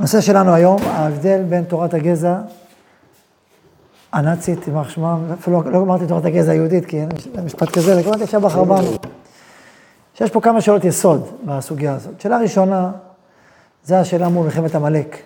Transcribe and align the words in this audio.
הנושא 0.00 0.20
שלנו 0.20 0.54
היום, 0.54 0.82
ההבדל 0.82 1.42
בין 1.48 1.64
תורת 1.64 1.94
הגזע 1.94 2.38
הנאצית, 4.12 4.66
יימח 4.66 4.88
שמם, 4.88 5.18
אפילו 5.40 5.62
לא 5.62 5.78
אמרתי 5.78 6.06
תורת 6.06 6.24
הגזע 6.24 6.52
היהודית, 6.52 6.86
כי 6.86 7.00
אין 7.00 7.44
משפט 7.44 7.70
כזה, 7.70 7.94
רק 7.94 8.06
אמרתי 8.06 8.26
שבח 8.26 8.56
רבנו. 8.56 8.90
שיש 10.14 10.30
פה 10.30 10.40
כמה 10.40 10.60
שאלות 10.60 10.84
יסוד 10.84 11.28
בסוגיה 11.44 11.94
הזאת. 11.94 12.20
שאלה 12.20 12.38
ראשונה, 12.38 12.90
זה 13.84 14.00
השאלה 14.00 14.28
מול 14.28 14.44
מלחמת 14.44 14.74
עמלק. 14.74 15.16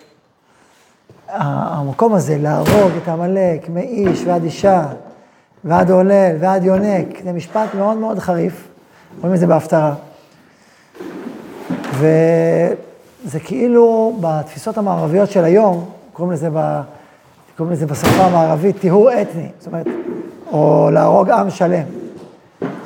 המקום 1.29 2.13
הזה, 2.13 2.37
להרוג 2.37 2.91
את 3.03 3.07
עמלק 3.07 3.69
מאיש 3.69 4.23
ועד 4.25 4.43
אישה, 4.43 4.85
ועד 5.63 5.91
עולל, 5.91 6.35
ועד 6.39 6.63
יונק, 6.63 7.07
זה 7.23 7.31
משפט 7.31 7.75
מאוד 7.75 7.97
מאוד 7.97 8.19
חריף, 8.19 8.67
רואים 9.21 9.35
את 9.35 9.39
זה 9.39 9.47
בהפטרה. 9.47 9.93
וזה 13.25 13.39
כאילו 13.39 14.17
בתפיסות 14.21 14.77
המערביות 14.77 15.31
של 15.31 15.43
היום, 15.43 15.89
קוראים 16.13 16.33
לזה, 16.33 16.49
ב, 16.53 16.81
קוראים 17.57 17.73
לזה 17.73 17.85
בשפה 17.85 18.23
המערבית 18.23 18.79
טיהור 18.79 19.21
אתני, 19.21 19.47
זאת 19.59 19.67
אומרת, 19.67 19.87
או 20.51 20.89
להרוג 20.93 21.29
עם 21.29 21.49
שלם. 21.49 21.83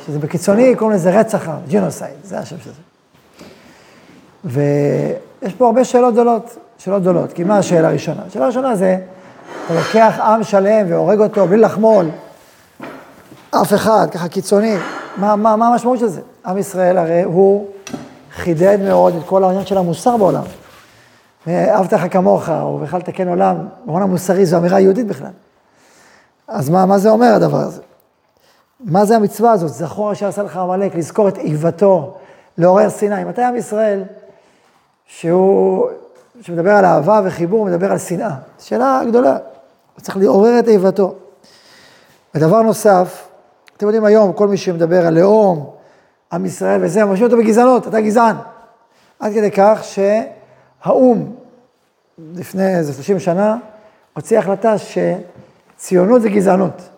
שזה 0.05 0.19
בקיצוני, 0.19 0.75
קוראים 0.75 0.95
לזה 0.95 1.19
רצח 1.19 1.49
עם, 1.49 1.55
ג'ינוסייד, 1.67 2.15
זה 2.23 2.39
השם 2.39 2.55
של 2.63 2.71
זה. 2.71 2.81
ויש 4.45 5.53
פה 5.53 5.65
הרבה 5.65 5.83
שאלות 5.83 6.13
גדולות, 6.13 6.57
שאלות 6.77 7.01
גדולות, 7.01 7.33
כי 7.33 7.43
מה 7.43 7.57
השאלה 7.57 7.87
הראשונה? 7.87 8.21
השאלה 8.27 8.45
הראשונה 8.45 8.75
זה, 8.75 8.97
אתה 9.65 9.73
לוקח 9.73 10.19
עם 10.19 10.43
שלם 10.43 10.85
והורג 10.89 11.19
אותו 11.19 11.47
בלי 11.47 11.57
לחמול, 11.57 12.05
אף 13.51 13.73
אחד, 13.73 14.07
ככה 14.11 14.27
קיצוני, 14.27 14.77
מה, 15.17 15.35
מה, 15.35 15.55
מה 15.55 15.67
המשמעות 15.67 15.99
של 15.99 16.07
זה? 16.07 16.21
עם 16.45 16.57
ישראל 16.57 16.97
הרי 16.97 17.23
הוא 17.23 17.67
חידד 18.31 18.77
מאוד 18.81 19.15
את 19.15 19.21
כל 19.25 19.43
העניין 19.43 19.65
של 19.65 19.77
המוסר 19.77 20.17
בעולם. 20.17 20.43
אהבת 21.47 21.93
לך 21.93 22.13
כמוך, 22.13 22.49
או 22.49 22.77
בכלל 22.77 23.01
תקן 23.01 23.27
עולם, 23.27 23.57
במובן 23.85 24.01
המוסרי 24.01 24.45
זו 24.45 24.57
אמירה 24.57 24.79
יהודית 24.79 25.07
בכלל. 25.07 25.31
אז 26.47 26.69
מה, 26.69 26.85
מה 26.85 26.97
זה 26.97 27.09
אומר 27.09 27.33
הדבר 27.35 27.57
הזה? 27.57 27.81
מה 28.79 29.05
זה 29.05 29.15
המצווה 29.15 29.51
הזאת? 29.51 29.69
זכור 29.69 30.11
אשר 30.11 30.27
עשה 30.27 30.43
לך 30.43 30.57
עמלק, 30.57 30.95
לזכור 30.95 31.27
את 31.27 31.37
איבתו, 31.37 32.17
לעורר 32.57 32.89
שנאה. 32.89 33.25
מתי 33.25 33.43
עם 33.43 33.55
ישראל, 33.55 34.03
שהוא, 35.05 35.87
שמדבר 36.41 36.71
על 36.71 36.85
אהבה 36.85 37.21
וחיבור, 37.25 37.65
מדבר 37.65 37.91
על 37.91 37.97
שנאה? 37.97 38.35
שאלה 38.59 39.01
גדולה, 39.07 39.37
צריך 40.01 40.17
לעורר 40.17 40.59
את 40.59 40.67
איבתו. 40.67 41.13
ודבר 42.35 42.61
נוסף, 42.61 43.27
אתם 43.77 43.85
יודעים 43.85 44.05
היום, 44.05 44.33
כל 44.33 44.47
מי 44.47 44.57
שמדבר 44.57 45.07
על 45.07 45.19
לאום, 45.19 45.69
עם 46.33 46.45
ישראל 46.45 46.83
וזה, 46.83 47.05
משאיר 47.05 47.25
אותו 47.25 47.37
בגזענות, 47.37 47.87
אתה 47.87 48.01
גזען. 48.01 48.35
עד 49.19 49.33
כדי 49.33 49.51
כך 49.51 49.83
שהאו"ם, 49.83 51.31
לפני 52.35 52.75
איזה 52.77 52.93
30 52.93 53.19
שנה, 53.19 53.57
הוציא 54.13 54.39
החלטה 54.39 54.75
שציונות 54.77 56.21
זה 56.21 56.29
גזענות. 56.29 56.89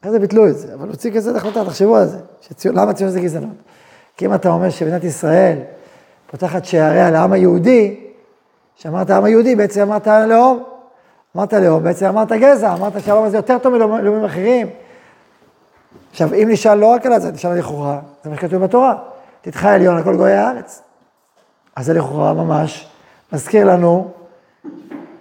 אחרי 0.00 0.12
זה 0.12 0.18
ביטלו 0.18 0.48
את 0.48 0.58
זה, 0.58 0.74
אבל 0.74 0.88
הוציא 0.88 1.14
כזה 1.14 1.36
החלטה, 1.36 1.64
תחשבו 1.64 1.96
על 1.96 2.06
זה. 2.06 2.18
שציונ... 2.40 2.76
למה 2.76 2.92
ציונות 2.92 3.14
זה 3.14 3.20
גזענות? 3.20 3.56
כי 4.16 4.26
אם 4.26 4.34
אתה 4.34 4.48
אומר 4.48 4.70
שמדינת 4.70 5.04
ישראל 5.04 5.58
פותחת 6.30 6.64
שעריה 6.64 7.10
לעם 7.10 7.32
היהודי, 7.32 8.00
שאמרת 8.76 9.10
העם 9.10 9.24
היהודי, 9.24 9.56
בעצם 9.56 9.80
אמרת 9.80 10.06
לאום. 10.06 10.62
אמרת 11.36 11.52
לאום, 11.52 11.82
בעצם 11.82 12.06
אמרת 12.06 12.32
גזע, 12.32 12.72
אמרת 12.72 12.92
שהעם 13.04 13.24
הזה 13.24 13.36
יותר 13.36 13.58
טוב 13.58 13.76
מלאומים 13.76 14.24
אחרים. 14.24 14.66
עכשיו, 16.20 16.34
אם 16.34 16.48
נשאל 16.50 16.74
לא 16.74 16.86
רק 16.86 17.06
על 17.06 17.20
זה, 17.20 17.32
נשאל 17.32 17.58
לכאורה, 17.58 18.00
זה 18.24 18.30
מה 18.30 18.36
שכתוב 18.36 18.64
בתורה, 18.64 18.94
תדחה 19.40 19.74
עליון 19.74 19.96
על 19.96 20.04
כל 20.04 20.16
גויי 20.16 20.34
הארץ. 20.34 20.82
אז 21.76 21.86
זה 21.86 21.92
לכאורה 21.92 22.32
ממש 22.32 22.88
מזכיר 23.32 23.66
לנו, 23.66 24.10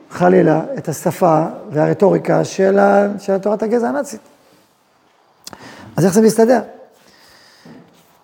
חלילה, 0.10 0.62
את 0.78 0.90
השפה 0.90 1.44
והרטוריקה 1.72 2.44
של, 2.44 2.80
ה, 2.80 3.08
של 3.20 3.38
תורת 3.38 3.64
הגזע 3.64 3.88
הנאצית. 3.88 4.20
אז 5.98 6.06
איך 6.06 6.14
זה 6.14 6.22
מסתדר? 6.22 6.62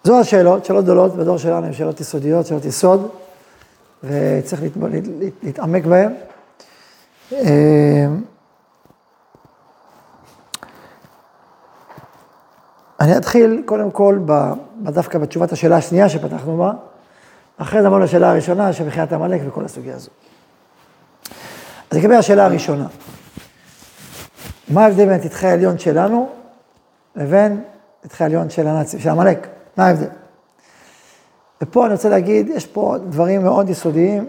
זו 0.03 0.20
השאלות, 0.20 0.66
שאלות 0.66 0.84
גדולות 0.84 1.16
בדור 1.16 1.38
שלנו, 1.38 1.66
הן 1.66 1.74
שאלות 1.74 2.00
יסודיות, 2.00 2.46
שאלות 2.46 2.66
יסוד, 2.66 3.09
וצריך 4.03 4.62
להת, 4.62 4.72
להת, 4.78 5.34
להתעמק 5.44 5.86
בהן. 5.86 6.14
אני 13.03 13.18
אתחיל 13.18 13.64
קודם 13.66 13.91
כל 13.91 14.19
דווקא 14.84 15.19
בתשובת 15.19 15.52
השאלה 15.52 15.78
השנייה 15.78 16.09
שפתחנו 16.09 16.58
בה, 16.58 16.72
אחרי 17.58 17.81
זה 17.81 17.88
אמרנו 17.88 18.03
לשאלה 18.03 18.31
הראשונה, 18.31 18.74
שבחיית 18.74 19.14
עמלק 19.14 19.41
וכל 19.47 19.66
הסוגיה 19.66 19.96
הזו. 19.96 20.09
אז 21.91 21.97
לגבי 21.97 22.16
השאלה 22.16 22.46
הראשונה, 22.46 22.88
מה 24.69 24.86
ההבדל 24.86 25.06
בין 25.06 25.18
תתחי 25.18 25.47
העליון 25.47 25.78
שלנו 25.78 26.30
לבין 27.16 27.64
תתחי 28.02 28.24
העליון 28.24 28.50
של 28.50 28.68
הנאצים, 28.68 29.00
של 29.00 29.09
עמלק? 29.09 29.47
מה 29.78 29.88
ההבדל? 29.88 30.09
ופה 31.62 31.85
אני 31.85 31.94
רוצה 31.94 32.09
להגיד, 32.09 32.50
יש 32.50 32.66
פה 32.66 32.96
דברים 33.09 33.44
מאוד 33.44 33.70
יסודיים, 33.70 34.25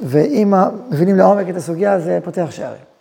ואם 0.00 0.54
מבינים 0.90 1.16
לעומק 1.16 1.48
את 1.48 1.56
הסוגיה, 1.56 2.00
זה 2.00 2.18
פותח 2.24 2.46
שערים. 2.50 2.95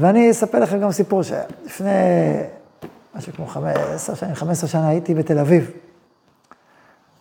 ואני 0.00 0.30
אספר 0.30 0.58
לכם 0.58 0.80
גם 0.80 0.92
סיפור 0.92 1.22
שהיה. 1.22 1.42
לפני 1.64 1.90
משהו 3.14 3.32
כמו 3.32 3.46
חמש, 3.46 3.76
עשר 3.76 4.14
שנים, 4.14 4.34
חמש 4.34 4.50
עשר 4.50 4.66
שנה 4.66 4.88
הייתי 4.88 5.14
בתל 5.14 5.38
אביב. 5.38 5.70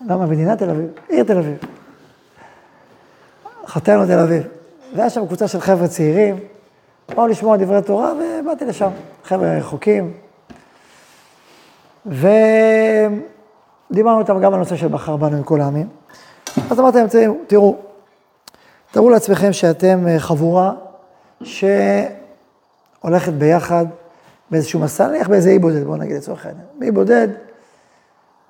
למה 0.08 0.26
מדינת 0.26 0.60
תל 0.60 0.70
אביב? 0.70 0.86
עיר 1.10 1.24
תל 1.24 1.38
אביב. 1.38 1.58
חטאנו 3.66 4.06
תל 4.06 4.20
אביב. 4.20 4.44
והיה 4.96 5.10
שם 5.10 5.26
קבוצה 5.26 5.48
של 5.48 5.60
חבר'ה 5.60 5.88
צעירים, 5.88 6.40
באו 7.16 7.28
לשמוע 7.28 7.58
דברי 7.58 7.82
תורה, 7.82 8.14
ובאתי 8.14 8.66
לשם. 8.66 8.90
חבר'ה 9.24 9.58
רחוקים. 9.58 10.14
ודיברנו 12.06 13.20
איתם 14.20 14.42
גם 14.42 14.54
על 14.54 14.60
נושא 14.60 14.76
של 14.76 14.88
בחר 14.88 15.18
בנו 15.18 15.38
עם 15.38 15.44
כל 15.44 15.62
העמים. 15.62 15.90
אז 16.72 16.80
אמרתי 16.80 16.98
להם, 16.98 17.08
תראו, 17.48 17.78
תראו 18.92 19.10
לעצמכם 19.10 19.54
שאתם 19.54 20.06
חבורה 20.18 20.74
ש... 21.44 21.64
הולכת 23.00 23.34
ביחד 23.34 23.86
באיזשהו 24.52 24.80
מסע, 24.80 25.08
נניח 25.08 25.28
באיזה 25.28 25.50
אי 25.50 25.60
בודד, 25.60 25.84
בואו 25.84 25.98
נגיד 25.98 26.18
לצורך 26.18 26.46
העניין, 26.46 26.66
אי 26.82 26.92
בודד, 26.92 27.28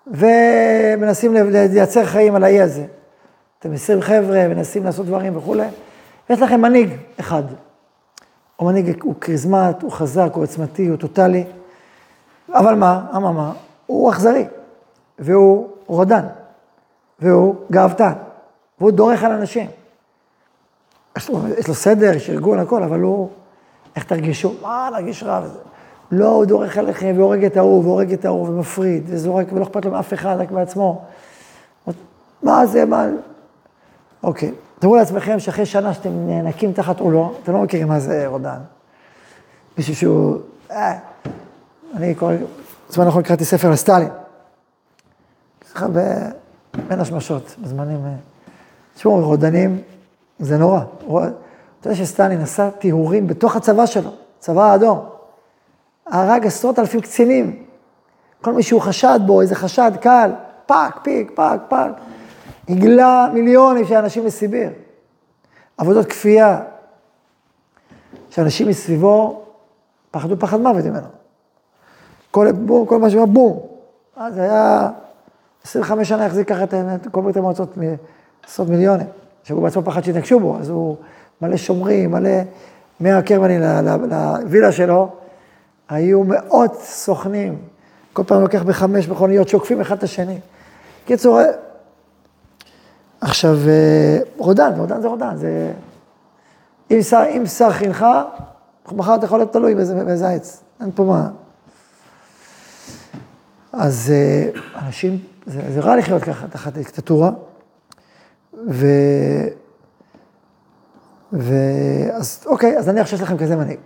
ומנסים 0.07 1.33
לייצר 1.51 2.05
חיים 2.05 2.35
על 2.35 2.43
האי 2.43 2.61
הזה. 2.61 2.85
אתם 3.59 3.73
עשרים 3.73 4.01
חבר'ה, 4.01 4.47
מנסים 4.47 4.83
לעשות 4.83 5.05
דברים 5.05 5.37
וכולי, 5.37 5.67
ויש 6.29 6.41
לכם 6.41 6.61
מנהיג 6.61 6.89
אחד. 7.19 7.43
הוא 8.55 8.71
מנהיג, 8.71 9.03
הוא 9.03 9.15
כריזמט, 9.21 9.81
הוא 9.81 9.91
חזק, 9.91 10.29
הוא 10.33 10.43
עוצמתי, 10.43 10.87
הוא 10.87 10.97
טוטאלי, 10.97 11.43
אבל 12.53 12.75
מה, 12.75 13.05
אממה, 13.15 13.53
הוא 13.85 14.11
אכזרי, 14.11 14.45
והוא 15.19 15.69
רודן, 15.87 16.25
והוא 17.19 17.55
גאוותן, 17.71 18.13
והוא 18.79 18.91
דורך 18.91 19.23
על 19.23 19.31
אנשים. 19.31 19.69
יש 21.17 21.67
לו 21.67 21.73
סדר, 21.73 22.15
יש 22.15 22.29
ארגון, 22.29 22.59
הכל, 22.59 22.83
אבל 22.83 22.99
הוא 22.99 23.29
איך 23.95 24.03
תרגישו? 24.03 24.53
מה, 24.61 24.89
להרגיש 24.91 25.23
רע 25.23 25.41
וזה. 25.43 25.59
לא, 26.11 26.27
הוא 26.27 26.45
דורך 26.45 26.77
עליכם 26.77 27.13
והורג 27.17 27.45
את 27.45 27.57
ההוא, 27.57 27.83
והורג 27.83 28.13
את 28.13 28.25
ההוא, 28.25 28.47
ומפריד, 28.47 29.03
וזורק, 29.05 29.47
ולא 29.53 29.63
אכפת 29.63 29.85
לו 29.85 29.91
מאף 29.91 30.13
אחד, 30.13 30.35
רק 30.39 30.51
מעצמו. 30.51 31.01
מה 32.43 32.65
זה, 32.65 32.85
מה... 32.85 33.05
אוקיי. 34.23 34.51
תראו 34.79 34.95
לעצמכם 34.95 35.39
שאחרי 35.39 35.65
שנה 35.65 35.93
שאתם 35.93 36.09
נאנקים 36.27 36.73
תחת 36.73 36.99
עולו, 36.99 37.33
אתם 37.43 37.53
לא 37.53 37.61
מכירים 37.61 37.87
מה 37.87 37.99
זה 37.99 38.27
רודן. 38.27 38.59
מישהו 39.77 39.95
שהוא... 39.95 40.37
אה, 40.71 40.97
אני 41.95 42.15
קורא... 42.15 42.33
בזמן 42.89 43.05
האחרון 43.05 43.23
קראתי 43.23 43.45
ספר 43.45 43.69
לסטלין. 43.69 44.09
ככה 45.73 45.87
בין 46.87 46.99
השמשות, 46.99 47.55
בזמנים... 47.61 48.05
אה, 48.05 48.11
תשמעו, 48.95 49.25
רודנים 49.25 49.81
זה 50.39 50.57
נורא. 50.57 50.81
אתה 51.79 51.89
יודע 51.89 51.95
שסטלין 51.95 52.41
עשה 52.41 52.71
טיהורים 52.71 53.27
בתוך 53.27 53.55
הצבא 53.55 53.85
שלו, 53.85 54.11
צבא 54.39 54.71
האדום. 54.71 55.05
הרג 56.05 56.45
עשרות 56.47 56.79
אלפים 56.79 57.01
קצינים. 57.01 57.63
כל 58.41 58.53
מי 58.53 58.63
שהוא 58.63 58.81
חשד 58.81 59.19
בו, 59.25 59.41
איזה 59.41 59.55
חשד 59.55 59.91
קל, 60.01 60.31
פאק, 60.65 60.99
פיק, 61.03 61.31
פאק, 61.35 61.61
פאק. 61.67 61.91
הגלה 62.69 63.27
מיליונים 63.33 63.85
של 63.85 63.95
אנשים 63.95 64.25
לסיביר. 64.25 64.69
עבודות 65.77 66.05
כפייה. 66.05 66.59
שאנשים 68.29 68.67
מסביבו 68.67 69.43
פחדו 70.11 70.39
פחד 70.39 70.59
מוות 70.59 70.85
ממנו. 70.85 71.07
כל, 72.31 72.51
בום, 72.51 72.85
כל 72.85 72.99
מה 72.99 73.09
שאומר 73.09 73.25
בום. 73.25 73.59
אז 74.15 74.37
היה 74.37 74.89
25 75.63 76.09
שנה 76.09 76.25
החזיק 76.25 76.49
ככה 76.49 76.63
את 76.63 76.73
כל 77.11 77.21
ברית 77.21 77.37
המועצות 77.37 77.77
מעשרות 77.77 78.69
מיליונים. 78.69 79.07
שהוא 79.43 79.63
בעצמו 79.63 79.83
פחד 79.83 80.03
שיתנגשו 80.03 80.39
בו, 80.39 80.57
אז 80.59 80.69
הוא 80.69 80.97
מלא 81.41 81.57
שומרים, 81.57 82.11
מלא... 82.11 82.29
מהקרמלין 82.99 83.59
לווילה 83.59 84.71
שלו, 84.71 85.09
היו 85.89 86.23
מאות 86.23 86.75
סוכנים. 86.81 87.57
כל 88.13 88.23
פעם 88.23 88.41
לוקח 88.41 88.63
בחמש 88.63 89.07
מכוניות, 89.07 89.49
שוקפים 89.49 89.81
אחד 89.81 89.97
את 89.97 90.03
השני. 90.03 90.39
קיצור, 91.05 91.39
עכשיו, 93.21 93.57
אה, 93.67 94.19
רודן, 94.37 94.71
רודן 94.77 95.01
זה 95.01 95.07
רודן, 95.07 95.35
זה... 95.35 95.71
אם 96.91 97.01
שר, 97.01 97.23
אם 97.37 97.45
שר 97.45 97.71
חינך, 97.71 98.05
מחר 98.91 99.15
אתה 99.15 99.25
יכול 99.25 99.39
להיות 99.39 99.53
תלוי 99.53 99.75
באיזה 99.75 100.29
עץ, 100.29 100.63
אין 100.81 100.91
פה 100.95 101.03
מה. 101.03 101.29
אז 103.73 104.11
אה, 104.13 104.61
אנשים, 104.85 105.17
זה, 105.45 105.61
זה 105.73 105.79
רע 105.79 105.95
לחיות 105.95 106.23
ככה, 106.23 106.47
תחת 106.47 106.73
דיקטטורה, 106.73 107.31
ו... 108.69 108.85
ו... 111.33 111.53
אז 112.13 112.43
אוקיי, 112.45 112.77
אז 112.77 112.89
נניח 112.89 113.07
שיש 113.07 113.21
לכם 113.21 113.37
כזה 113.37 113.55
מנהיג. 113.55 113.79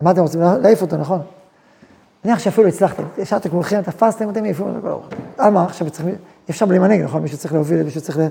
מה 0.00 0.10
אתם 0.10 0.20
רוצים? 0.20 0.40
להעיף 0.40 0.82
אותו, 0.82 0.96
נכון? 0.96 1.20
נניח 2.24 2.38
שאפילו 2.38 2.68
הצלחתם, 2.68 3.02
ישבתם 3.18 3.50
כולכם, 3.50 3.82
תפסתם, 3.82 4.30
אתם 4.30 4.42
מעיפים 4.42 4.66
אותו. 4.76 5.02
על 5.38 5.50
מה? 5.50 5.64
עכשיו 5.64 5.90
צריכים, 5.90 6.08
אי 6.08 6.14
אפשר 6.50 6.66
בלי 6.66 6.78
מנהיג, 6.78 7.02
נכון? 7.02 7.22
מישהו 7.22 7.38
צריך 7.38 7.54
להוביל, 7.54 7.82
מישהו 7.82 8.00
צריך 8.00 8.18
ל... 8.18 8.26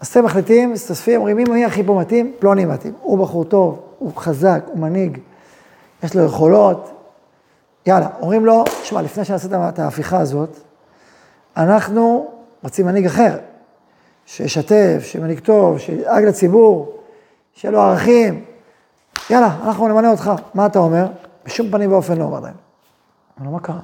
אז 0.00 0.06
אתם 0.08 0.24
מחליטים, 0.24 0.72
מסתספים, 0.72 1.20
אומרים, 1.20 1.36
מי 1.36 1.64
הכי 1.64 1.82
פה 1.82 1.94
מתאים? 2.00 2.32
פלוני 2.38 2.64
מתאים. 2.64 2.92
הוא 3.00 3.18
בחור 3.18 3.44
טוב, 3.44 3.80
הוא 3.98 4.12
חזק, 4.16 4.64
הוא 4.66 4.78
מנהיג, 4.78 5.18
יש 6.02 6.16
לו 6.16 6.24
יכולות. 6.24 6.90
יאללה, 7.86 8.08
אומרים 8.20 8.46
לו, 8.46 8.64
שמע, 8.82 9.02
לפני 9.02 9.24
שנעשה 9.24 9.68
את 9.68 9.78
ההפיכה 9.78 10.18
הזאת, 10.18 10.56
אנחנו 11.56 12.30
רוצים 12.62 12.86
מנהיג 12.86 13.06
אחר, 13.06 13.36
שישתף, 14.26 15.00
שמנהיג 15.02 15.38
טוב, 15.38 15.78
שידאג 15.78 16.24
לציבור, 16.24 16.97
שיהיה 17.58 17.72
לו 17.72 17.80
ערכים. 17.80 18.44
יאללה, 19.30 19.56
אנחנו 19.64 19.88
נמנה 19.88 20.10
אותך. 20.10 20.32
מה 20.54 20.66
אתה 20.66 20.78
אומר? 20.78 21.06
בשום 21.46 21.70
פנים 21.70 21.92
ואופן 21.92 22.18
לא 22.18 22.24
אומר 22.24 22.40
להם. 22.40 22.54
אמר 23.40 23.46
לו, 23.46 23.52
מה 23.52 23.60
קרה? 23.60 23.80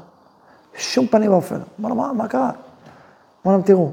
בשום 0.76 1.06
פנים 1.06 1.32
ואופן. 1.32 1.58
אמר 1.80 1.88
לו, 1.88 1.94
מה, 1.94 2.12
מה 2.12 2.28
קרה? 2.28 2.50
אמר 3.46 3.52
להם, 3.52 3.62
תראו, 3.62 3.90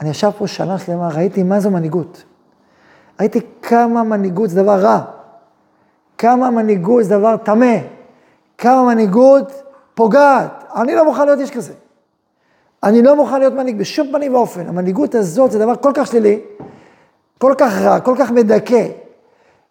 אני 0.00 0.10
ישב 0.10 0.30
פה 0.38 0.46
שנה 0.46 0.78
שלמה, 0.78 1.08
ראיתי 1.08 1.42
מה 1.42 1.60
זו 1.60 1.70
מנהיגות. 1.70 2.22
ראיתי 3.20 3.40
כמה 3.62 4.02
מנהיגות 4.02 4.50
זה 4.50 4.62
דבר 4.62 4.80
רע, 4.80 5.00
כמה 6.18 6.50
מנהיגות 6.50 7.04
זה 7.04 7.18
דבר 7.18 7.36
טמא, 7.36 7.76
כמה 8.58 8.82
מנהיגות 8.82 9.62
פוגעת. 9.94 10.64
אני 10.76 10.94
לא 10.94 11.04
מוכן 11.04 11.24
להיות 11.26 11.40
איש 11.40 11.50
כזה. 11.50 11.72
אני 12.82 13.02
לא 13.02 13.16
מוכן 13.16 13.38
להיות 13.38 13.54
מנהיג 13.54 13.78
בשום 13.78 14.08
פנים 14.12 14.34
ואופן. 14.34 14.68
המנהיגות 14.68 15.14
הזאת 15.14 15.50
זה 15.50 15.58
דבר 15.58 15.76
כל 15.76 15.92
כך 15.94 16.06
שלילי, 16.06 16.40
כל 17.42 17.54
כך 17.58 17.72
רע, 17.82 18.00
כל 18.00 18.14
כך 18.18 18.30
מדכא, 18.30 18.86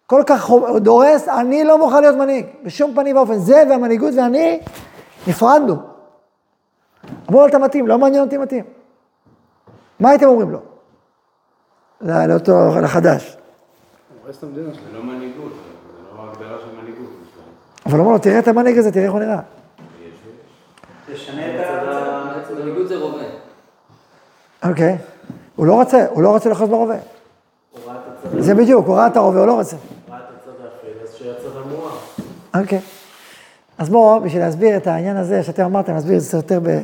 כל 0.06 0.22
כך 0.26 0.50
דורס, 0.76 1.28
אני 1.28 1.64
לא 1.64 1.78
מוכן 1.78 2.00
להיות 2.00 2.16
מנהיג, 2.16 2.46
בשום 2.64 2.94
פנים 2.94 3.16
ואופן. 3.16 3.38
זה 3.38 3.62
והמנהיגות 3.70 4.14
ואני 4.16 4.60
נפרדנו. 5.26 5.76
אמרו 7.30 7.40
לו, 7.40 7.46
אתה 7.46 7.58
מתאים, 7.58 7.86
לא 7.86 7.98
מעניין 7.98 8.22
אותי 8.24 8.38
מתאים. 8.38 8.64
מה 10.00 10.10
הייתם 10.10 10.26
אומרים 10.26 10.50
לו? 10.50 10.58
לאותו, 12.00 12.80
לחדש. 12.82 13.36
זה 14.32 14.46
לא 14.92 15.02
מנהיגות, 15.02 15.52
זה 15.52 16.16
לא 16.16 16.30
הגדרה 16.30 16.58
של 16.58 16.80
מנהיגות. 16.80 17.08
אבל 17.86 17.98
אומר 17.98 18.12
לו, 18.12 18.18
תראה 18.18 18.38
את 18.38 18.48
המנהיג 18.48 18.78
הזה, 18.78 18.92
תראה 18.92 19.04
איך 19.04 19.12
הוא 19.12 19.20
נראה. 19.20 19.40
תשנה 21.12 21.60
את 21.60 22.50
המנהיגות 22.50 22.88
זה 22.88 22.96
רובה. 22.96 23.24
אוקיי. 24.68 24.98
הוא 25.56 25.66
לא 25.66 25.74
רוצה, 25.74 26.06
הוא 26.10 26.22
לא 26.22 26.28
רוצה 26.28 26.50
לחזור 26.50 26.68
ברובה. 26.68 26.96
הוא 27.72 27.80
ראה 27.86 27.96
את 27.96 28.00
הצד 28.06 28.11
זה 28.38 28.54
בדיוק, 28.54 28.86
הוא 28.86 28.96
ראה 28.96 29.06
את 29.06 29.16
הרובה, 29.16 29.38
הוא 29.38 29.46
לא 29.46 29.54
רוצה. 29.54 29.76
ראה 30.10 30.18
את 30.18 30.22
הצד 30.22 30.50
האפל, 30.64 31.04
אז 31.04 31.14
שיהיה 31.14 31.32
הצד 31.32 31.56
המואר. 31.56 31.98
אוקיי. 32.62 32.80
אז 33.78 33.88
בואו, 33.88 34.20
בשביל 34.20 34.42
להסביר 34.42 34.76
את 34.76 34.86
העניין 34.86 35.16
הזה 35.16 35.42
שאתם 35.42 35.64
אמרתם, 35.64 35.94
להסביר 35.94 36.16
את 36.16 36.22
זה 36.22 36.38
יותר 36.38 36.60
ב... 36.62 36.80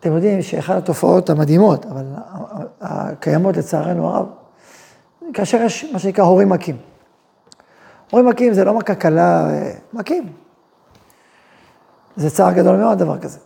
אתם 0.00 0.12
יודעים 0.12 0.42
שאחת 0.42 0.76
התופעות 0.76 1.30
המדהימות, 1.30 1.86
אבל 1.86 2.04
הקיימות 2.80 3.56
לצערנו 3.56 4.08
הרב, 4.08 4.26
כאשר 5.34 5.62
יש 5.62 5.84
מה 5.92 5.98
שנקרא 5.98 6.24
הורים 6.24 6.48
מכים. 6.48 6.76
הורים 8.10 8.26
מכים 8.26 8.52
זה 8.52 8.64
לא 8.64 8.74
מכה 8.74 8.94
קלה, 8.94 9.50
אה, 9.50 9.72
מכים. 9.92 10.26
זה 12.16 12.30
צער 12.30 12.52
גדול 12.52 12.76
מאוד 12.76 12.98
דבר 12.98 13.18
כזה. 13.18 13.38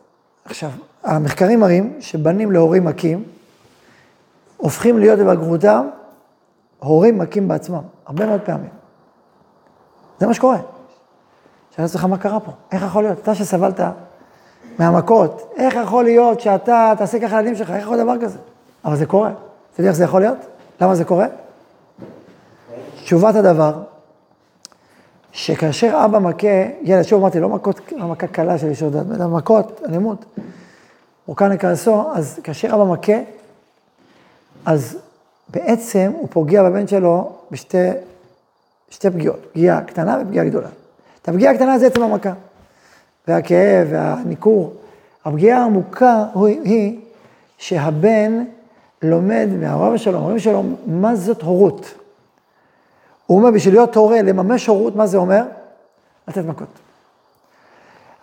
עכשיו, 0.44 0.70
המחקרים 1.04 1.60
מראים 1.60 1.96
שבנים 2.00 2.52
להורים 2.52 2.84
מכים, 2.84 3.24
הופכים 4.56 4.98
להיות 4.98 5.18
בבגרותם 5.18 5.86
הורים 6.82 7.18
מכים 7.18 7.48
בעצמם, 7.48 7.82
הרבה 8.06 8.26
מאוד 8.26 8.40
פעמים. 8.40 8.70
זה 10.20 10.26
מה 10.26 10.34
שקורה. 10.34 10.58
שאלה 11.70 11.86
לעצמך 11.86 12.04
מה 12.04 12.18
קרה 12.18 12.40
פה, 12.40 12.52
איך 12.72 12.82
יכול 12.82 13.02
להיות? 13.02 13.18
אתה 13.18 13.34
שסבלת 13.34 13.80
מהמכות, 14.78 15.52
איך 15.56 15.74
יכול 15.74 16.04
להיות 16.04 16.40
שאתה 16.40 16.92
תעשה 16.98 17.20
ככה 17.20 17.36
לילדים 17.36 17.56
שלך, 17.56 17.70
איך 17.70 17.82
יכול 17.82 17.96
להיות 17.96 18.06
דבר 18.06 18.26
כזה? 18.26 18.38
אבל 18.84 18.96
זה 18.96 19.06
קורה. 19.06 19.30
אתה 19.72 19.80
יודע 19.80 19.88
איך 19.88 19.96
זה 19.96 20.04
יכול 20.04 20.20
להיות? 20.20 20.38
למה 20.80 20.94
זה 20.94 21.04
קורה? 21.04 21.26
תשובת 22.94 23.34
הדבר, 23.34 23.82
שכאשר 25.32 26.02
אבא 26.04 26.18
מכה 26.18 26.48
ילד, 26.82 27.02
שוב 27.02 27.20
אמרתי, 27.20 27.40
לא 27.40 27.48
מכות, 27.48 27.80
לא 27.92 28.06
מכה 28.06 28.26
קלה 28.26 28.58
של 28.58 28.66
אישור 28.68 28.90
דת, 28.90 29.06
אלא 29.14 29.28
מכות, 29.28 29.80
אלימות, 29.88 30.24
מורכן 31.28 31.50
לכעסו, 31.50 32.04
אז 32.14 32.40
כאשר 32.44 32.74
אבא 32.74 32.84
מכה, 32.84 33.12
אז 34.66 34.98
בעצם 35.48 36.12
הוא 36.14 36.28
פוגע 36.30 36.62
בבן 36.62 36.86
שלו 36.86 37.32
בשתי 37.50 37.88
שתי 38.90 39.10
פגיעות, 39.10 39.46
פגיעה 39.52 39.84
קטנה 39.84 40.18
ופגיעה 40.22 40.44
גדולה. 40.44 40.68
את 41.22 41.28
הפגיעה 41.28 41.52
הקטנה 41.52 41.78
זה 41.78 41.86
עצם 41.86 42.02
המכה, 42.02 42.32
והכאב 43.28 43.88
והניכור. 43.90 44.74
הפגיעה 45.24 45.60
העמוקה 45.60 46.24
היא 46.64 47.00
שהבן 47.58 48.44
לומד 49.02 49.48
מההורים 49.60 49.98
שלו, 49.98 50.18
מההורים 50.18 50.38
שלו, 50.38 50.62
מה 50.86 51.16
זאת 51.16 51.42
הורות. 51.42 51.94
הוא 53.26 53.38
אומר, 53.38 53.50
בשביל 53.50 53.74
להיות 53.74 53.96
הורה, 53.96 54.22
לממש 54.22 54.66
הורות, 54.66 54.96
מה 54.96 55.06
זה 55.06 55.16
אומר? 55.16 55.44
לתת 56.28 56.44
מכות. 56.44 56.68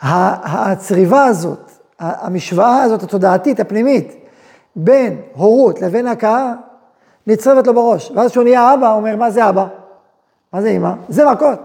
הצריבה 0.01 1.25
הזאת, 1.25 1.71
המשוואה 1.99 2.83
הזאת, 2.83 3.03
התודעתית, 3.03 3.59
הפנימית, 3.59 4.15
בין 4.75 5.21
הורות 5.33 5.81
לבין 5.81 6.07
הכאה, 6.07 6.53
נצרבת 7.29 7.67
לו 7.67 7.73
בראש. 7.73 8.11
ואז 8.15 8.31
כשהוא 8.31 8.43
נהיה 8.43 8.73
אבא, 8.73 8.87
הוא 8.87 8.95
אומר, 8.95 9.15
מה 9.15 9.31
זה 9.31 9.49
אבא? 9.49 9.65
מה 10.53 10.61
זה 10.61 10.67
אימא? 10.67 10.91
זה 11.09 11.25
מכות. 11.25 11.59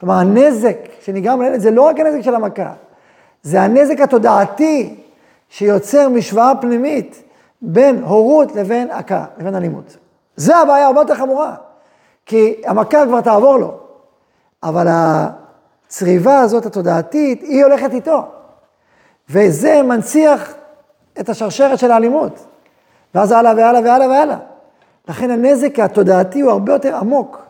כלומר, 0.00 0.14
הנזק 0.14 0.76
שנגרם 1.00 1.42
לילד 1.42 1.60
זה 1.60 1.70
לא 1.70 1.82
רק 1.82 2.00
הנזק 2.00 2.20
של 2.20 2.34
המכה, 2.34 2.72
זה 3.42 3.62
הנזק 3.62 4.00
התודעתי 4.00 5.00
שיוצר 5.48 6.08
משוואה 6.08 6.52
פנימית 6.60 7.22
בין 7.62 8.02
הורות 8.02 8.56
לבין 8.56 8.90
הכאה, 8.90 9.24
לבין 9.38 9.54
אלימות. 9.54 9.96
זה 10.36 10.56
הבעיה 10.56 10.86
הרבה 10.86 11.00
יותר 11.00 11.14
חמורה, 11.14 11.54
כי 12.26 12.54
המכה 12.66 13.06
כבר 13.06 13.20
תעבור 13.20 13.56
לו, 13.56 13.74
אבל 14.62 14.86
הצריבה 14.90 16.40
הזאת 16.40 16.66
התודעתית, 16.66 17.42
היא 17.42 17.64
הולכת 17.64 17.92
איתו, 17.92 18.22
וזה 19.30 19.82
מנציח 19.82 20.54
את 21.20 21.28
השרשרת 21.28 21.78
של 21.78 21.90
האלימות, 21.90 22.46
ואז 23.14 23.32
הלאה 23.32 23.52
והלאה 23.56 23.80
והלאה 23.84 24.08
והלאה. 24.08 24.38
לכן 25.08 25.30
הנזק 25.30 25.78
התודעתי 25.78 26.40
הוא 26.40 26.50
הרבה 26.50 26.72
יותר 26.72 26.96
עמוק 26.96 27.42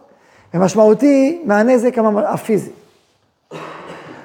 ומשמעותי 0.54 1.42
מהנזק 1.44 1.98
הפיזי. 2.26 2.70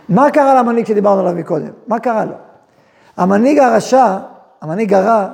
מה 0.10 0.32
קרה 0.32 0.56
למנהיג 0.56 0.86
שדיברנו 0.86 1.20
עליו 1.20 1.34
מקודם? 1.34 1.72
מה 1.88 2.00
קרה 2.00 2.26
לו? 2.26 2.34
המנהיג 3.18 3.60
הרשע, 3.60 4.18
המנהיג 4.62 4.94
הרע, 4.94 5.28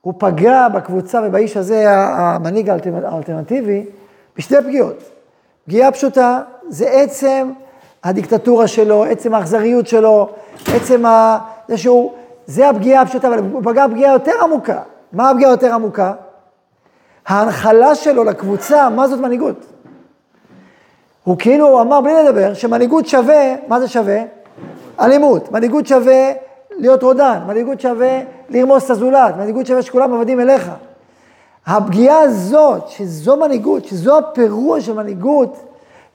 הוא 0.00 0.14
פגע 0.18 0.68
בקבוצה 0.68 1.20
ובאיש 1.24 1.56
הזה, 1.56 1.84
המנהיג 1.90 2.70
האלטרנטיבי, 3.04 3.86
בשתי 4.36 4.54
פגיעות. 4.66 5.02
פגיעה 5.66 5.92
פשוטה 5.92 6.40
זה 6.68 6.90
עצם 6.90 7.50
הדיקטטורה 8.04 8.66
שלו, 8.66 9.04
עצם 9.04 9.34
האכזריות 9.34 9.86
שלו, 9.86 10.28
עצם 10.74 11.06
ה... 11.06 11.38
זה 11.68 11.78
שהוא, 11.78 12.12
זה 12.46 12.68
הפגיעה 12.68 13.02
הפשוטה, 13.02 13.28
אבל 13.28 13.38
הוא 13.38 13.62
פגע 13.64 13.86
פגיעה 13.88 14.12
יותר 14.12 14.32
עמוקה. 14.42 14.78
מה 15.12 15.30
הפגיעה 15.30 15.50
יותר 15.50 15.74
עמוקה? 15.74 16.12
ההנחלה 17.30 17.94
שלו 17.94 18.24
לקבוצה, 18.24 18.88
מה 18.88 19.08
זאת 19.08 19.20
מנהיגות? 19.20 19.66
הוא 21.24 21.38
כאילו 21.38 21.80
אמר 21.80 22.00
בלי 22.00 22.12
לדבר 22.24 22.54
שמנהיגות 22.54 23.06
שווה, 23.06 23.54
מה 23.68 23.80
זה 23.80 23.88
שווה? 23.88 24.22
אלימות. 25.00 25.52
מנהיגות 25.52 25.86
שווה 25.86 26.32
להיות 26.70 27.02
רודן, 27.02 27.38
מנהיגות 27.46 27.80
שווה 27.80 28.20
לרמוס 28.48 28.84
את 28.84 28.90
הזולת, 28.90 29.36
מנהיגות 29.36 29.66
שווה 29.66 29.82
שכולם 29.82 30.14
עבדים 30.14 30.40
אליך. 30.40 30.70
הפגיעה 31.66 32.20
הזאת, 32.20 32.88
שזו 32.88 33.36
מנהיגות, 33.36 33.84
שזו 33.84 34.18
הפירוש 34.18 34.86
של 34.86 34.94
מנהיגות, 34.94 35.56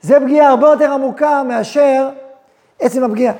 זה 0.02 0.20
פגיעה 0.20 0.48
הרבה 0.48 0.68
יותר 0.68 0.92
עמוקה 0.92 1.42
מאשר 1.42 2.08
עצם 2.80 3.04
הפגיעה. 3.04 3.34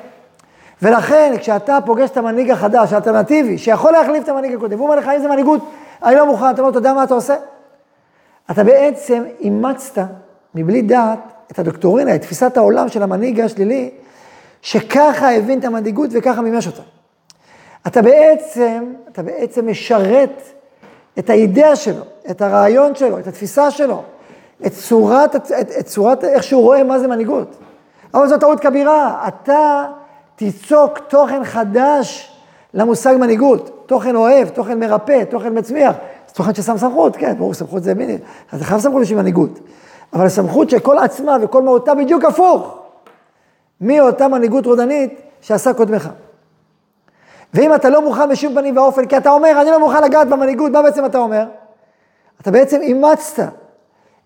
ולכן, 0.83 1.35
כשאתה 1.39 1.79
פוגש 1.87 2.11
את 2.11 2.17
המנהיג 2.17 2.51
החדש, 2.51 2.93
האלטרנטיבי, 2.93 3.59
שיכול 3.59 3.93
להחליף 3.93 4.25
את 4.25 4.29
המנהיג 4.29 4.55
הקודם, 4.55 4.77
והוא 4.77 4.89
אומר 4.89 4.99
לך, 4.99 5.09
איזה 5.09 5.29
מנהיגות, 5.29 5.61
אני 6.03 6.15
לא 6.15 6.27
מוכן, 6.27 6.51
אתה 6.51 6.61
אומר, 6.61 6.71
אתה 6.71 6.79
יודע 6.79 6.93
מה 6.93 7.05
אתה 7.05 7.15
עושה? 7.15 7.35
אתה 8.51 8.65
בעצם 8.65 9.23
אימצת, 9.41 10.01
מבלי 10.55 10.83
דעת, 10.83 11.19
את 11.53 11.59
הדוקטורינה, 11.59 12.15
את 12.15 12.21
תפיסת 12.23 12.57
העולם 12.57 12.89
של 12.89 13.03
המנהיג 13.03 13.41
השלילי, 13.41 13.91
שככה 14.63 15.33
הבין 15.33 15.59
את 15.59 15.65
המנהיגות 15.65 16.11
וככה 16.13 16.41
מימש 16.41 16.67
אותה. 16.67 16.83
אתה 17.87 18.03
בעצם, 18.03 18.85
אתה 19.13 19.23
בעצם 19.23 19.71
משרת 19.71 20.43
את 21.19 21.31
האידאה 21.31 21.77
שלו, 21.77 22.03
את 22.31 22.43
הרעיון 22.43 22.95
שלו, 22.95 23.19
את 23.19 23.27
התפיסה 23.27 23.71
שלו, 23.71 24.03
את 24.67 24.73
צורת, 24.73 25.37
את, 25.37 25.51
את 25.79 25.87
צורת 25.87 26.25
איך 26.25 26.43
שהוא 26.43 26.63
רואה 26.63 26.85
מה 26.85 26.99
זה 26.99 27.09
מנהיגות. 27.09 27.57
אבל 28.15 28.29
זו 28.29 28.39
טעות 28.39 28.61
כבירה, 28.61 29.29
אתה 29.29 29.85
תיצוק 30.37 30.99
תוכן 30.99 31.45
חדש 31.45 32.33
למושג 32.75 33.17
מנהיגות, 33.21 33.83
תוכן 33.87 34.17
אוהב, 34.17 34.49
תוכן 34.49 34.81
מרפא, 34.81 35.25
תוכן 35.25 35.59
מצמיח, 35.59 35.97
זה 36.37 36.43
תוכן 36.43 36.55
ששם 36.55 36.79
סמכות, 36.79 37.17
כן, 37.17 37.35
ברור, 37.39 37.55
סמכות 37.55 37.83
זה 37.83 37.95
מיני, 37.95 38.19
אתה 38.55 38.65
חייב 38.65 38.81
סמכות 38.81 39.01
בשביל 39.01 39.19
מנהיגות, 39.19 39.61
אבל 40.13 40.29
סמכות 40.29 40.71
שכל 40.71 40.99
עצמה 40.99 41.37
וכל 41.43 41.63
מהותה 41.63 41.95
בדיוק 41.95 42.25
הפוך 42.25 42.79
מאותה 43.81 44.29
מנהיגות 44.29 44.67
רודנית 44.67 45.21
שעשה 45.41 45.75
קודמך. 45.75 46.09
ואם 47.55 47.75
אתה 47.75 47.91
לא 47.91 48.03
מוכן 48.03 48.29
בשום 48.29 48.55
פנים 48.55 48.77
ואופן, 48.77 49.07
כי 49.07 49.17
אתה 49.17 49.31
אומר, 49.31 49.59
אני 49.63 49.71
לא 49.71 49.81
מוכן 49.81 50.03
לגעת 50.05 50.29
במנהיגות, 50.29 50.73
מה 50.73 50.83
בעצם 50.83 51.05
אתה 51.05 51.19
אומר? 51.19 51.47
אתה 52.41 52.51
בעצם 52.51 52.81
אימצת 52.81 53.43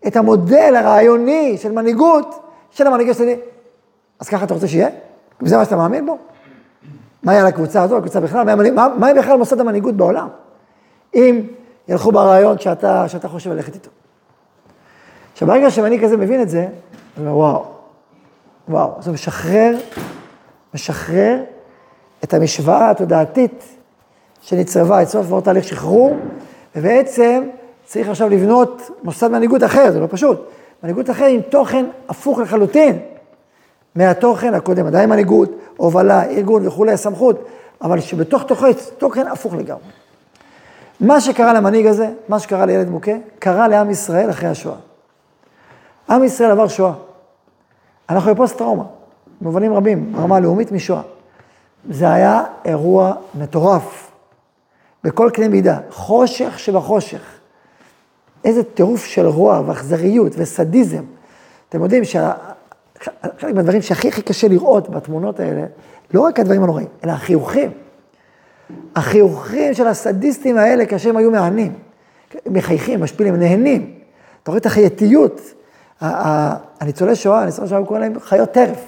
את 0.07 0.17
המודל 0.17 0.77
הרעיוני 0.77 1.59
של 1.59 1.73
מנהיגות 1.73 2.43
של 2.71 2.87
המנהיגה 2.87 3.15
שלי. 3.15 3.37
אז 4.21 4.29
ככה 4.29 4.45
אתה 4.45 4.55
רוצה 4.55 4.69
שיהיה? 4.69 4.89
וזה 5.43 5.57
מה 5.57 5.65
שאתה 5.65 5.77
מאמין 5.77 6.07
בו? 6.07 6.19
מה 7.23 7.33
יהיה 7.33 7.45
לקבוצה 7.45 7.83
הזו, 7.83 7.97
לקבוצה 7.97 8.21
בכלל? 8.21 8.55
מה, 8.57 8.71
מה, 8.71 8.89
מה 8.99 9.15
בכלל 9.15 9.37
מוסד 9.37 9.61
המנהיגות 9.61 9.95
בעולם? 9.95 10.29
אם 11.15 11.41
ילכו 11.91 12.13
ברעיון 12.13 12.59
שאתה, 12.59 13.09
שאתה 13.09 13.29
חושב 13.29 13.51
ללכת 13.51 13.75
איתו. 13.75 13.91
עכשיו, 15.33 15.49
ברגע 15.49 15.71
שמנהיג 15.71 16.05
כזה 16.05 16.17
מבין 16.17 16.43
את 16.43 16.49
זה, 16.49 16.67
הוא 17.17 17.27
אומר, 17.27 17.37
וואו, 17.37 17.65
וואו, 18.69 18.91
הוא 19.07 19.15
משחרר, 19.15 19.77
משחרר 20.75 21.37
את 22.25 22.35
המשוואה 22.35 22.91
התודעתית 22.91 23.65
שנצרבה 24.41 25.03
אצלו 25.03 25.21
עבור 25.21 25.41
תהליך 25.41 25.65
שחרור, 25.65 26.17
ובעצם 26.77 27.45
צריך 27.85 28.09
עכשיו 28.09 28.29
לבנות 28.29 28.91
מוסד 29.03 29.29
מנהיגות 29.29 29.65
אחר, 29.65 29.93
זה 29.93 30.01
לא 30.01 30.07
פשוט. 30.11 30.49
מנהיגות 30.83 31.11
אחר 31.11 31.25
עם 31.25 31.41
תוכן 31.41 31.85
הפוך 32.09 32.39
לחלוטין 32.39 32.99
מהתוכן 33.95 34.55
הקודם, 34.55 34.87
עדיין 34.87 35.11
מנהיגות, 35.11 35.51
הובלה, 35.77 36.25
ארגון 36.25 36.67
וכולי, 36.67 36.97
סמכות, 36.97 37.49
אבל 37.83 38.01
שבתוך 38.01 38.43
תוכו 38.43 38.67
יש 38.67 38.77
תוכן 38.99 39.27
הפוך 39.27 39.55
לגמרי. 39.55 40.00
מה 41.01 41.21
שקרה 41.21 41.53
למנהיג 41.53 41.87
הזה, 41.87 42.11
מה 42.29 42.39
שקרה 42.39 42.67
לילד 42.67 42.89
מוכה, 42.89 43.13
קרה 43.39 43.69
לעם 43.69 43.91
ישראל 43.91 44.31
אחרי 44.31 44.49
השואה. 44.49 44.77
עם 46.11 46.25
ישראל 46.25 46.51
עבר 46.51 46.69
שואה. 46.69 46.93
אנחנו 48.11 48.35
בפוסט 48.35 48.59
טראומה, 48.59 48.85
במובנים 49.41 49.75
רבים, 49.75 50.13
ברמה 50.13 50.37
הלאומית 50.37 50.73
משואה. 50.73 51.03
זה 51.91 52.13
היה 52.13 52.45
אירוע 52.65 53.15
מטורף, 53.35 54.11
בכל 55.05 55.31
קנה 55.33 55.49
מידה, 55.49 55.79
חושך 55.91 56.59
שבחושך. 56.59 57.23
איזה 58.45 58.63
טירוף 58.63 59.05
של 59.05 59.27
רוע 59.27 59.63
ואכזריות 59.67 60.33
וסדיזם. 60.37 61.05
אתם 61.69 61.83
יודעים 61.83 62.05
שחלק 62.05 63.55
מהדברים 63.55 63.83
שהכי 63.83 64.09
הכי 64.09 64.23
קשה 64.23 64.49
לראות 64.49 64.89
בתמונות 64.89 65.41
האלה, 65.41 65.67
לא 66.15 66.21
רק 66.21 66.41
הדברים 66.41 66.63
הנוראים, 66.63 66.87
אלא 67.05 67.13
החיוכים. 67.13 67.71
החיוכים 68.97 69.75
של 69.75 69.87
הסדיסטים 69.87 70.59
האלה 70.59 70.87
כאשר 70.87 71.11
הם 71.11 71.17
היו 71.17 71.31
מהנים. 71.31 71.73
מחייכים, 72.47 73.01
משפילים, 73.01 73.37
נהנים. 73.37 73.95
אתה 74.43 74.51
רואה 74.51 74.59
את 74.59 74.67
החייתיות. 74.67 75.41
הניצולי 76.01 77.17
שואה, 77.17 77.43
הניצולי 77.43 77.69
שואה, 77.69 77.85
קוראים 77.85 78.03
להם 78.03 78.21
חיות 78.21 78.51
טרף, 78.51 78.85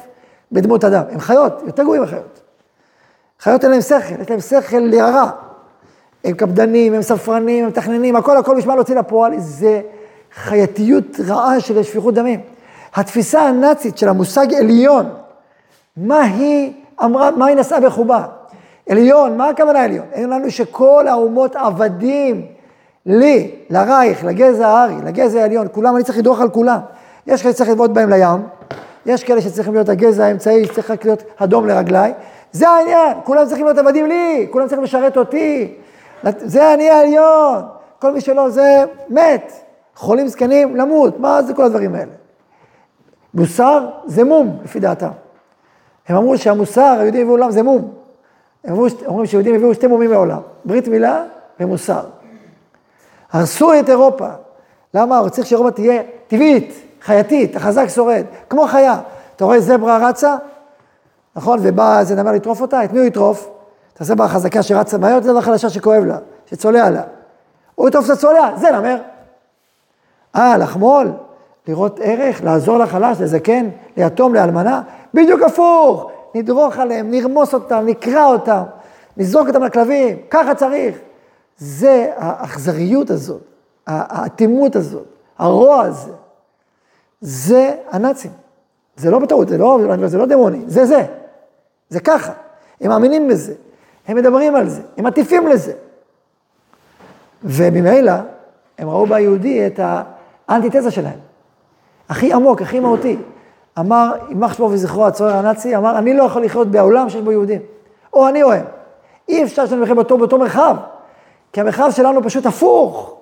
בדמות 0.53 0.85
אדם. 0.85 1.03
הם 1.11 1.21
חיות, 1.21 1.63
יותר 1.67 1.83
גרועים 1.83 2.03
מחיות. 2.03 2.41
חיות 3.41 3.65
אין 3.65 3.71
להם 3.71 3.81
שכל, 3.81 4.21
יש 4.21 4.31
להם 4.31 4.41
שכל 4.41 4.79
להרע. 4.79 5.31
הם 6.25 6.35
קפדנים, 6.35 6.95
הם 6.95 7.03
ספרנים, 7.03 7.65
הם 7.65 7.71
מתכננים, 7.71 8.17
הכל 8.17 8.37
הכל 8.37 8.57
בשביל 8.57 8.75
להוציא 8.75 8.95
לפועל, 8.95 9.39
זה 9.39 9.81
חייתיות 10.35 11.21
רעה 11.27 11.61
של 11.61 11.83
שפיכות 11.83 12.15
דמים. 12.15 12.41
התפיסה 12.95 13.41
הנאצית 13.41 13.99
של 13.99 14.09
המושג 14.09 14.55
עליון, 14.55 15.11
מה 15.97 16.23
היא 16.23 16.73
אמרה, 17.05 17.31
מה 17.31 17.47
היא 17.47 17.57
נשאה 17.57 17.81
בחובה? 17.81 18.27
עליון, 18.89 19.37
מה 19.37 19.49
הכוונה 19.49 19.85
עליון? 19.85 20.07
אין 20.13 20.31
לנו 20.31 20.51
שכל 20.51 21.09
האומות 21.09 21.57
עבדים 21.57 22.47
לי, 23.07 23.51
לרייך, 23.71 24.25
לגזע 24.25 24.69
הארי, 24.69 24.95
לגזע 25.05 25.41
העליון, 25.41 25.67
כולם, 25.73 25.97
אני 25.97 26.05
צריך 26.05 26.19
לדרוך 26.19 26.41
על 26.41 26.49
כולם. 26.49 26.79
יש 27.27 27.43
כאלה 27.43 27.55
שצריך 27.55 27.71
לבעוט 27.71 27.91
בהם 27.91 28.11
לים, 28.11 28.43
יש 29.07 29.25
כאלה 29.25 29.41
שצריכים 29.41 29.75
להיות 29.75 29.89
הגזע 29.89 30.25
האמצעי, 30.25 30.65
שצריך 30.65 30.91
רק 30.91 31.05
להיות 31.05 31.23
אדום 31.37 31.67
לרגליי. 31.67 32.13
זה 32.53 32.69
העניין, 32.69 33.17
כולם 33.25 33.47
צריכים 33.47 33.65
להיות 33.65 33.79
עבדים 33.79 34.07
לי, 34.07 34.47
כולם 34.51 34.67
צריכים 34.67 34.85
לשרת 34.85 35.17
אותי. 35.17 35.75
זה 36.37 36.75
אני 36.75 36.91
העליון, 36.91 37.63
כל 37.99 38.13
מי 38.13 38.21
שלא 38.21 38.51
זה 38.51 38.85
מת. 39.09 39.53
חולים 39.97 40.29
זקנים, 40.29 40.77
למות, 40.77 41.21
מה 41.21 41.43
זה 41.43 41.55
כל 41.55 41.65
הדברים 41.65 41.95
האלה? 41.95 42.13
מוסר 43.35 43.89
זה 44.07 44.25
מום, 44.25 44.59
לפי 44.65 44.81
דעתם. 44.81 45.11
הם 46.09 46.17
אמרו 46.17 46.39
שהמוסר, 46.39 46.97
היהודים 47.01 47.21
הביאו 47.21 47.31
עולם 47.31 47.51
זה 47.51 47.63
מום. 47.63 48.02
אומרים 48.71 49.27
שיהודים 49.27 49.55
הביאו 49.55 49.75
שתי 49.75 49.87
מומים 49.87 50.11
מעולם, 50.11 50.41
ברית 50.65 50.89
מילה 50.89 51.25
ומוסר. 51.61 52.05
הרסו 53.33 53.81
את 53.81 53.89
אירופה. 53.89 54.29
למה? 54.95 55.19
הוא 55.19 55.29
צריך 55.29 55.47
שאירופה 55.47 55.71
תהיה 55.71 56.03
טבעית, 56.29 56.75
חייתית, 57.03 57.57
החזק 57.57 57.89
שורד, 57.89 58.25
כמו 58.49 58.67
חיה. 58.67 59.01
אתה 59.37 59.45
רואה 59.45 59.61
זברה 59.61 60.09
רצה, 60.09 60.37
נכון? 61.37 61.59
ובא 61.63 61.99
איזה 61.99 62.15
נמר 62.15 62.33
לטרוף 62.33 62.61
אותה, 62.61 62.85
את 62.85 62.93
מי 62.93 62.99
הוא 62.99 63.07
יטרוף? 63.07 63.49
את 63.95 64.01
הזברה 64.01 64.27
החזקה 64.27 64.63
שרצה 64.63 64.99
מהר, 64.99 65.19
את 65.19 65.23
הזברה 65.23 65.39
החלשה 65.39 65.71
שכואב 65.71 66.05
לה, 66.05 66.19
שצולע 66.47 66.91
לה. 66.91 67.03
הוא 67.75 67.89
יטרוף 67.89 68.07
את 68.07 68.11
הצולע, 68.11 68.51
זה 68.57 68.71
נמר. 68.71 68.97
אה, 70.37 70.57
לחמול, 70.59 71.13
לראות 71.69 72.01
ערך, 72.03 72.45
לעזור 72.45 72.79
לחלש, 72.79 73.21
לזקן, 73.21 73.69
ליתום, 73.97 74.35
לאלמנה, 74.35 74.83
בדיוק 75.15 75.43
הפוך. 75.43 76.12
נדרוך 76.35 76.79
עליהם, 76.79 77.11
נרמוס 77.11 77.55
אותם, 77.55 77.83
נקרע 77.87 78.25
אותם, 78.25 78.63
נזרוק 79.17 79.49
אותם 79.49 79.63
לכלבים, 79.63 80.17
ככה 80.31 80.55
צריך. 80.55 80.99
זה 81.57 82.13
האכזריות 82.17 83.11
הזאת, 83.11 83.43
האטימות 83.87 84.77
הזאת, 84.77 85.07
הרוע 85.39 85.83
הזה. 85.83 86.13
זה 87.21 87.75
הנאצים. 87.91 88.31
זה 88.97 89.11
לא 89.11 89.19
בטעות, 89.19 89.49
זה 89.49 89.59
לא, 89.59 89.79
זה 90.07 90.19
לא 90.19 90.27
דמוני, 90.27 90.63
זה 90.67 90.87
זה. 90.87 91.05
זה 91.89 92.01
ככה. 92.01 92.33
הם 92.81 92.89
מאמינים 92.89 93.29
בזה, 93.29 93.55
הם 94.09 94.17
מדברים 94.17 94.57
על 94.57 94.69
זה, 94.69 94.83
הם 94.97 95.07
מטיפים 95.07 95.49
לזה. 95.49 95.73
וממילא, 97.45 98.13
הם 98.79 98.89
ראו 98.89 99.07
ביהודי 99.07 99.67
את 99.67 99.81
האנטיתזה 100.49 100.91
שלהם. 100.91 101.19
הכי 102.09 102.33
עמוק, 102.33 102.63
הכי 102.63 102.81
מהותי. 102.81 103.17
אמר, 103.79 104.13
יימח 104.29 104.55
שמו 104.55 104.71
וזכרו 104.71 105.07
הצורר 105.07 105.37
הנאצי, 105.37 105.77
אמר, 105.77 105.99
אני 105.99 106.15
לא 106.15 106.25
יכול 106.25 106.45
לחיות 106.45 106.69
בעולם 106.69 107.11
שיש 107.11 107.21
בו 107.21 107.33
יהודים. 107.33 107.61
או 108.13 108.29
אני 108.29 108.43
או 108.43 108.53
הם. 108.53 108.65
אי 109.29 109.45
אפשר 109.45 109.67
שאני 109.67 109.81
נחיה 109.81 109.95
באותו, 109.95 110.19
באותו 110.19 110.39
מרחב. 110.39 110.77
כי 111.53 111.61
המרחב 111.61 111.91
שלנו 111.91 112.23
פשוט 112.23 112.47
הפוך. 112.47 113.17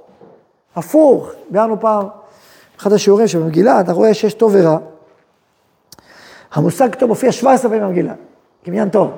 הפוך. 0.76 1.30
ביארנו 1.50 1.80
פעם, 1.80 2.07
אחד 2.78 2.92
השיעורים 2.92 3.26
שבמגילה, 3.26 3.80
אתה 3.80 3.92
רואה 3.92 4.14
שיש 4.14 4.35
טוב 4.35 4.52
ורע. 4.54 4.78
המושג 6.52 6.95
טוב 6.95 7.09
מופיע 7.09 7.33
17 7.33 7.71
פעמים 7.71 7.87
במגילה, 7.87 8.12
כעניין 8.64 8.88
טוב. 8.88 9.11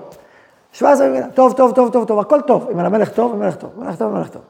17 0.72 1.06
פעמים 1.06 1.30
טוב, 1.30 1.52
טוב, 1.52 1.72
טוב, 1.72 1.92
טוב, 1.92 2.04
טוב, 2.04 2.18
הכל 2.18 2.40
טוב. 2.40 2.68
אם 2.72 2.78
על 2.78 2.86
המלך 2.86 3.08
טוב, 3.08 3.32
המלך 3.32 3.56
טוב, 3.56 3.70
המלך 3.78 3.96
טוב, 3.96 4.14
המלך 4.14 4.28
טוב. 4.28 4.42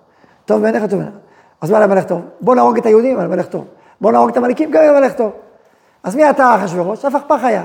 טוב 0.44 0.62
בעיניך, 0.62 0.82
טוב 0.82 0.98
בעיניך. 0.98 1.14
אז 1.60 1.70
מה 1.70 1.80
למלך 1.80 2.04
טוב? 2.04 2.20
בוא 2.40 2.54
נהרוג 2.54 2.76
את 2.76 2.86
היהודים, 2.86 3.18
על 3.18 3.24
המלך 3.24 3.46
טוב. 3.46 3.64
בוא 4.00 4.12
נהרוג 4.12 4.28
את 4.30 4.36
המליקים, 4.36 4.70
גם 4.70 4.84
עם 4.84 4.94
המלך 4.94 5.12
טוב. 5.12 5.32
אז 6.02 6.16
מי 6.16 6.30
אתה 6.30 6.56
אחשוורוש? 6.56 7.04
הפכפך 7.04 7.44
היה. 7.44 7.64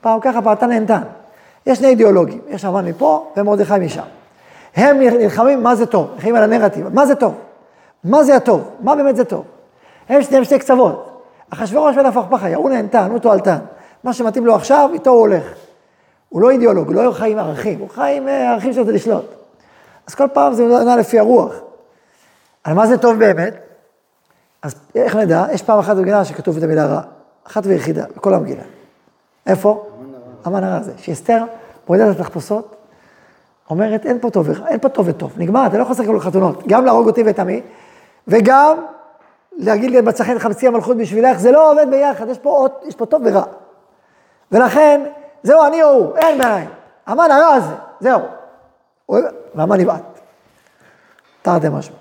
פעם 0.00 0.20
ככה, 0.20 0.42
פעתה 0.42 0.66
נהנתן. 0.66 1.02
יש 1.66 1.78
שני 1.78 1.88
אידיאולוגים, 1.88 2.40
יש 2.48 2.64
המן 2.64 2.84
מפה 2.84 3.32
ומרדכי 3.36 3.74
משם. 3.80 4.02
הם 4.76 4.98
נלחמים 5.00 5.62
מה 5.62 5.74
זה 5.74 5.86
טוב, 5.86 6.10
נלחמים 6.14 6.36
על 6.36 6.42
הנרטיב, 6.42 6.88
מה 6.94 7.06
זה 7.06 7.14
טוב? 7.14 7.34
מה 8.04 8.24
זה 8.24 8.36
הטוב? 8.36 8.70
מה 8.80 8.96
באמת 8.96 9.16
זה 9.16 9.24
טוב? 9.24 9.44
הם 10.08 10.22
שניהם 10.22 10.44
שתי 10.44 10.58
קצוות. 10.58 11.22
אחשוורוש 11.50 11.96
והפכפך 11.96 12.42
היה, 12.42 12.56
הוא 12.56 12.70
נהנתן, 12.70 13.10
הוא 13.10 13.18
תועלתן. 13.18 13.58
מה 14.04 14.12
שמתאים 14.12 14.46
לו 14.46 14.54
עכשיו, 14.54 14.90
איתו 14.92 15.10
הוא 15.10 15.20
הולך. 15.20 15.44
הוא 16.28 16.42
לא 16.42 16.50
אידיאולוג, 16.50 16.86
הוא 16.86 17.04
לא 17.04 17.12
חי 17.12 17.32
עם 17.32 17.38
ערכים, 17.38 17.78
הוא 17.78 17.88
חי 17.90 18.14
עם 18.16 18.28
אה, 18.28 18.52
ערכים 18.52 18.72
שלו 18.72 18.90
לשלוט. 18.90 19.24
אז 20.06 20.14
כל 20.14 20.28
פעם 20.32 20.52
זה 20.52 20.66
נע 20.84 20.96
לפי 20.96 21.18
הרוח. 21.18 21.54
על 22.64 22.74
מה 22.74 22.86
זה 22.86 22.98
טוב 22.98 23.18
באמת? 23.18 23.54
אז 24.62 24.74
איך 24.94 25.16
נדע? 25.16 25.44
יש 25.52 25.62
פעם 25.62 25.78
אחת 25.78 25.96
במגילה 25.96 26.24
שכתוב 26.24 26.56
את 26.56 26.62
המילה 26.62 26.86
רע. 26.86 27.00
אחת 27.46 27.62
ויחידה, 27.66 28.04
בכל 28.16 28.34
המגילה. 28.34 28.62
איפה? 29.46 29.86
המן 30.44 30.64
הרע 30.64 30.76
הזה. 30.76 30.92
שאסתר 30.96 31.44
מורידה 31.88 32.10
את 32.10 32.20
התחפושות, 32.20 32.76
אומרת, 33.70 34.06
אין 34.06 34.18
פה 34.20 34.30
טוב 34.30 34.48
אין 34.66 34.78
פה 34.78 34.88
טוב 34.88 35.08
וטוב. 35.08 35.32
נגמר, 35.36 35.66
אתה 35.66 35.76
לא 35.76 35.82
יכול 35.82 35.92
לשחק 35.92 36.06
לו 36.08 36.20
חתונות. 36.20 36.66
גם 36.66 36.84
להרוג 36.84 37.06
אותי 37.06 37.22
ואת 37.22 37.38
עמי, 37.38 37.60
וגם 38.28 38.76
להגיד 39.52 39.90
לי, 39.90 40.00
מצא 40.00 40.24
חן 40.24 40.38
חמצי 40.38 40.66
המלכות 40.66 40.96
בשבילך, 40.96 41.38
זה 41.38 41.52
לא 41.52 41.72
עובד 41.72 41.86
ביחד, 41.90 42.28
יש 42.28 42.38
פה, 42.38 42.68
יש 42.84 42.94
פה 42.94 43.06
טוב 43.06 43.22
ורע. 43.24 43.44
ולכן, 44.52 45.00
זהו, 45.42 45.66
אני 45.66 45.82
או 45.82 45.88
הוא, 45.88 46.16
אין 46.16 46.38
בעיה. 46.38 46.68
המן 47.06 47.30
הרע 47.30 47.54
הזה, 47.54 47.74
זהו. 48.00 48.20
והמן 49.54 49.80
נבעט. 49.80 50.02
תרתי 51.42 51.68
משמע. 51.68 51.96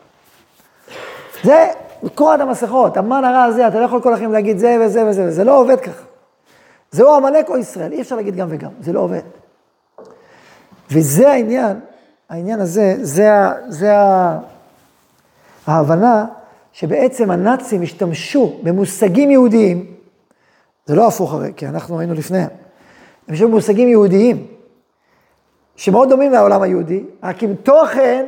זה 1.43 1.67
קורת 2.15 2.39
המסכות, 2.39 2.97
המן 2.97 3.23
הרע 3.23 3.43
הזה, 3.43 3.67
אתה 3.67 3.79
לא 3.79 3.85
יכול 3.85 4.01
כל 4.01 4.13
החיים 4.13 4.31
להגיד 4.31 4.57
זה 4.57 4.77
וזה 4.81 5.05
וזה, 5.05 5.31
זה 5.31 5.43
לא 5.43 5.59
עובד 5.59 5.79
ככה. 5.79 6.03
זה 6.91 7.03
או 7.03 7.15
עמלק 7.15 7.49
או 7.49 7.57
ישראל, 7.57 7.91
אי 7.91 8.01
אפשר 8.01 8.15
להגיד 8.15 8.35
גם 8.35 8.47
וגם, 8.49 8.71
זה 8.81 8.93
לא 8.93 8.99
עובד. 8.99 9.21
וזה 10.91 11.31
העניין, 11.31 11.79
העניין 12.29 12.59
הזה, 12.59 12.95
זה, 13.01 13.29
זה 13.67 13.93
ההבנה 15.67 16.25
שבעצם 16.73 17.31
הנאצים 17.31 17.81
השתמשו 17.81 18.59
במושגים 18.63 19.31
יהודיים, 19.31 19.85
זה 20.85 20.95
לא 20.95 21.07
הפוך 21.07 21.33
הרי, 21.33 21.51
כי 21.55 21.67
אנחנו 21.67 21.99
היינו 21.99 22.13
לפניהם, 22.13 22.49
הם 23.27 23.33
השתמשו 23.33 23.47
במושגים 23.47 23.87
יהודיים, 23.87 24.47
שמאוד 25.75 26.09
דומים 26.09 26.31
לעולם 26.31 26.61
היהודי, 26.61 27.03
רק 27.23 27.43
עם 27.43 27.55
תוכן 27.55 28.25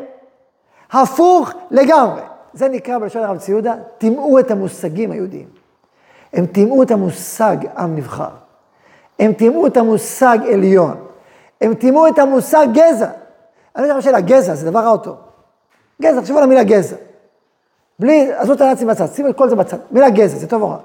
הפוך 0.92 1.52
לגמרי. 1.72 2.22
זה 2.54 2.70
נקרא 2.70 3.00
בלשון 3.00 3.24
הרב 3.24 3.38
צבי 3.38 3.52
יהודה, 3.52 3.76
טימאו 3.98 4.40
את 4.40 4.52
המושגים 4.52 5.12
היהודיים. 5.12 5.48
הם 6.34 6.46
טימאו 6.46 6.84
את 6.84 6.92
המושג 6.92 7.58
עם 7.78 7.96
נבחר. 7.96 8.30
הם 9.20 9.34
טימאו 9.34 9.68
את 9.68 9.78
המושג 9.78 10.38
עליון. 10.54 10.96
הם 11.62 11.74
טימאו 11.74 12.08
את 12.08 12.20
המושג 12.20 12.68
גזע. 12.74 13.10
אני 13.76 13.88
יודע 13.88 14.02
שאלה, 14.02 14.22
גזע 14.22 14.56
זה 14.56 14.72
דבר 14.72 14.80
רע 14.80 14.98
טוב. 14.98 15.16
גזע, 16.02 16.22
תחשבו 16.22 16.38
על 16.38 16.44
המילה 16.44 16.64
גזע. 16.64 16.96
בלי, 18.00 18.34
עזבו 18.34 18.54
את 18.54 18.62
הנאצים 18.62 18.88
בצד, 18.88 19.06
שימו 19.06 19.30
את 19.30 19.38
כל 19.38 19.50
זה 19.50 19.56
בצד. 19.56 19.78
מילה 19.92 20.10
גזע, 20.10 20.38
זה 20.38 20.48
טוב 20.48 20.62
או 20.62 20.70
רע? 20.70 20.78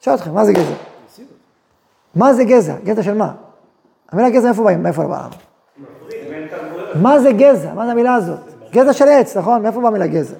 שואל 0.00 0.16
אתכם, 0.16 0.34
מה 0.34 0.44
זה 0.44 0.52
גזע? 0.52 0.74
מה 2.14 2.34
זה 2.34 2.44
גזע? 2.44 2.74
גזע 2.84 3.02
של 3.02 3.14
מה? 3.14 3.32
המילה 4.12 4.30
גזע, 4.30 4.46
מאיפה 4.46 4.64
באים? 4.64 4.82
מאיפה 4.82 5.06
באה? 5.06 5.28
מה 6.94 7.20
זה 7.20 7.32
גזע? 7.32 7.74
מה 7.74 7.86
זה 7.86 7.92
המילה 7.92 8.14
הזאת? 8.14 8.38
גזע 8.72 8.92
של 8.92 9.08
עץ, 9.08 9.36
נכון? 9.36 9.62
מאיפה 9.62 9.80
באה 9.80 9.88
המילה 9.88 10.06
גזע? 10.06 10.36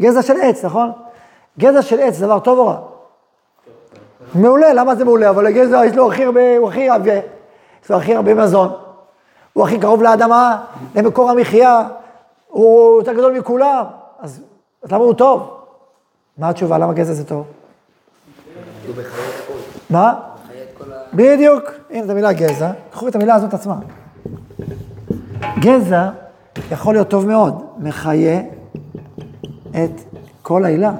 גזע 0.00 0.22
של 0.22 0.40
עץ, 0.42 0.64
נכון? 0.64 0.92
גזע 1.58 1.82
של 1.82 2.00
עץ, 2.00 2.18
דבר 2.18 2.38
טוב 2.38 2.58
או 2.58 2.66
רע? 2.66 2.76
מעולה, 4.34 4.72
למה 4.72 4.94
זה 4.94 5.04
מעולה? 5.04 5.30
אבל 5.30 5.46
הגזע 5.46 5.86
יש 5.86 5.96
לו 5.96 6.12
הכי 6.12 6.24
הרבה, 6.24 6.56
הוא 6.58 6.68
הכי 6.68 6.88
עבה, 6.88 7.14
יש 7.84 7.90
לו 7.90 7.96
הכי 7.96 8.14
הרבה 8.14 8.34
מזון, 8.34 8.72
הוא 9.52 9.64
הכי 9.64 9.78
קרוב 9.78 10.02
לאדמה, 10.02 10.64
למקור 10.94 11.30
המחיה, 11.30 11.88
הוא 12.48 13.00
יותר 13.00 13.12
גדול 13.12 13.38
מכולם, 13.38 13.84
אז, 14.20 14.40
אז 14.82 14.92
למה 14.92 15.04
הוא 15.04 15.14
טוב? 15.14 15.60
מה 16.38 16.48
התשובה? 16.48 16.78
למה 16.78 16.92
גזע 16.92 17.12
זה 17.12 17.24
טוב? 17.24 17.44
מה? 19.90 20.14
בדיוק, 21.14 21.62
הנה 21.90 22.04
את 22.04 22.10
המילה 22.10 22.32
גזע, 22.32 22.70
קחו 22.90 23.08
את 23.08 23.14
המילה 23.14 23.34
הזאת 23.34 23.54
עצמה. 23.54 23.74
גזע 25.60 26.10
יכול 26.70 26.94
להיות 26.94 27.08
טוב 27.08 27.26
מאוד, 27.26 27.64
מחיה 27.78 28.40
את 29.74 29.90
כל 30.42 30.64
האילן. 30.64 30.94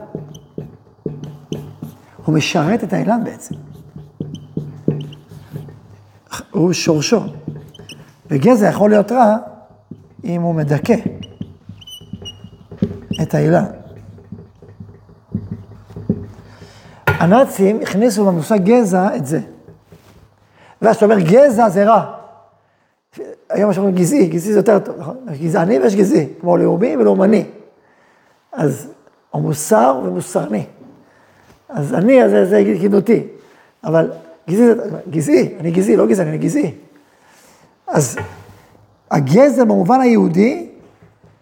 הוא 2.24 2.34
משרת 2.34 2.84
את 2.84 2.92
האילן 2.92 3.24
בעצם. 3.24 3.54
הוא 6.50 6.72
שורשו. 6.72 7.20
וגזע 8.30 8.68
יכול 8.68 8.90
להיות 8.90 9.12
רע 9.12 9.36
אם 10.24 10.42
הוא 10.42 10.54
מדכא 10.54 10.94
את 13.22 13.34
האילן. 13.34 13.64
הנאצים 17.06 17.80
הכניסו 17.82 18.26
במושג 18.26 18.58
גזע 18.64 19.16
את 19.16 19.26
זה. 19.26 19.40
ואז 20.82 20.96
כשאתה 20.96 21.04
אומר 21.12 21.24
גזע 21.24 21.68
זה 21.68 21.84
רע. 21.84 22.14
היום 23.50 23.70
יש 23.70 23.78
אומרים 23.78 23.94
גזעי, 23.94 24.26
גזעי 24.26 24.52
זה 24.52 24.58
יותר 24.58 24.78
טוב, 24.78 24.96
נכון? 24.98 25.16
יש 25.32 25.38
גזעני 25.38 25.78
ויש 25.78 25.96
גזעי, 25.96 26.28
כמו 26.40 26.56
לאומי 26.56 26.96
ולאומני. 26.96 27.44
אז 28.54 28.88
או 29.34 29.40
מוסר 29.40 30.00
ומוסרני. 30.04 30.64
אז 31.68 31.94
אני, 31.94 32.28
זה, 32.28 32.46
זה 32.46 32.62
גדעותי, 32.82 33.22
אבל 33.84 34.10
גזעי, 34.48 34.74
גזעי, 35.10 35.54
אני 35.60 35.70
גזעי, 35.70 35.96
לא 35.96 36.06
גזעני, 36.06 36.30
אני 36.30 36.38
גזעי. 36.38 36.74
אז 37.86 38.16
הגזע 39.10 39.64
במובן 39.64 40.00
היהודי, 40.00 40.68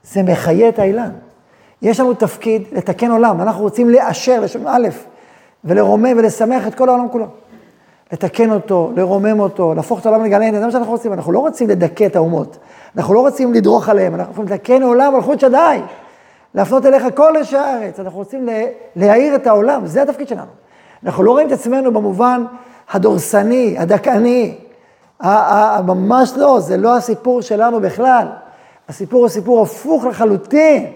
זה 0.05 0.23
מחיה 0.23 0.69
את 0.69 0.79
האילן. 0.79 1.11
יש 1.83 2.01
לנו 2.01 2.15
תפקיד 2.15 2.63
לתקן 2.73 3.11
עולם, 3.11 3.41
אנחנו 3.41 3.63
רוצים 3.63 3.91
לאשר, 3.91 4.41
לשון 4.41 4.63
א', 4.67 4.89
ולרומם 5.65 6.13
ולשמח 6.17 6.67
את 6.67 6.75
כל 6.75 6.89
העולם 6.89 7.09
כולו. 7.09 7.27
לתקן 8.13 8.51
אותו, 8.51 8.93
לרומם 8.97 9.41
אותו, 9.41 9.75
להפוך 9.75 10.01
את 10.01 10.07
העולם 10.07 10.25
לגן 10.25 10.43
עדן, 10.43 10.59
זה 10.59 10.67
מה 10.67 10.73
שאנחנו 10.73 10.93
רוצים, 10.93 11.13
אנחנו 11.13 11.33
לא 11.33 11.39
רוצים 11.39 11.69
לדכא 11.69 12.07
את 12.07 12.17
האומות, 12.17 12.59
אנחנו 12.97 13.15
לא 13.15 13.21
רוצים 13.21 13.53
לדרוך 13.53 13.89
עליהם, 13.89 14.15
אנחנו 14.15 14.33
רוצים 14.33 14.55
לתקן 14.55 14.83
עולם 14.83 15.15
מלכות 15.15 15.41
שדי, 15.41 15.81
להפנות 16.55 16.87
אליך 16.87 17.05
כל 17.15 17.37
אנשי 17.37 17.57
הארץ, 17.57 18.01
אנחנו 18.01 18.19
רוצים 18.19 18.47
לה- 18.47 18.65
להאיר 18.97 19.35
את 19.35 19.47
העולם, 19.47 19.87
זה 19.87 20.03
התפקיד 20.03 20.29
שלנו. 20.29 20.51
אנחנו 21.05 21.23
לא 21.25 21.31
רואים 21.31 21.47
את 21.47 21.53
עצמנו 21.53 21.93
במובן 21.93 22.45
הדורסני, 22.93 23.77
הדכאני, 23.79 24.55
ממש 25.87 26.33
לא, 26.37 26.61
זה 26.61 26.77
לא 26.77 26.97
הסיפור 26.97 27.41
שלנו 27.43 27.81
בכלל. 27.81 28.27
הסיפור 28.89 29.21
הוא 29.21 29.29
סיפור 29.29 29.63
הפוך 29.63 30.05
לחלוטין. 30.05 30.93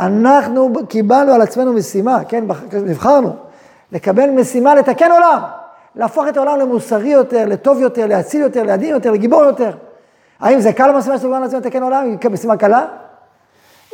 אנחנו 0.00 0.72
קיבלנו 0.88 1.32
על 1.32 1.42
עצמנו 1.42 1.72
משימה, 1.72 2.24
כן, 2.28 2.48
בח- 2.48 2.62
נבחרנו, 2.74 3.30
לקבל 3.92 4.30
משימה 4.30 4.74
לתקן 4.74 5.10
עולם, 5.12 5.38
להפוך 5.96 6.24
את 6.28 6.36
העולם 6.36 6.58
למוסרי 6.60 7.08
יותר, 7.08 7.44
לטוב 7.46 7.80
יותר, 7.80 8.06
להציל 8.06 8.40
יותר, 8.40 8.62
לעדין 8.62 8.90
יותר, 8.90 9.10
לגיבור 9.10 9.44
יותר. 9.44 9.70
האם 10.40 10.60
זה 10.60 10.72
קל 10.72 10.88
המשימה 10.90 11.16
שקיבלנו 11.18 11.36
על 11.36 11.44
עצמנו 11.44 11.60
לתקן 11.60 11.82
עולם? 11.82 12.16
משימה 12.30 12.56
קלה? 12.56 12.86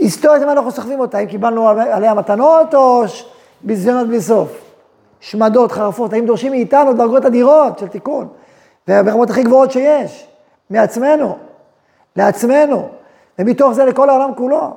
היסטורית, 0.01 0.43
מה 0.43 0.53
אנחנו 0.53 0.71
סוחבים 0.71 1.01
אותה? 1.01 1.19
האם 1.19 1.27
קיבלנו 1.27 1.69
עליה 1.69 2.15
מתנות 2.15 2.75
או 2.75 3.03
ביזיונות 3.63 4.07
בלי 4.09 4.21
סוף? 4.21 4.49
שמדות, 5.21 5.73
חרפות, 5.73 6.13
האם 6.13 6.27
דורשים 6.27 6.53
מאיתנו 6.53 6.93
דרגות 6.93 7.25
אדירות 7.25 7.79
של 7.79 7.89
תיקון? 7.89 8.29
וברמות 8.89 9.31
הכי 9.31 9.43
גבוהות 9.43 9.71
שיש, 9.71 10.27
מעצמנו, 10.71 11.39
לעצמנו, 12.17 12.89
ומתוך 13.39 13.73
זה 13.73 13.85
לכל 13.85 14.11
העולם 14.11 14.35
כולו. 14.35 14.77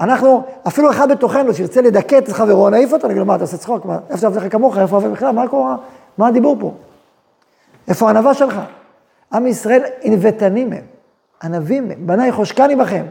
אנחנו, 0.00 0.42
אפילו 0.68 0.90
אחד 0.90 1.10
בתוכנו 1.10 1.54
שירצה 1.54 1.80
לדכא 1.80 2.18
את 2.18 2.28
חברו, 2.28 2.70
נעיף 2.70 2.92
אותו, 2.92 3.06
נגיד 3.08 3.18
לו, 3.18 3.24
מה, 3.24 3.34
אתה 3.34 3.44
עושה 3.44 3.56
צחוק? 3.56 3.84
מה, 3.84 3.98
איפה 4.10 4.26
עבדך 4.26 4.52
כמוך? 4.52 4.78
איפה 4.78 4.96
עובד 4.96 5.10
בכלל? 5.10 5.30
מה 5.30 5.48
קורה? 5.48 5.76
מה 6.18 6.28
הדיבור 6.28 6.56
פה? 6.60 6.72
איפה 7.88 8.06
הענווה 8.06 8.34
שלך? 8.34 8.60
עם 9.32 9.46
ישראל 9.46 9.82
ענוותנים 10.02 10.72
הם, 10.72 10.82
ענבים 11.42 11.90
הם, 11.90 12.06
בניי 12.06 12.32
חושקני 12.32 12.76
בכם. 12.76 13.04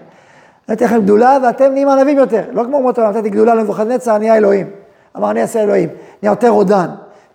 נתתי 0.69 0.83
לכם 0.83 1.01
גדולה 1.01 1.37
ואתם 1.43 1.71
נהיים 1.71 1.89
ענבים 1.89 2.17
יותר. 2.17 2.43
לא 2.51 2.63
כמו 2.63 2.77
אומות 2.77 2.97
העולם, 2.97 3.17
נתתי 3.17 3.29
גדולה 3.29 3.55
לנבוכדנצר, 3.55 4.17
נהיה 4.17 4.37
אלוהים. 4.37 4.69
אמר, 5.17 5.31
אני 5.31 5.41
אעשה 5.41 5.63
אלוהים. 5.63 5.89
נהיה 6.23 6.31
יותר 6.31 6.49
רודן, 6.49 6.87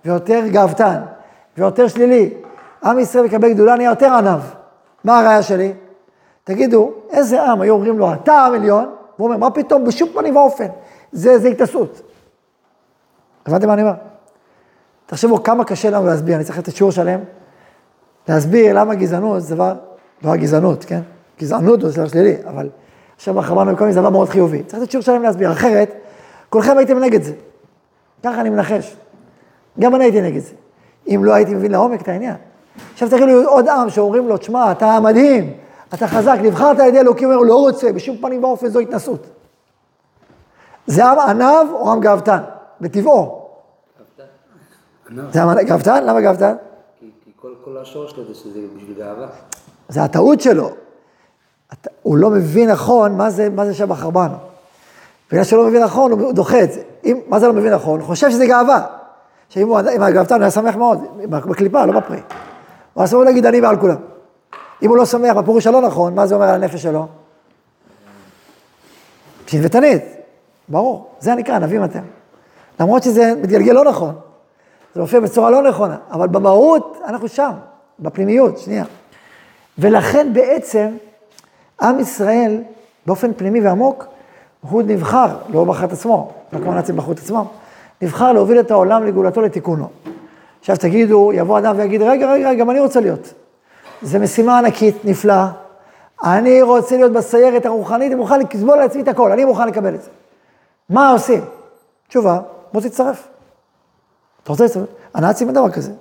ויותר 0.05 0.43
גאוותן, 0.49 1.01
ויותר 1.59 1.89
שלילי. 1.89 2.35
עם 2.85 2.99
ישראל 2.99 3.25
מקבל 3.25 3.53
גדולה, 3.53 3.77
נהיה 3.77 3.91
יותר 3.91 4.13
ענב. 4.13 4.41
מה 5.05 5.21
הראייה 5.21 5.43
שלי? 5.43 5.73
תגידו, 6.45 6.93
איזה 7.11 7.43
עם 7.43 7.61
היו 7.61 7.75
אומרים 7.75 7.99
לו, 7.99 8.13
אתה 8.13 8.47
עם 8.47 8.55
עליון? 8.55 8.91
והוא 9.19 9.29
אומר, 9.29 9.37
מה 9.37 9.51
פתאום, 9.51 9.85
בשום 9.85 10.09
פנים 10.15 10.37
ואופן. 10.37 10.67
זה, 11.13 11.39
זה 11.39 11.49
התעסות. 11.49 12.03
הבנתם 13.47 13.67
מה 13.67 13.75
אני 13.75 13.83
אומר? 13.83 13.95
תחשבו 15.07 15.43
כמה 15.43 15.65
קשה 15.65 15.91
לנו 15.91 16.07
להסביר, 16.07 16.37
אני 16.37 16.45
צריך 16.45 16.59
לתת 16.59 16.77
שיעור 16.77 16.93
שלם, 16.93 17.21
להסביר 18.29 18.79
למה 18.79 18.95
גזענות 18.95 19.43
זה 19.43 19.55
דבר, 19.55 19.75
לא 20.23 20.33
הגזענות, 20.33 20.85
כן? 20.85 21.01
גזענות 21.41 21.81
זה 21.81 21.93
דבר 21.93 22.09
שלילי, 22.09 22.37
אבל 22.47 22.69
עכשיו 23.17 23.39
אמרנו 23.39 23.73
מקודם 23.73 23.93
זה 23.93 24.01
דבר 24.01 24.11
מאוד 24.11 24.29
חיובי. 24.29 24.63
צריך 24.63 24.83
לתת 24.83 24.91
שיעור 24.91 25.05
שלם 25.05 25.23
להסביר, 25.23 25.53
אחרת, 25.53 25.95
כולכם 26.51 26.79
הייתם 26.79 26.99
נגד 26.99 27.23
זה. 27.23 27.33
ככה 28.23 28.41
אני 28.41 28.51
מנחש. 28.51 28.97
גם 29.79 29.95
אני 29.95 30.05
הייתי 30.05 30.21
נגד 30.21 30.41
זה, 30.41 30.53
אם 31.07 31.25
לא 31.25 31.33
הייתי 31.33 31.55
מבין 31.55 31.73
לעומק 31.73 32.03
את 32.03 32.09
העניין. 32.09 32.37
עכשיו 32.93 33.09
תגידו 33.09 33.27
לי 33.27 33.33
עוד 33.33 33.69
עם 33.69 33.91
שאומרים 33.91 34.29
לו, 34.29 34.37
תשמע, 34.37 34.73
אתה 34.73 35.01
מדהים, 35.01 35.53
אתה 35.95 36.09
חזק, 36.09 36.39
נבחרת 36.43 36.81
על 36.81 36.89
ידי 36.89 37.01
אלוקים, 37.01 37.33
הוא 37.33 37.47
לא 37.47 37.55
רוצה, 37.55 37.93
בשום 37.93 38.17
פנים 38.17 38.45
ואופן 38.45 38.69
זו 38.69 38.79
התנסות. 38.79 39.27
זה 40.87 41.05
עם 41.05 41.19
ענב 41.19 41.73
או 41.73 41.93
עם 41.93 42.01
גאוותן, 42.01 42.39
בטבעו. 42.81 43.49
זה 45.33 45.43
עם 45.43 45.63
גאוותן? 45.67 46.05
למה 46.05 46.21
גאוותן? 46.21 46.55
כי 47.25 47.31
כל 47.65 47.79
השורש 47.83 48.11
שלו 48.11 48.25
זה 48.25 48.61
בשביל 48.77 48.97
גאווה. 48.99 49.27
זה 49.89 50.03
הטעות 50.03 50.41
שלו. 50.41 50.71
הט- 51.75 51.93
הוא 52.03 52.17
לא 52.17 52.31
מבין 52.31 52.71
נכון 52.71 53.17
מה 53.17 53.31
זה, 53.31 53.49
מה 53.51 53.67
זה 53.67 53.75
שבח 53.75 53.99
חרבנו. 54.01 54.35
בגלל 55.33 55.45
שהוא 55.45 55.63
לא 55.63 55.69
מבין 55.69 55.83
נכון, 55.83 56.13
הוא 56.13 56.33
דוחה 56.33 56.63
את 56.63 56.73
זה. 56.73 56.81
אם, 57.05 57.21
מה 57.29 57.41
זה 57.41 57.47
לא 57.47 57.53
מבין 57.53 57.73
נכון? 57.75 58.01
הוא 58.01 58.07
חושב 58.07 58.31
שזה 58.31 58.47
גאווה. 58.47 58.87
שאם 59.49 59.69
הוא, 59.69 59.81
אם 59.97 60.03
הגאוותן, 60.03 60.35
הוא 60.35 60.43
היה 60.43 60.51
שמח 60.51 60.77
מאוד, 60.77 60.99
בקליפה, 61.31 61.85
לא 61.87 62.01
בפרי. 62.01 62.21
הוא 62.95 63.05
אסור 63.05 63.25
להגיד 63.25 63.47
אני 63.47 63.61
מעל 63.61 63.77
כולם. 63.77 63.97
אם 64.83 64.89
הוא 64.89 64.97
לא 64.97 65.05
שמח 65.07 65.37
בפירוש 65.37 65.67
הלא 65.67 65.81
נכון, 65.81 66.15
מה 66.15 66.27
זה 66.27 66.35
אומר 66.35 66.47
על 66.49 66.55
הנפש 66.55 66.83
שלו? 66.83 67.07
שענוותנית, 69.47 70.03
ברור, 70.69 71.11
זה 71.21 71.35
נקרא 71.35 71.55
ענבים 71.55 71.85
אתם. 71.85 72.03
למרות 72.81 73.03
שזה 73.03 73.33
מתגלגל 73.43 73.73
לא 73.73 73.85
נכון, 73.85 74.15
זה 74.95 75.01
מופיע 75.01 75.21
בצורה 75.21 75.51
לא 75.51 75.63
נכונה, 75.63 75.97
אבל 76.11 76.29
במהות 76.29 76.99
אנחנו 77.07 77.29
שם, 77.29 77.53
בפנימיות, 77.99 78.59
שנייה. 78.59 78.85
ולכן 79.79 80.33
בעצם 80.33 80.89
עם 81.81 82.01
ישראל, 82.01 82.63
באופן 83.07 83.33
פנימי 83.37 83.61
ועמוק, 83.61 84.07
הוא 84.61 84.83
נבחר, 84.83 85.37
לא 85.49 85.65
בחר 85.65 85.85
את 85.85 85.93
עצמו, 85.93 86.33
לא 86.53 86.59
כמו 86.59 86.73
הנאצים 86.73 86.97
בחרו 86.97 87.13
את 87.13 87.19
עצמם, 87.19 87.45
נבחר 88.03 88.33
להוביל 88.33 88.61
את 88.61 88.71
העולם 88.71 89.07
לגאולתו 89.07 89.43
לתיקונו. 89.43 89.89
עכשיו 90.61 90.77
תגידו, 90.77 91.33
יבוא 91.33 91.59
אדם 91.59 91.75
ויגיד, 91.79 92.03
רגע, 92.03 92.33
רגע, 92.33 92.49
רגע, 92.49 92.55
גם 92.55 92.71
אני 92.71 92.81
רוצה 92.81 93.01
להיות. 93.01 93.35
זו 94.03 94.19
משימה 94.19 94.59
ענקית, 94.59 95.05
נפלאה. 95.05 95.49
אני 96.25 96.63
רוצה 96.63 96.97
להיות 96.97 97.13
בסיירת 97.13 97.67
הרוחנית, 97.67 98.07
אני 98.07 98.15
מוכן 98.15 98.41
לסבול 98.41 98.77
לעצמי 98.77 99.03
את 99.03 99.09
הכל, 99.09 99.33
אני 99.33 99.45
מוכן 99.45 99.69
לקבל 99.69 99.95
את 99.95 100.03
זה. 100.03 100.11
מה 100.91 101.11
עושים? 101.11 101.41
תשובה, 102.09 102.41
בוא 102.73 102.81
תצטרף. 102.81 103.29
אתה 104.43 104.53
רוצה 104.53 104.65
להצטרף? 104.65 104.87
הנאצים 105.15 105.49
אין 105.49 105.55
דבר 105.55 105.71
כזה, 105.71 105.93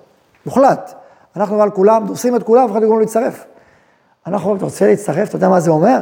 מוחלט. 0.45 0.93
אנחנו 1.35 1.61
על 1.61 1.69
כולם, 1.69 2.05
דורסים 2.05 2.35
את 2.35 2.43
כולם, 2.43 2.65
אף 2.65 2.71
אחד 2.71 2.83
לא 2.83 2.99
להצטרף. 2.99 3.45
אנחנו 4.27 4.49
אומרים, 4.49 4.57
אתה 4.57 4.65
רוצה 4.65 4.87
להצטרף, 4.87 5.29
אתה 5.29 5.35
יודע 5.35 5.49
מה 5.49 5.59
זה 5.59 5.71
אומר? 5.71 5.99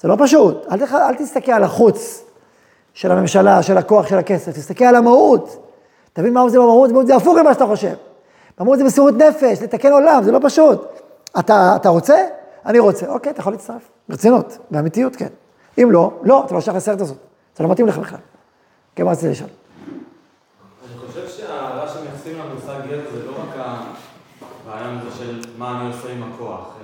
זה 0.00 0.08
לא 0.08 0.16
פשוט. 0.18 0.66
אל, 0.72 0.78
תח... 0.78 0.94
אל 0.94 1.14
תסתכל 1.14 1.52
על 1.52 1.62
החוץ 1.62 2.24
של 2.94 3.12
הממשלה, 3.12 3.62
של 3.62 3.78
הכוח, 3.78 4.06
של 4.06 4.18
הכסף, 4.18 4.52
תסתכל 4.52 4.84
על 4.84 4.94
המהות. 4.94 5.66
תבין 6.12 6.34
מה 6.34 6.48
זה 6.48 6.58
במהות, 6.58 6.90
זה 7.06 7.16
הפוך 7.16 7.38
ממה 7.38 7.54
שאתה 7.54 7.66
חושב. 7.66 7.94
במהות 8.58 8.78
זה 8.78 8.84
מסירות 8.84 9.14
נפש, 9.14 9.62
לתקן 9.62 9.92
עולם, 9.92 10.22
זה 10.22 10.32
לא 10.32 10.38
פשוט. 10.42 10.86
אתה, 11.38 11.72
אתה 11.76 11.88
רוצה? 11.88 12.26
אני 12.66 12.78
רוצה. 12.78 13.06
אוקיי, 13.06 13.32
אתה 13.32 13.40
יכול 13.40 13.52
להצטרף. 13.52 13.90
ברצינות, 14.08 14.58
באמיתיות, 14.70 15.16
כן. 15.16 15.28
אם 15.78 15.88
לא, 15.92 16.10
לא, 16.22 16.42
אתה 16.46 16.54
לא 16.54 16.60
שייך 16.60 16.76
לסרט 16.76 17.00
הזאת. 17.00 17.16
זה 17.56 17.64
לא 17.64 17.70
מתאים 17.70 17.86
לך 17.86 17.98
בכלל. 17.98 18.18
כן, 18.94 19.04
מה 19.04 19.10
רציתי 19.10 19.28
לשאול? 19.28 19.50
אני 20.84 21.08
חושב 21.08 21.28
שהרש"י 21.28 21.98
מייחסים 22.02 22.38
למושג 22.38 22.86
גט 22.90 23.12
זה 23.12 23.26
לא 23.26 23.32
רק 23.32 23.66
הרעיון 24.68 24.98
הזה 24.98 25.18
של 25.18 25.40
מה 25.58 25.80
אני 25.80 25.88
עושה 25.88 26.12
עם 26.12 26.22
הכוח, 26.22 26.75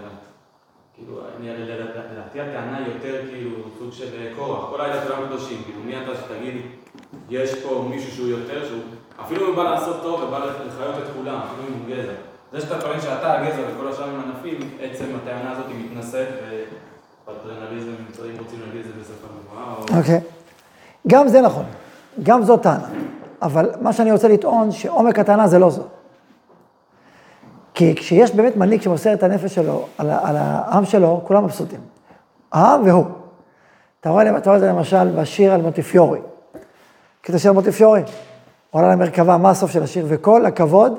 לדעתי 1.43 2.41
הטענה 2.41 2.79
יותר 2.87 3.21
כאילו 3.31 3.51
סוג 3.79 3.93
של 3.93 4.07
קורח, 4.37 4.71
כל 4.71 4.81
העדה 4.81 5.01
כולם 5.01 5.27
קדושים, 5.27 5.63
כאילו 5.65 5.81
מי 5.85 5.97
אתה 5.97 6.11
שתגיד, 6.15 6.55
יש 7.31 7.55
פה 7.55 7.87
מישהו 7.91 8.13
שהוא 8.13 8.29
יותר, 8.29 8.67
שהוא 8.69 8.81
אפילו 9.21 9.51
אם 9.51 9.57
בא 9.57 9.63
לעשות 9.63 10.03
טוב 10.03 10.23
ובא 10.23 10.39
לחיות 10.39 10.95
את 10.99 11.09
כולם, 11.17 11.41
אפילו 11.45 11.69
אם 11.69 11.73
הוא 11.73 11.97
גזע. 11.97 12.13
זה 12.53 12.61
שאתה 12.61 12.81
טוען 12.81 13.01
שאתה 13.01 13.41
הגזע 13.41 13.63
וכל 13.75 13.89
השאר 13.89 14.09
הם 14.09 14.21
ענפים, 14.21 14.71
עצם 14.81 15.05
הטענה 15.23 15.53
הזאת 15.53 15.65
היא 15.69 15.77
מתנשאת 15.85 16.29
ופטרנליזם, 17.25 17.89
אם 17.89 18.39
רוצים 18.39 18.61
להגיד 18.67 18.81
את 18.81 18.87
זה 18.87 19.01
בספר 19.01 19.27
או... 19.57 19.99
אוקיי. 19.99 20.21
גם 21.07 21.29
זה 21.29 21.41
נכון, 21.41 21.65
גם 22.23 22.43
זו 22.43 22.57
טענה. 22.57 22.89
אבל 23.43 23.71
מה 23.81 23.93
שאני 23.93 24.13
רוצה 24.13 24.29
לטעון, 24.29 24.73
שעומק 24.73 25.19
הטענה 25.19 25.49
זה 25.49 25.59
לא 25.59 25.71
זו. 25.71 25.83
כי 27.75 27.95
כשיש 27.95 28.35
באמת 28.35 28.57
מנהיג 28.57 28.83
שמוסר 28.83 29.13
את 29.13 29.23
הנפש 29.23 29.55
שלו 29.55 29.87
על, 29.99 30.11
על 30.11 30.37
העם 30.37 30.85
שלו, 30.85 31.21
כולם 31.25 31.45
מבסוטים. 31.45 31.81
העם 32.53 32.87
והוא. 32.87 33.05
אתה 34.01 34.11
רואה, 34.11 34.37
אתה 34.37 34.51
רואה 34.51 34.57
את 34.57 34.61
זה 34.61 34.69
למשל 34.69 35.21
בשיר 35.21 35.53
על 35.53 35.63
מוטיפיורי. 35.63 36.21
קטע 37.21 37.39
של 37.39 37.51
מוטיפיורי. 37.51 38.03
הוא 38.71 38.81
עלה 38.81 38.93
למרכבה, 38.93 39.37
מה 39.37 39.51
הסוף 39.51 39.71
של 39.71 39.83
השיר? 39.83 40.07
וכל 40.09 40.47
הכבוד 40.47 40.99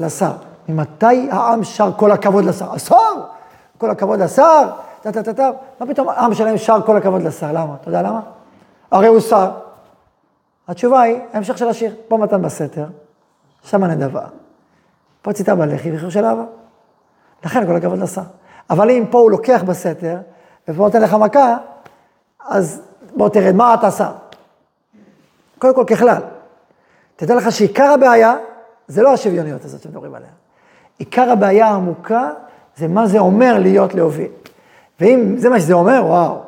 לשר. 0.00 0.32
ממתי 0.68 1.28
העם 1.30 1.64
שר 1.64 1.90
כל 1.96 2.12
הכבוד 2.12 2.44
לשר? 2.44 2.72
השר! 2.72 2.96
כל 3.78 3.90
הכבוד 3.90 4.20
לשר, 4.20 4.70
טה 5.02 5.12
טה 5.12 5.22
טה 5.22 5.32
טה. 5.32 5.50
מה 5.80 5.86
פתאום 5.86 6.08
העם 6.08 6.34
שלהם 6.34 6.58
שר 6.58 6.80
כל 6.86 6.96
הכבוד 6.96 7.22
לשר? 7.22 7.52
למה? 7.52 7.74
אתה 7.80 7.88
יודע 7.88 8.02
למה? 8.02 8.20
הרי 8.90 9.06
הוא 9.06 9.20
שר. 9.20 9.50
התשובה 10.68 11.00
היא, 11.00 11.18
ההמשך 11.32 11.58
של 11.58 11.68
השיר, 11.68 11.94
פה 12.08 12.16
מתן 12.16 12.42
בסתר, 12.42 12.86
שמה 13.62 13.86
נדבה. 13.86 14.22
פה 15.22 15.32
ציטה 15.32 15.54
בלחי 15.54 15.96
וחיר 15.96 16.10
של 16.10 16.24
אהבה. 16.24 16.44
לכן 17.44 17.66
כל 17.66 17.76
הכבוד 17.76 17.98
לשר. 17.98 18.22
אבל 18.70 18.90
אם 18.90 19.04
פה 19.10 19.18
הוא 19.18 19.30
לוקח 19.30 19.62
בסתר, 19.66 20.16
ופה 20.68 20.82
נותן 20.82 21.02
לך 21.02 21.14
מכה, 21.14 21.56
אז 22.48 22.82
בוא 23.16 23.28
תרד, 23.28 23.54
מה 23.54 23.74
אתה 23.74 23.90
שר? 23.90 24.12
קודם 25.58 25.74
כל 25.74 25.84
ככלל, 25.86 26.22
תדע 27.16 27.34
לך 27.34 27.52
שעיקר 27.52 27.90
הבעיה 27.94 28.34
זה 28.88 29.02
לא 29.02 29.12
השוויוניות 29.12 29.64
הזאת 29.64 29.82
שמדברים 29.82 30.14
עליה. 30.14 30.28
עיקר 30.98 31.30
הבעיה 31.30 31.66
העמוקה 31.66 32.30
זה 32.76 32.88
מה 32.88 33.06
זה 33.06 33.18
אומר 33.18 33.58
להיות 33.58 33.94
להוביל. 33.94 34.30
ואם 35.00 35.34
זה 35.38 35.48
מה 35.48 35.60
שזה 35.60 35.72
אומר, 35.72 36.02
וואו, 36.06 36.38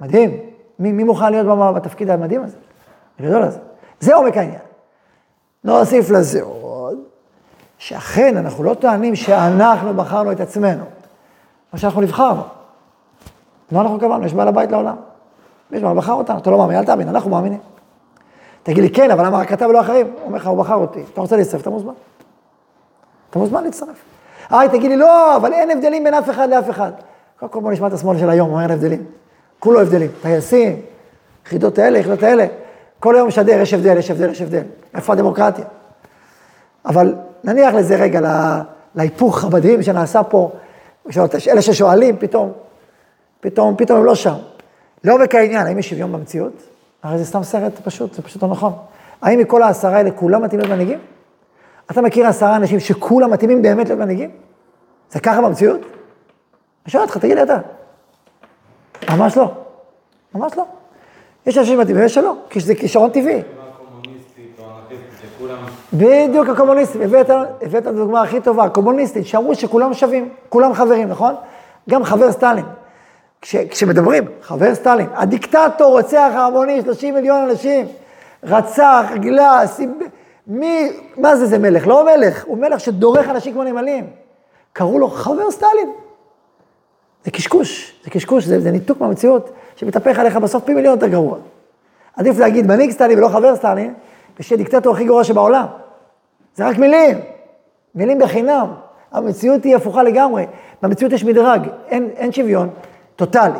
מדהים. 0.00 0.30
מי, 0.78 0.92
מי 0.92 1.04
מוכן 1.04 1.30
להיות 1.30 1.46
במה- 1.46 1.72
בתפקיד 1.72 2.10
המדהים 2.10 2.42
הזה? 2.44 2.56
הגדול 3.20 3.42
הזה. 3.42 3.58
זה 4.00 4.14
עומק 4.14 4.36
העניין. 4.36 4.60
נוסיף 5.64 6.10
לזה 6.10 6.42
שאכן 7.82 8.36
אנחנו 8.36 8.64
לא 8.64 8.74
טוענים 8.74 9.16
שאנחנו 9.16 9.94
בחרנו 9.94 10.32
את 10.32 10.40
עצמנו, 10.40 10.84
מה 11.72 11.78
שאנחנו 11.78 12.00
נבחרנו. 12.00 12.42
מה 13.72 13.80
אנחנו 13.80 13.98
קבענו? 13.98 14.26
יש 14.26 14.34
בעל 14.34 14.48
הבית 14.48 14.70
לעולם. 14.70 14.96
יש 15.70 15.82
בעל 15.82 15.96
בחר 15.96 16.12
אותנו, 16.12 16.38
אתה 16.38 16.50
לא 16.50 16.58
מאמין, 16.58 16.78
אל 16.78 16.84
תאמין, 16.84 17.08
אנחנו 17.08 17.30
מאמינים. 17.30 17.58
תגיד 18.62 18.84
לי, 18.84 18.90
כן, 18.90 19.10
אבל 19.10 19.26
למה 19.26 19.38
רק 19.38 19.52
אתה 19.52 19.68
ולא 19.68 19.80
אחרים? 19.80 20.06
הוא 20.06 20.26
אומר 20.26 20.38
לך, 20.38 20.46
הוא 20.46 20.58
בחר 20.58 20.74
אותי. 20.74 21.04
אתה 21.12 21.20
רוצה 21.20 21.36
להצטרף, 21.36 21.60
אתה 21.60 21.70
מוזמן. 21.70 21.92
אתה 23.30 23.38
מוזמן 23.38 23.64
להצטרף. 23.64 24.04
היי, 24.50 24.68
תגיד 24.68 24.90
לי, 24.90 24.96
לא, 24.96 25.36
אבל 25.36 25.52
אין 25.52 25.70
הבדלים 25.70 26.04
בין 26.04 26.14
אף 26.14 26.30
אחד 26.30 26.48
לאף 26.48 26.70
אחד. 26.70 26.92
קודם 27.38 27.52
כל 27.52 27.60
בוא 27.60 27.72
נשמע 27.72 27.86
את 27.86 27.92
השמאל 27.92 28.18
של 28.18 28.30
היום, 28.30 28.48
הוא 28.48 28.54
אומר 28.54 28.62
אין 28.62 28.72
הבדלים. 28.72 29.04
כולו 29.58 29.80
הבדלים. 29.80 30.10
טייסים, 30.22 30.80
יחידות 31.46 31.78
האלה, 31.78 31.98
יחידות 31.98 32.22
האלה. 32.22 32.46
כל 33.00 33.14
היום 33.14 33.28
משדר, 33.28 33.60
יש 33.60 33.74
הבדל, 33.74 33.98
יש 33.98 34.10
הבדל, 34.10 34.30
יש 34.30 34.42
הבדל. 34.42 34.62
איפה 34.94 35.12
הדמוקרטיה? 35.12 35.64
אבל 36.84 37.14
נניח 37.44 37.74
לזה 37.74 37.96
רגע, 37.96 38.20
לה- 38.20 38.62
להיפוך 38.94 39.44
המדהים 39.44 39.82
שנעשה 39.82 40.22
פה, 40.22 40.50
אלה 41.48 41.62
ששואלים, 41.62 42.16
פתאום, 42.18 42.52
פתאום, 43.40 43.74
פתאום 43.78 43.98
הם 43.98 44.04
לא 44.04 44.14
שם. 44.14 44.34
לעומק 45.04 45.34
העניין, 45.34 45.66
האם 45.66 45.78
יש 45.78 45.90
שוויון 45.90 46.12
במציאות? 46.12 46.52
הרי 47.02 47.18
זה 47.18 47.24
סתם 47.24 47.42
סרט 47.42 47.72
פשוט, 47.84 48.14
זה 48.14 48.22
פשוט 48.22 48.42
לא 48.42 48.48
נכון. 48.48 48.72
האם 49.22 49.38
מכל 49.38 49.62
העשרה 49.62 49.96
האלה 49.96 50.10
כולם 50.10 50.42
מתאימים 50.42 50.66
להיות 50.66 50.78
מנהיגים? 50.80 50.98
אתה 51.90 52.02
מכיר 52.02 52.26
עשרה 52.26 52.56
אנשים 52.56 52.80
שכולם 52.80 53.30
מתאימים 53.30 53.62
באמת 53.62 53.86
להיות 53.88 54.00
מנהיגים? 54.00 54.30
זה 55.10 55.20
ככה 55.20 55.40
במציאות? 55.42 55.80
אני 55.80 56.90
שואל 56.92 57.02
אותך, 57.02 57.18
תגיד 57.18 57.36
לי 57.36 57.42
אתה. 57.42 57.58
ממש 59.10 59.36
לא. 59.36 59.50
ממש 60.34 60.52
לא. 60.56 60.64
יש 61.46 61.58
אנשים 61.58 61.78
מתאימים 61.80 62.02
ויש 62.02 62.14
שלא, 62.14 62.36
כי 62.50 62.60
זה 62.60 62.74
כישרון 62.74 63.10
טבעי. 63.10 63.42
קומוניסטית 63.78 64.56
או 64.58 64.64
אנרכיסטית, 64.64 65.30
שכולם... 65.36 65.56
בדיוק 65.92 66.48
הקומוניסטים, 66.48 67.02
הבאת, 67.02 67.30
הבאת 67.62 67.82
את 67.82 67.86
הדוגמה 67.86 68.22
הכי 68.22 68.40
טובה, 68.40 68.64
הקומוניסטים, 68.64 69.24
שאמרו 69.24 69.54
שכולם 69.54 69.94
שווים, 69.94 70.28
כולם 70.48 70.74
חברים, 70.74 71.08
נכון? 71.08 71.34
גם 71.90 72.04
חבר 72.04 72.32
סטלין. 72.32 72.64
כש, 73.40 73.56
כשמדברים, 73.56 74.24
חבר 74.42 74.74
סטלין, 74.74 75.06
הדיקטטור 75.14 75.90
רוצח 75.90 76.30
ההמוני, 76.34 76.82
30 76.82 77.14
מיליון 77.14 77.48
אנשים, 77.50 77.86
רצח, 78.42 79.06
גילה, 79.14 79.66
סיב... 79.66 79.90
מי, 80.46 80.88
מה 81.16 81.36
זה, 81.36 81.46
זה 81.46 81.58
מלך? 81.58 81.86
לא 81.86 82.04
מלך, 82.04 82.44
הוא 82.46 82.58
מלך 82.58 82.80
שדורך 82.80 83.28
אנשים 83.28 83.52
כמו 83.52 83.64
נמלים. 83.64 84.06
קראו 84.72 84.98
לו 84.98 85.08
חבר 85.08 85.50
סטלין. 85.50 85.90
זה 87.24 87.30
קשקוש, 87.30 88.00
זה 88.04 88.10
קשקוש, 88.10 88.44
זה, 88.44 88.60
זה 88.60 88.70
ניתוק 88.70 89.00
מהמציאות, 89.00 89.50
שמתהפך 89.76 90.18
עליך 90.18 90.36
בסוף 90.36 90.64
פי 90.64 90.74
מיליון 90.74 90.94
יותר 90.94 91.08
גרוע. 91.08 91.38
עדיף 92.16 92.38
להגיד 92.38 92.66
מנהיג 92.66 92.90
סטלין 92.90 93.18
ולא 93.18 93.28
חבר 93.28 93.56
סטלין, 93.56 93.94
ושיהיה 94.40 94.58
דיקטטור 94.58 94.94
הכי 94.94 95.04
גרוע 95.04 95.24
שבעולם. 95.24 95.66
זה 96.54 96.68
רק 96.68 96.78
מילים, 96.78 97.18
מילים 97.94 98.18
בחינם. 98.18 98.66
המציאות 99.12 99.64
היא 99.64 99.76
הפוכה 99.76 100.02
לגמרי. 100.02 100.46
במציאות 100.82 101.12
יש 101.12 101.24
מדרג, 101.24 101.68
אין, 101.88 102.08
אין 102.16 102.32
שוויון 102.32 102.70
טוטאלי. 103.16 103.58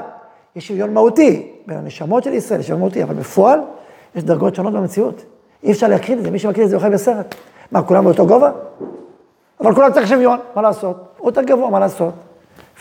יש 0.57 0.69
שוויון 0.69 0.95
מהותי 0.95 1.53
בין 1.67 1.79
הנשמות 1.79 2.25
של 2.25 2.33
ישראל, 2.33 2.63
שוויון 2.63 2.81
מהותי, 2.81 3.03
אבל 3.03 3.15
בפועל 3.15 3.61
יש 4.15 4.25
דרגות 4.25 4.55
שונות 4.55 4.73
במציאות. 4.73 5.25
אי 5.63 5.73
אפשר 5.73 5.89
להקרין 5.89 6.19
את 6.19 6.25
זה, 6.25 6.31
מי 6.31 6.39
שמקרין 6.39 6.65
את 6.65 6.71
זה 6.71 6.81
חי 6.81 6.91
בסרט. 6.91 7.35
מה, 7.73 7.83
כולם 7.83 8.05
באותו 8.05 8.27
גובה? 8.27 8.51
אבל 9.61 9.75
כולם 9.75 9.93
צריך 9.93 10.09
שוויון, 10.09 10.39
מה 10.55 10.63
לעשות? 10.63 10.97
הוא 11.19 11.29
יותר 11.29 11.43
גבוה, 11.43 11.71
מה 11.71 11.79
לעשות? 11.79 12.15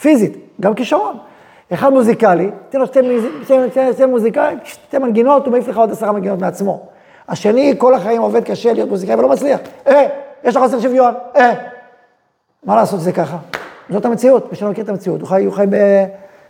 פיזית, 0.02 0.38
גם 0.62 0.74
כישרון. 0.74 1.18
אחד 1.74 1.90
מוזיקלי, 1.94 2.52
תן 2.70 2.80
לו 2.80 2.88
שתי 2.88 4.06
מוזיקאים, 4.08 4.58
שתי 4.64 4.98
מנגינות, 4.98 5.46
הוא 5.46 5.52
מעיף 5.52 5.68
לך 5.68 5.78
עוד 5.78 5.92
עשרה 5.92 6.12
מנגינות 6.12 6.40
מעצמו. 6.40 6.86
השני, 7.30 7.74
כל 7.78 7.94
החיים 7.94 8.22
עובד 8.22 8.44
קשה 8.44 8.74
להיות 8.74 8.90
מוזיקאי 8.90 9.16
ולא 9.16 9.30
מצליח. 9.30 9.60
אה, 9.88 10.08
יש 10.44 10.56
לך 10.56 10.64
חוסר 10.64 10.80
שוויון, 10.80 11.14
אה. 11.36 11.54
מה 12.64 12.76
לעשות 12.76 13.00
שזה 13.00 13.12
ככה? 13.12 13.38
זאת 13.90 14.06
המציאות, 14.06 14.52
מי 14.52 14.58
שלא 14.58 14.70
מכיר 14.70 14.84
את 14.84 14.90
המציאות, 14.90 15.22
הוא 15.22 15.30
חי, 15.30 15.46
הוא 15.46 15.54
חי, 15.54 15.66
ב, 15.70 15.76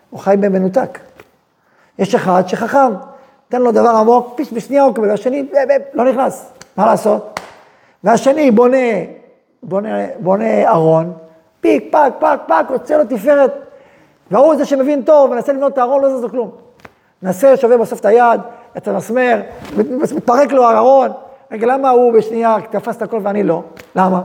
הוא 0.09 0.19
חי 0.19 0.35
במנותק. 0.39 0.99
יש 1.99 2.15
אחד 2.15 2.43
שחכם, 2.47 2.91
תן 3.49 3.61
לו 3.61 3.71
דבר 3.71 3.89
עמוק, 3.89 4.33
פיש 4.35 4.53
בשנייה 4.53 4.83
הוא 4.83 4.91
מקבל, 4.91 5.09
והשני 5.09 5.43
ב, 5.43 5.55
ב, 5.55 5.77
לא 5.93 6.11
נכנס, 6.11 6.51
מה 6.77 6.85
לעשות? 6.85 7.39
והשני 8.03 8.51
בונה, 8.51 8.77
בונה, 9.63 10.05
בונה 10.19 10.69
ארון, 10.69 11.13
פיק, 11.61 11.87
פק, 11.91 12.13
פק, 12.19 12.39
פק, 12.47 12.65
יוצא 12.69 12.97
לו 12.97 13.03
תפארת. 13.05 13.53
והוא 14.31 14.55
זה 14.55 14.65
שמבין 14.65 15.01
טוב, 15.01 15.33
מנסה 15.33 15.53
לבנות 15.53 15.73
את 15.73 15.77
הארון, 15.77 16.01
לא 16.01 16.17
זז 16.17 16.23
לו 16.23 16.29
כלום. 16.29 16.51
מנסה, 17.23 17.57
שובר 17.57 17.77
בסוף 17.77 17.99
את 17.99 18.05
היד, 18.05 18.41
את 18.77 18.87
המסמר, 18.87 19.41
מתפרק 20.15 20.51
לו 20.51 20.65
הארון. 20.65 21.09
רגע, 21.51 21.67
למה 21.67 21.89
הוא 21.89 22.13
בשנייה 22.13 22.57
תפס 22.69 22.97
את 22.97 23.01
הכל 23.01 23.19
ואני 23.23 23.43
לא? 23.43 23.63
למה? 23.95 24.21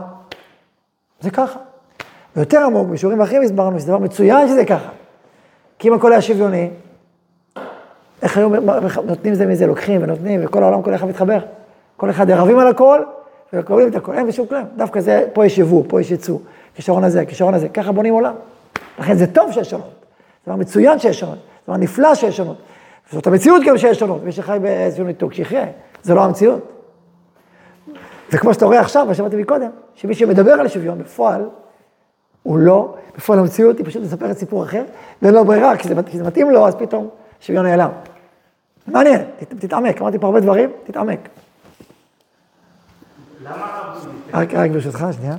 זה 1.19 1.31
ככה. 1.31 1.59
ויותר 2.35 2.63
עמוק, 2.63 2.87
בשיעורים 2.87 3.21
אחרים 3.21 3.41
הסברנו 3.41 3.79
שזה 3.79 3.87
דבר 3.87 3.97
מצוין 3.97 4.47
שזה 4.47 4.65
ככה. 4.65 4.89
כי 5.79 5.87
אם 5.87 5.93
הכל 5.93 6.11
היה 6.11 6.21
שוויוני, 6.21 6.69
איך 8.21 8.37
היו 8.37 8.49
נותנים 9.03 9.33
זה 9.33 9.45
מזה, 9.45 9.67
לוקחים 9.67 10.03
ונותנים, 10.03 10.41
וכל 10.43 10.63
העולם 10.63 10.81
כל 10.81 10.95
אחד 10.95 11.07
מתחבר. 11.07 11.39
כל 11.97 12.09
אחד 12.09 12.31
רבים 12.31 12.59
על 12.59 12.67
הכל, 12.67 13.01
ומקבלים 13.53 13.87
את 13.87 13.95
הכל, 13.95 14.13
אין 14.13 14.27
בשום 14.27 14.47
כלום. 14.47 14.63
דווקא 14.75 15.01
זה, 15.01 15.25
פה 15.33 15.45
יש 15.45 15.57
יבוא, 15.57 15.83
פה 15.87 16.01
יש 16.01 16.11
ייצוא, 16.11 16.39
כישרון 16.75 17.03
הזה, 17.03 17.25
כישרון 17.25 17.53
הזה, 17.53 17.69
ככה 17.69 17.91
בונים 17.91 18.13
עולם. 18.13 18.33
לכן 18.99 19.15
זה 19.15 19.27
טוב 19.27 19.51
שיש 19.51 19.69
שונות, 19.69 20.05
זה 20.45 20.51
דבר 20.51 20.55
מצוין 20.55 20.99
שיש 20.99 21.19
שונות, 21.19 21.35
זה 21.35 21.41
דבר 21.67 21.77
נפלא 21.77 22.15
שיש 22.15 22.37
שונות. 22.37 22.57
זאת 23.11 23.27
המציאות 23.27 23.61
גם 23.65 23.77
שיש 23.77 23.99
שונות, 23.99 24.23
מי 24.23 24.31
שחי 24.31 24.57
באיזשהו 24.61 25.05
ניתוק, 25.05 25.33
שיחיה, 25.33 25.65
זה 26.03 26.13
לא 26.13 26.23
המציאות. 26.23 26.71
וכמו 28.31 28.53
שאתה 28.53 28.65
רואה 28.65 28.79
עכשיו, 28.79 29.05
מה 29.05 29.13
שאמרתי 29.13 29.35
מקודם, 29.35 29.69
שמי 29.95 30.15
שמדבר 30.15 30.51
על 30.51 30.67
שוויון 30.67 30.99
בפועל, 30.99 31.49
הוא 32.43 32.57
לא, 32.57 32.95
בפועל 33.17 33.39
המציאות 33.39 33.77
היא 33.77 33.85
פשוט 33.85 34.03
מספרת 34.03 34.37
סיפור 34.37 34.63
אחר, 34.63 34.83
ולא 35.21 35.43
ברירה, 35.43 35.77
כי 35.77 35.87
זה, 35.87 35.95
כי 36.05 36.17
זה 36.17 36.23
מתאים 36.23 36.51
לו, 36.51 36.67
אז 36.67 36.75
פתאום 36.75 37.09
שוויון 37.39 37.65
נעלם. 37.65 37.89
מעניין, 38.87 39.21
ת, 39.39 39.53
תתעמק, 39.59 40.01
אמרתי 40.01 40.19
פה 40.19 40.27
הרבה 40.27 40.39
דברים, 40.39 40.69
תתעמק. 40.83 41.29
רק, 44.33 44.53
רק 44.53 44.71
ברשותך, 44.71 45.05
שנייה. 45.11 45.35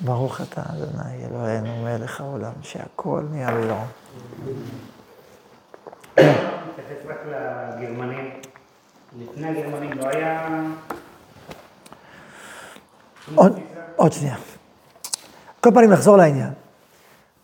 ברוך 0.00 0.40
אתה, 0.40 0.62
אדוני 0.62 1.26
אלוהינו 1.30 1.82
מלך 1.84 2.20
העולם, 2.20 2.52
שהכל 2.62 3.22
נהיה 3.30 3.50
ללא. 3.50 3.76
לא. 13.32 13.42
עוד, 13.42 13.58
עוד 13.96 14.12
שנייה. 14.12 14.36
כל 15.60 15.70
פעם 15.74 15.84
נחזור 15.84 16.16
לעניין. 16.16 16.50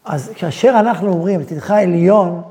אז 0.05 0.31
כאשר 0.37 0.77
אנחנו 0.81 1.13
אומרים, 1.13 1.45
תדחה 1.45 1.81
עליון, 1.81 2.43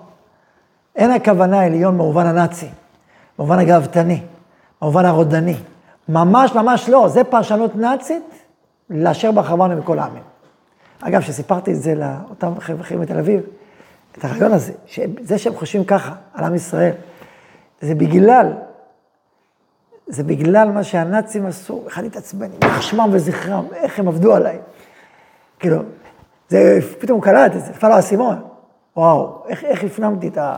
אין 0.95 1.12
הכוונה 1.12 1.62
עליון 1.65 1.97
במובן 1.97 2.25
הנאצי, 2.25 2.67
במובן 3.38 3.60
הגאוותני, 3.60 4.21
במובן 4.82 5.06
הרודני. 5.06 5.56
ממש 6.10 6.51
ממש 6.51 6.89
לא, 6.89 7.08
זה 7.08 7.23
פרשנות 7.23 7.75
נאצית 7.75 8.23
לאשר 8.89 9.32
בחרבנו 9.32 9.77
מכל 9.77 9.99
העמים. 9.99 10.23
אגב, 11.01 11.21
כשסיפרתי 11.21 11.71
את 11.71 11.82
זה 11.82 11.95
לאותם 11.95 12.60
חבר'ה 12.60 12.97
מתל 12.97 13.17
אביב, 13.17 13.41
את 14.17 14.25
הרעיון 14.25 14.51
הזה, 14.51 14.73
שזה 14.86 15.38
שהם 15.38 15.56
חושבים 15.56 15.86
ככה 15.86 16.15
על 16.34 16.45
עם 16.45 16.56
ישראל, 16.56 16.93
זה 17.82 17.95
בגלל, 17.95 18.53
זה 20.08 20.23
בגלל 20.23 20.71
מה 20.71 20.84
שהנאצים 20.84 21.45
עשו, 21.45 21.84
אחד 21.88 22.03
התעצבן, 22.03 22.47
יימח 22.51 22.82
שמם 22.82 23.10
וזכרם, 23.12 23.65
איך 23.73 23.99
הם 23.99 24.08
עבדו 24.08 24.36
עליי. 24.36 24.60
כאילו, 25.60 25.77
זה, 26.49 26.80
פתאום 26.99 27.15
הוא 27.15 27.23
קלט 27.23 27.56
את 27.56 27.65
זה, 27.65 27.71
נפל 27.71 27.88
לו 27.88 27.93
האסימון. 27.93 28.41
וואו, 28.97 29.43
איך, 29.47 29.63
איך 29.63 29.84
הפנמתי 29.84 30.27
את 30.27 30.38
ה... 30.38 30.58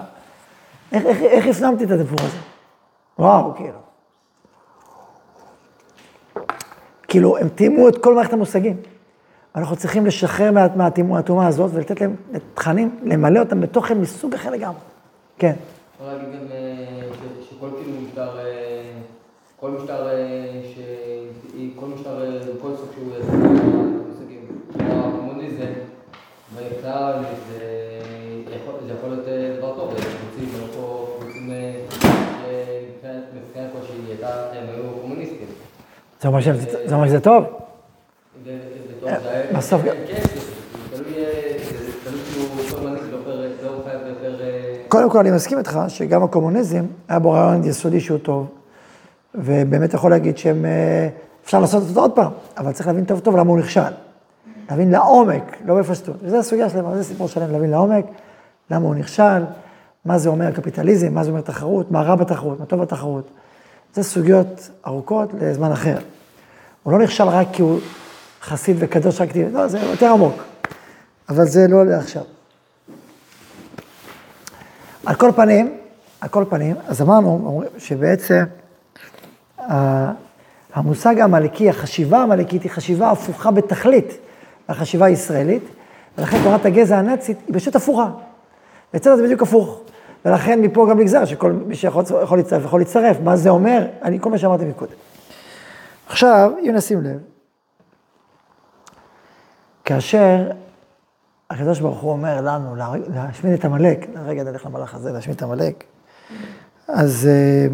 איך, 0.91 1.05
איך, 1.05 1.21
איך 1.21 1.45
הפנמתי 1.47 1.83
את 1.83 1.91
הדיבור 1.91 2.19
הזה? 2.21 2.37
וואו, 3.19 3.55
כאילו. 3.55 3.79
כאילו, 7.07 7.37
הם 7.37 7.49
תיאמו 7.49 7.89
את 7.89 8.03
כל 8.03 8.15
מערכת 8.15 8.33
המושגים. 8.33 8.77
אנחנו 9.59 9.75
צריכים 9.75 10.05
לשחרר 10.05 10.51
מהתאומה 11.05 11.47
הזאת 11.47 11.71
ולתת 11.73 12.01
להם 12.01 12.15
תכנים, 12.53 12.99
למלא 13.03 13.39
אותם 13.39 13.61
בתוכן 13.61 13.97
מסוג 13.97 14.33
אחר 14.33 14.49
לגמרי. 14.49 14.79
כן. 15.37 15.53
אפשר 15.95 16.13
להגיד 16.13 16.29
גם 16.29 16.45
אה, 16.51 16.99
שכל 17.49 17.67
כאילו 17.77 18.01
משטר, 18.07 18.39
אה, 18.39 18.91
כל 19.59 19.71
משטר, 19.71 20.07
אה, 20.07 20.15
כל 21.75 21.85
משטר, 21.85 22.19
כל 22.61 22.69
סוג 22.75 22.87
שהוא 22.95 23.05
מושגים, 24.07 24.45
כמו 24.73 25.07
הקומוניזם, 25.07 25.73
מבחינה 26.53 27.11
זה 27.49 28.93
יכול 28.93 29.09
להיות 29.09 29.25
דבר 29.57 29.75
טוב, 29.75 29.93
רוצים, 29.93 30.49
רוצים, 31.21 31.51
מבחינת 33.35 33.71
כלשהי, 33.73 34.23
הם 34.23 34.65
היו 34.69 34.83
קומוניסטים. 35.01 35.47
זה 36.21 36.27
אומר 36.95 37.07
שזה 37.07 37.19
טוב? 37.19 37.58
בסוף... 39.57 39.81
קודם 44.87 45.09
כל, 45.09 45.19
אני 45.19 45.31
מסכים 45.31 45.57
איתך 45.57 45.79
שגם 45.87 46.23
הקומוניזם, 46.23 46.85
היה 47.09 47.19
בו 47.19 47.31
רעיון 47.31 47.63
יסודי 47.63 47.99
שהוא 47.99 48.17
טוב, 48.17 48.47
ובאמת 49.35 49.93
יכול 49.93 50.11
להגיד 50.11 50.37
שהם, 50.37 50.65
אפשר 51.45 51.59
לעשות 51.59 51.83
אותו 51.89 52.01
עוד 52.01 52.11
פעם, 52.11 52.31
אבל 52.57 52.71
צריך 52.71 52.87
להבין 52.87 53.05
טוב 53.05 53.19
טוב 53.19 53.35
למה 53.37 53.49
הוא 53.49 53.59
נכשל. 53.59 53.91
להבין 54.69 54.91
לעומק, 54.91 55.57
לא 55.65 55.75
בפשטות. 55.75 56.15
וזו 56.21 56.37
הסוגיה 56.37 56.69
שלהם, 56.69 56.95
זה 56.95 57.03
סיפור 57.03 57.27
שלם, 57.27 57.51
להבין 57.51 57.71
לעומק, 57.71 58.05
למה 58.71 58.85
הוא 58.85 58.95
נכשל, 58.95 59.43
מה 60.05 60.17
זה 60.17 60.29
אומר 60.29 60.51
קפיטליזם, 60.51 61.13
מה 61.13 61.23
זה 61.23 61.29
אומר 61.29 61.41
תחרות, 61.41 61.91
מה 61.91 62.01
רע 62.01 62.15
בתחרות, 62.15 62.59
מה 62.59 62.65
טוב 62.65 62.81
בתחרות. 62.81 63.29
זה 63.93 64.03
סוגיות 64.03 64.69
ארוכות 64.87 65.29
לזמן 65.41 65.71
אחר. 65.71 65.97
הוא 66.83 66.93
לא 66.93 66.99
נכשל 66.99 67.23
רק 67.23 67.47
כי 67.51 67.61
הוא 67.61 67.79
חסיד 68.41 68.75
וקדוש 68.79 69.21
רק 69.21 69.29
לא, 69.53 69.67
זה 69.67 69.79
יותר 69.79 70.11
עמוק. 70.11 70.43
אבל 71.29 71.45
זה 71.45 71.67
לא 71.67 71.85
לעכשיו. 71.85 72.23
על 75.05 75.15
כל 75.15 75.31
פנים, 75.35 75.77
על 76.21 76.29
כל 76.29 76.45
פנים, 76.49 76.75
אז 76.87 77.01
אמרנו 77.01 77.63
שבעצם 77.77 78.43
המושג 80.73 81.19
העמלקי, 81.19 81.69
החשיבה 81.69 82.17
העמלקית 82.17 82.63
היא 82.63 82.71
חשיבה 82.71 83.11
הפוכה 83.11 83.51
בתכלית 83.51 84.17
לחשיבה 84.69 85.05
הישראלית, 85.05 85.63
ולכן 86.17 86.43
תורת 86.43 86.65
הגזע 86.65 86.97
הנאצית 86.97 87.37
היא 87.47 87.55
פשוט 87.55 87.75
הפוכה. 87.75 88.09
ואצלנו 88.93 89.17
זה 89.17 89.23
בדיוק 89.23 89.41
הפוך. 89.41 89.81
ולכן 90.25 90.61
מפה 90.61 90.87
גם 90.89 90.99
נגזר 90.99 91.25
שכל 91.25 91.51
מי 91.51 91.75
שיכול 91.75 92.03
יכול 92.23 92.37
להצטרף, 92.37 92.63
יכול 92.63 92.79
להצטרף. 92.79 93.17
מה 93.23 93.35
זה 93.35 93.49
אומר? 93.49 93.85
אני, 94.03 94.19
כל 94.21 94.29
מה 94.29 94.37
שאמרתי 94.37 94.65
מקודם. 94.65 94.93
עכשיו, 96.07 96.51
אם 96.61 96.71
נשים 96.75 97.01
לב, 97.01 97.17
כאשר 99.89 100.51
הקדוש 101.49 101.79
ברוך 101.79 101.99
הוא 101.99 102.11
אומר 102.11 102.41
לנו 102.41 102.75
להשמיד 103.13 103.53
את 103.53 103.65
עמלק, 103.65 104.07
רגע 104.25 104.43
נלך 104.43 104.65
למהלך 104.65 104.95
הזה, 104.95 105.11
להשמיד 105.11 105.35
את 105.35 105.43
עמלק, 105.43 105.83
אז 106.87 107.27
uh, 107.27 107.73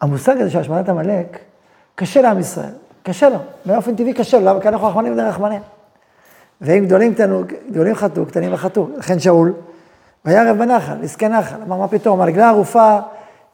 המושג 0.00 0.36
הזה 0.40 0.50
של 0.50 0.58
השמדת 0.58 0.88
עמלק, 0.88 1.38
קשה 1.94 2.20
לעם 2.20 2.38
ישראל, 2.38 2.72
קשה 3.02 3.28
לו, 3.28 3.36
באופן 3.66 3.96
טבעי 3.96 4.14
קשה 4.14 4.38
לו, 4.38 4.44
למה? 4.44 4.60
כי 4.60 4.68
אנחנו 4.68 4.86
רחמנים 4.86 5.12
בני 5.12 5.22
רחמנים. 5.22 5.62
ואם 6.60 6.84
גדולים 6.86 7.14
קטנו, 7.14 7.42
גדולים 7.70 7.94
חטאו, 7.94 8.26
קטנים 8.26 8.54
וחטאו, 8.54 8.88
לכן 8.98 9.18
שאול, 9.18 9.52
וירב 10.24 10.58
בנחל, 10.58 10.94
נזקי 10.94 11.28
נחל, 11.28 11.56
אמר 11.62 11.76
מה 11.76 11.88
פתאום, 11.88 12.20
על 12.20 12.28
רגלה 12.28 12.48
ערופה 12.48 12.98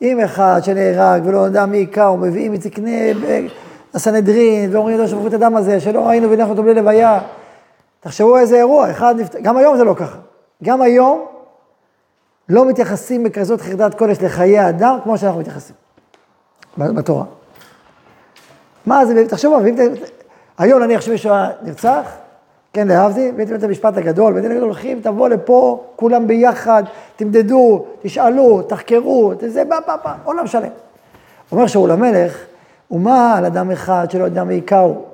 עם 0.01 0.21
אחד 0.21 0.61
שנהרג 0.63 1.23
ולא 1.25 1.39
יודע 1.39 1.67
מי 1.67 1.77
היכה, 1.77 2.11
ומביאים 2.11 2.55
את 2.55 2.63
זקני 3.97 4.19
הסנהדרין, 4.19 4.75
ואומרים 4.75 4.99
לו 4.99 5.09
שפכו 5.09 5.27
את 5.27 5.33
הדם 5.33 5.57
הזה, 5.57 5.81
שלא 5.81 6.01
ראינו 6.01 6.31
והנחנו 6.31 6.53
אותו 6.53 6.63
בלי 6.63 6.75
לוויה. 6.75 7.21
תחשבו 8.01 8.39
איזה 8.39 8.57
אירוע, 8.57 8.91
אחד 8.91 9.15
נפטר, 9.21 9.39
גם 9.43 9.57
היום 9.57 9.77
זה 9.77 9.85
לא 9.85 9.95
ככה. 9.95 10.19
גם 10.65 10.83
היום 10.83 11.25
לא 12.49 12.65
מתייחסים 12.65 13.25
בכזאת 13.25 13.61
חרדת 13.61 13.95
קודש 13.95 14.17
לחיי 14.23 14.69
אדם 14.69 14.99
כמו 15.03 15.19
שאנחנו 15.19 15.41
מתייחסים 15.41 15.77
בתורה. 16.79 17.25
מה 18.87 19.07
זה, 19.07 19.29
תחשבו, 19.29 19.59
היום 20.59 20.83
נניח 20.83 21.01
שמישהו 21.01 21.35
נרצח, 21.63 22.11
כן, 22.73 22.89
להבדיל, 22.89 23.35
בית 23.35 23.63
המשפט 23.63 23.97
הגדול, 23.97 24.33
בית 24.33 24.45
הגדול 24.45 24.63
הולכים, 24.63 25.01
תבוא 25.01 25.29
לפה, 25.29 25.85
כולם 25.97 26.27
ביחד, 26.27 26.83
תמדדו, 27.17 27.87
תשאלו, 28.03 28.63
תחקרו, 28.63 29.33
זה 29.47 29.65
בא, 29.65 29.81
בא, 29.87 29.97
בא, 30.05 30.15
עולם 30.25 30.47
שלם. 30.47 30.69
אומר 31.53 31.67
שאול 31.67 31.91
המלך, 31.91 32.47
ומה 32.91 33.39
על 33.39 33.45
אדם 33.45 33.71
אחד 33.71 34.07
שלא 34.11 34.25
יודע 34.25 34.45
מי 34.45 34.55
היכהו? 34.55 35.05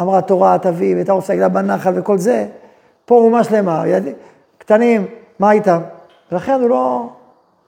אמרה 0.00 0.20
תורה, 0.20 0.58
תביא, 0.58 0.96
ותערוף 0.98 1.24
סגלה 1.24 1.48
בנחל 1.48 1.92
וכל 1.96 2.18
זה, 2.18 2.46
פה 3.04 3.14
אומה 3.14 3.44
שלמה, 3.44 3.88
ילדים, 3.88 4.14
קטנים, 4.58 5.06
מה 5.38 5.52
איתם? 5.52 5.80
ולכן 6.32 6.52
הוא 6.60 6.68
לא, 6.68 7.08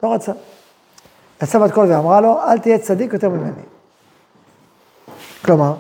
לא 0.03 0.15
רצה. 0.15 0.33
יצא 1.43 1.59
בת 1.59 1.73
קול 1.73 1.93
ואמרה 1.93 2.21
לו, 2.21 2.39
אל 2.49 2.59
תהיה 2.59 2.79
צדיק 2.79 3.13
יותר 3.13 3.29
ממני. 3.29 3.63
כלומר, 5.45 5.75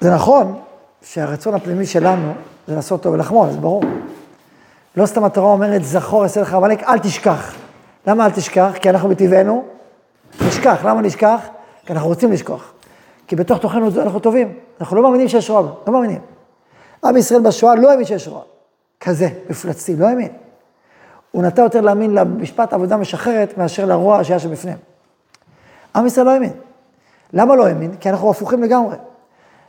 זה 0.00 0.14
נכון 0.14 0.60
שהרצון 1.02 1.54
הפנימי 1.54 1.86
שלנו 1.86 2.32
זה 2.66 2.74
לעשות 2.74 3.02
טוב 3.02 3.14
ולחמול, 3.14 3.50
זה 3.50 3.58
ברור. 3.58 3.82
לא 4.96 5.06
סתם 5.06 5.24
התורה 5.24 5.52
אומרת, 5.52 5.84
זכור 5.84 6.22
אעשה 6.22 6.40
לך 6.40 6.54
עמלק, 6.54 6.82
אל 6.82 6.98
תשכח. 6.98 7.54
למה 8.06 8.26
אל 8.26 8.30
תשכח? 8.30 8.72
כי 8.80 8.90
אנחנו 8.90 9.08
בטבענו 9.08 9.64
נשכח. 10.46 10.84
למה 10.84 11.00
נשכח? 11.00 11.40
כי 11.86 11.92
אנחנו 11.92 12.08
רוצים 12.08 12.32
לשכוח. 12.32 12.72
כי 13.26 13.36
בתוך 13.36 13.58
תוכנו 13.58 13.88
אנחנו 14.02 14.20
טובים. 14.20 14.52
אנחנו 14.80 14.96
לא 14.96 15.02
מאמינים 15.02 15.28
שיש 15.28 15.50
רוע, 15.50 15.62
לא 15.86 15.92
מאמינים. 15.92 16.20
עם 17.04 17.16
ישראל 17.16 17.40
בשואה 17.40 17.74
לא 17.74 17.90
האמין 17.90 18.04
שיש 18.04 18.28
רוע. 18.28 18.42
כזה, 19.00 19.28
מפלצתי, 19.50 19.96
לא 19.96 20.06
האמין. 20.06 20.28
הוא 21.30 21.42
נטה 21.42 21.62
יותר 21.62 21.80
להאמין 21.80 22.14
למשפט 22.14 22.72
עבודה 22.72 22.96
משחררת 22.96 23.58
מאשר 23.58 23.84
לרוע 23.84 24.24
שהיה 24.24 24.38
שם 24.38 24.50
בפניהם. 24.50 24.78
עם 25.96 26.06
ישראל 26.06 26.26
לא 26.26 26.30
האמין. 26.30 26.52
למה 27.32 27.56
לא 27.56 27.66
האמין? 27.66 27.96
כי 28.00 28.10
אנחנו 28.10 28.30
הפוכים 28.30 28.62
לגמרי. 28.62 28.96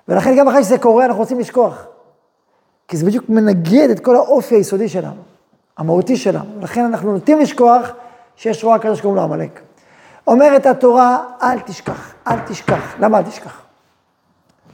ולכן 0.07 0.37
גם 0.37 0.47
אחרי 0.47 0.63
שזה 0.63 0.77
קורה, 0.77 1.05
אנחנו 1.05 1.19
רוצים 1.19 1.39
לשכוח. 1.39 1.85
כי 2.87 2.97
זה 2.97 3.05
בדיוק 3.05 3.29
מנגד 3.29 3.89
את 3.89 3.99
כל 3.99 4.15
האופי 4.15 4.55
היסודי 4.55 4.89
שלנו, 4.89 5.21
המהותי 5.77 6.17
שלנו. 6.17 6.61
לכן 6.61 6.85
אנחנו 6.85 7.11
נוטים 7.11 7.39
לשכוח, 7.39 7.91
שיש 8.35 8.63
רוע 8.63 8.79
כזה 8.79 8.95
שקוראים 8.95 9.15
לו 9.15 9.23
עמלק. 9.23 9.66
אומרת 10.27 10.65
התורה, 10.65 11.23
אל 11.41 11.59
תשכח, 11.59 12.13
אל 12.27 12.39
תשכח. 12.39 12.95
למה 12.99 13.17
אל 13.17 13.23
תשכח? 13.23 13.61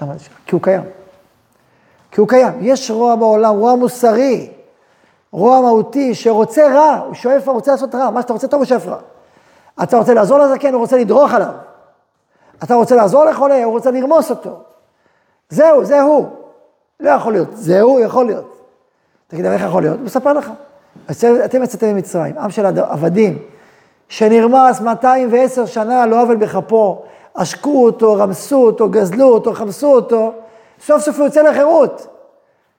למה 0.02 0.13
אל 0.13 0.18
תשכח? 0.18 0.36
כי 0.46 0.56
הוא 0.56 0.62
קיים. 0.62 0.84
כי 2.12 2.22
הוא 2.22 2.28
קיים. 2.28 2.54
יש 2.62 2.92
רוע 2.92 3.16
בעולם, 3.16 3.56
רוע 3.56 3.76
מוסרי, 3.76 4.52
רוע 5.32 5.62
מהותי, 5.62 6.16
שרוצה 6.16 6.68
רע, 6.74 7.02
הוא 7.06 7.13
שואף, 7.13 7.48
הוא 7.48 7.56
רוצה 7.56 7.72
לעשות 7.72 7.96
רע. 7.96 8.10
מה 8.10 8.22
שאתה 8.22 8.34
רוצה 8.34 8.48
טוב, 8.48 8.60
הוא 8.60 8.66
שואף 8.66 8.88
רע. 8.88 8.98
אתה 9.84 9.98
רוצה 9.98 10.13
לעזור 10.13 10.39
לזקן, 10.39 10.74
הוא 10.74 10.82
רוצה 10.82 10.98
לדרוך 10.98 11.34
עליו. 11.34 11.54
אתה 12.63 12.76
רוצה 12.76 12.96
לעזור 12.96 13.26
לחולה, 13.26 13.63
הוא 13.63 13.74
רוצה 13.74 13.92
לרמוס 13.92 14.30
אותו. 14.30 14.60
זהו, 15.50 15.86
זה 15.86 16.02
הוא. 16.02 16.28
לא 17.00 17.10
יכול 17.10 17.34
להיות. 17.34 17.48
זה 17.54 17.82
הוא, 17.82 18.00
יכול 18.00 18.26
להיות. 18.26 18.58
תגיד, 19.28 19.46
איך 19.46 19.62
יכול 19.62 19.82
להיות? 19.82 19.98
הוא 19.98 20.06
מספר 20.06 20.34
לך. 20.34 20.52
אתם 21.46 21.63
יצאתם 21.63 21.88
ממצרים, 21.88 22.38
עם 22.38 22.52
של 22.52 22.66
עבדים, 22.66 23.38
שנרמס 24.10 24.82
210 24.82 25.66
שנה 25.66 26.06
לא 26.06 26.22
עוול 26.22 26.36
בכפו, 26.36 27.02
עשקו 27.34 27.86
אותו, 27.86 28.13
רמסו 28.13 28.66
אותו, 28.66 28.89
גזלו 28.89 29.30
אותו, 29.30 29.54
חמסו 29.54 29.96
אותו, 29.96 30.34
סוף 30.80 31.02
סוף 31.02 31.18
הוא 31.18 31.26
יוצא 31.26 31.42
לחירות. 31.42 32.08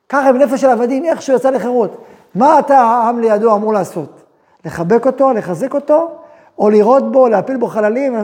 ככה 0.08 0.28
עם 0.28 0.38
נפש 0.38 0.60
של 0.60 0.68
עבדים, 0.68 1.04
איך 1.04 1.22
שהוא 1.22 1.36
יצא 1.36 1.50
לחירות. 1.50 1.96
מה 2.34 2.58
אתה, 2.58 2.78
העם 2.78 3.20
לידו, 3.20 3.54
אמור 3.54 3.72
לעשות? 3.72 4.22
לחבק 4.64 5.06
אותו, 5.06 5.32
לחזק 5.32 5.74
אותו, 5.74 6.10
או 6.58 6.70
לירות 6.70 7.12
בו, 7.12 7.28
להפיל 7.28 7.56
בו 7.56 7.66
חללים, 7.66 8.16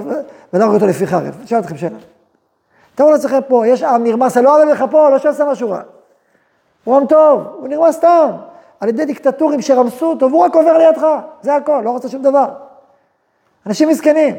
ולהרוג 0.53 0.75
אותו 0.75 0.87
לפי 0.87 1.07
חרב. 1.07 1.35
אני 1.39 1.47
שואל 1.47 1.61
אתכם 1.61 1.77
שאלה. 1.77 1.99
תראו 2.95 3.11
לעצמכם 3.11 3.41
פה, 3.49 3.67
יש 3.67 3.83
עם 3.83 4.05
נרמס 4.05 4.37
על 4.37 4.45
לא 4.45 4.57
עוול 4.57 4.75
בכפו, 4.75 5.11
לא 5.11 5.19
שעשה 5.19 5.45
משהו 5.45 5.71
רע. 5.71 5.81
הוא 6.85 6.97
עם 6.97 7.07
טוב, 7.07 7.43
הוא 7.57 7.69
נרמס 7.69 7.97
סתם, 7.97 8.29
על 8.81 8.89
ידי 8.89 9.05
דיקטטורים 9.05 9.63
שרמסו 9.63 10.07
אותו, 10.07 10.31
והוא 10.31 10.45
רק 10.45 10.55
עובר 10.55 10.79
לידך, 10.79 11.07
זה 11.43 11.55
הכל, 11.55 11.83
לא 11.85 11.91
רוצה 11.91 12.09
שום 12.09 12.23
דבר. 12.23 12.47
אנשים 13.67 13.89
מסכנים, 13.89 14.37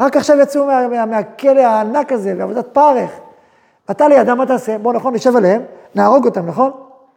רק 0.00 0.16
עכשיו 0.16 0.40
יצאו 0.40 0.66
מה, 0.66 0.88
מה, 0.88 1.06
מהכלא 1.06 1.60
הענק 1.60 2.12
הזה, 2.12 2.34
בעבודת 2.34 2.66
פרך. 2.72 3.10
אתה 3.90 4.08
לידם, 4.08 4.38
מה 4.38 4.46
תעשה? 4.46 4.78
בוא, 4.78 4.92
נכון, 4.92 5.14
נשב 5.14 5.36
עליהם, 5.36 5.62
נהרוג 5.94 6.24
אותם, 6.24 6.46
נכון? 6.46 6.70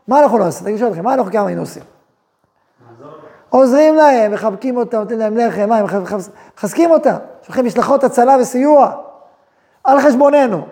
מה 0.08 0.20
אנחנו 0.20 0.38
לא 0.38 0.48
עושים? 0.48 0.68
תגידו 0.68 0.88
אתכם, 0.88 1.04
מה 1.04 1.14
אנחנו 1.14 1.32
כמה 1.32 1.48
היינו 1.48 1.62
עושים? 1.62 1.84
עוזרים 3.50 3.96
להם, 3.96 4.32
מחבקים 4.32 4.78
אותם, 4.78 4.98
נותנים 4.98 5.20
להם 5.20 5.38
לחם, 5.38 5.70
מים, 5.70 5.86
מחזקים 6.58 6.92
אותם, 6.92 7.16
שולחים 7.42 7.66
משלחות 7.66 8.04
הצלה 8.04 8.38
וסיוע, 8.40 8.92
על 9.84 10.02
חשבוננו, 10.02 10.66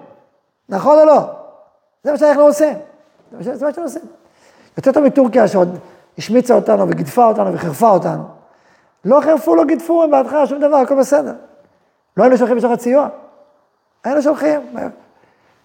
נכון 0.70 1.00
או 1.00 1.06
לא? 1.06 1.20
זה 2.04 2.12
מה 2.12 2.18
שאנחנו 2.18 2.42
עושים, 2.42 2.74
זה 3.40 3.52
מה 3.52 3.58
שאנחנו 3.60 3.84
עושים. 3.84 4.02
יותר 4.78 4.92
טוב 4.92 5.04
מטורקיה 5.04 5.48
שעוד 5.48 5.78
השמיצה 6.18 6.54
אותנו 6.54 6.90
וגידפה 6.90 7.26
אותנו 7.26 7.54
וחירפה 7.54 7.90
אותנו. 7.90 8.24
לא 9.06 9.22
חירפו, 9.22 9.56
לא 9.56 9.66
גידפו 9.66 10.04
הם 10.04 10.12
בהתחלה, 10.12 10.48
שום 10.48 10.60
דבר, 10.60 10.76
הכל 10.76 11.00
בסדר. 11.00 11.34
לא 12.18 12.24
היינו 12.24 12.38
שולחים 12.38 12.58
משלחת 12.58 12.80
סיוע. 12.80 13.08
היינו 14.04 14.22
שולחים. 14.22 14.62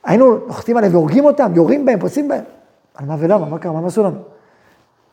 היינו 0.04 0.38
נוחתים 0.46 0.76
עליהם 0.76 0.94
והורגים 0.94 1.24
אותם, 1.24 1.52
יורים 1.54 1.84
בהם, 1.84 2.00
פוצעים 2.00 2.28
בהם. 2.28 2.44
על 2.94 3.06
מה 3.06 3.16
ולמה, 3.18 3.46
מה 3.46 3.58
קרה, 3.58 3.72
מה 3.72 3.86
עשו 3.86 4.02
לנו? 4.02 4.18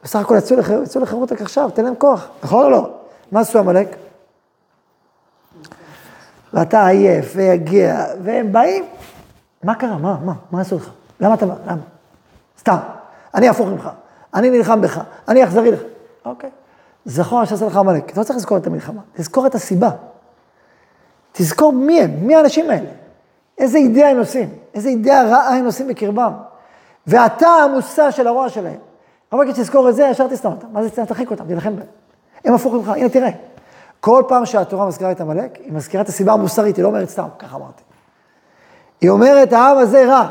בסך 0.04 0.20
הכל 0.20 0.36
יצאו, 0.38 0.58
לח... 0.58 0.70
יצאו 0.70 1.02
לחירות 1.02 1.32
רק 1.32 1.42
עכשיו, 1.42 1.70
תן 1.74 1.84
להם 1.84 1.96
כוח, 1.96 2.28
נכון 2.44 2.66
או 2.66 2.70
לא? 2.70 2.90
מה 3.32 3.40
עשו 3.40 3.60
עמלק? 3.60 3.96
ואתה 6.54 6.88
עייף 6.88 7.34
ויגיע, 7.36 8.06
והם 8.24 8.52
באים, 8.52 8.86
מה 9.64 9.76
קרה, 9.76 9.98
מה, 9.98 10.18
מה, 10.26 10.34
מה 10.52 10.62
עשו 10.62 10.76
לך? 10.76 10.90
למה 11.20 11.34
אתה? 11.34 11.46
למה? 11.46 11.82
סתם, 12.60 12.78
אני 13.36 13.48
אהפוך 13.48 13.68
ממך, 13.68 13.90
אני 14.34 14.50
נלחם 14.50 14.82
בך, 14.82 15.02
אני 15.28 15.44
אכזרי 15.44 15.72
לך. 15.72 15.80
אוקיי. 16.26 16.50
זכור 17.08 17.46
שעשה 17.46 17.66
לך 17.66 17.78
עמלק, 17.78 18.12
אתה 18.12 18.20
לא 18.20 18.26
צריך 18.26 18.38
לזכור 18.38 18.58
את 18.58 18.68
המלחמה, 18.68 19.02
תזכור 19.14 19.48
את 19.48 19.56
הסיבה. 19.56 19.90
תזכור 21.32 21.74
מי 21.74 22.02
הם, 22.02 22.12
מי 22.22 22.36
האנשים 22.36 22.70
האלה. 22.70 22.90
איזה 23.58 23.78
אידאה 23.78 24.10
הם 24.10 24.18
נושאים, 24.18 24.50
איזה 24.74 24.90
אידאה 24.90 25.24
רעה 25.24 25.58
הם 25.58 25.64
נושאים 25.64 25.88
בקרבם. 25.88 26.32
ואתה 27.08 27.48
המושא 27.48 28.12
של 28.12 28.28
הרוע 28.28 28.50
שלהם. 28.50 28.78
רק 29.34 29.48
תזכור 29.50 29.90
את 29.90 29.96
זה, 29.96 30.08
ישר 30.12 30.28
תסתם 30.28 30.52
אותם. 30.52 30.68
מה 30.72 30.84
זה 30.84 31.06
תרחיק 31.06 31.32
אותם, 31.32 31.48
תילחם 31.48 31.76
בהם. 31.76 31.86
הם 32.46 32.54
הפוך 32.54 32.74
ממך, 32.74 32.90
הנה 32.90 33.10
תראה. 33.10 33.30
כל 34.00 34.24
פעם 34.28 34.46
שהתורה 34.46 34.88
מזכירה 34.88 35.12
את 35.12 35.22
עמלק, 35.22 35.56
היא 35.56 35.74
מזכירה 35.74 36.04
את 36.04 36.10
הסיבה 36.10 36.34
המוסרית, 36.34 36.76
היא 36.76 36.84
לא 36.84 36.90
אומרת 36.90 37.10
סתם, 37.10 37.28
ככה 37.40 37.56
אמרתי. 37.56 37.84
היא 39.02 39.10
אומרת, 39.10 39.54
העם 39.54 39.78
הזה 39.78 40.06
רע. 40.06 40.30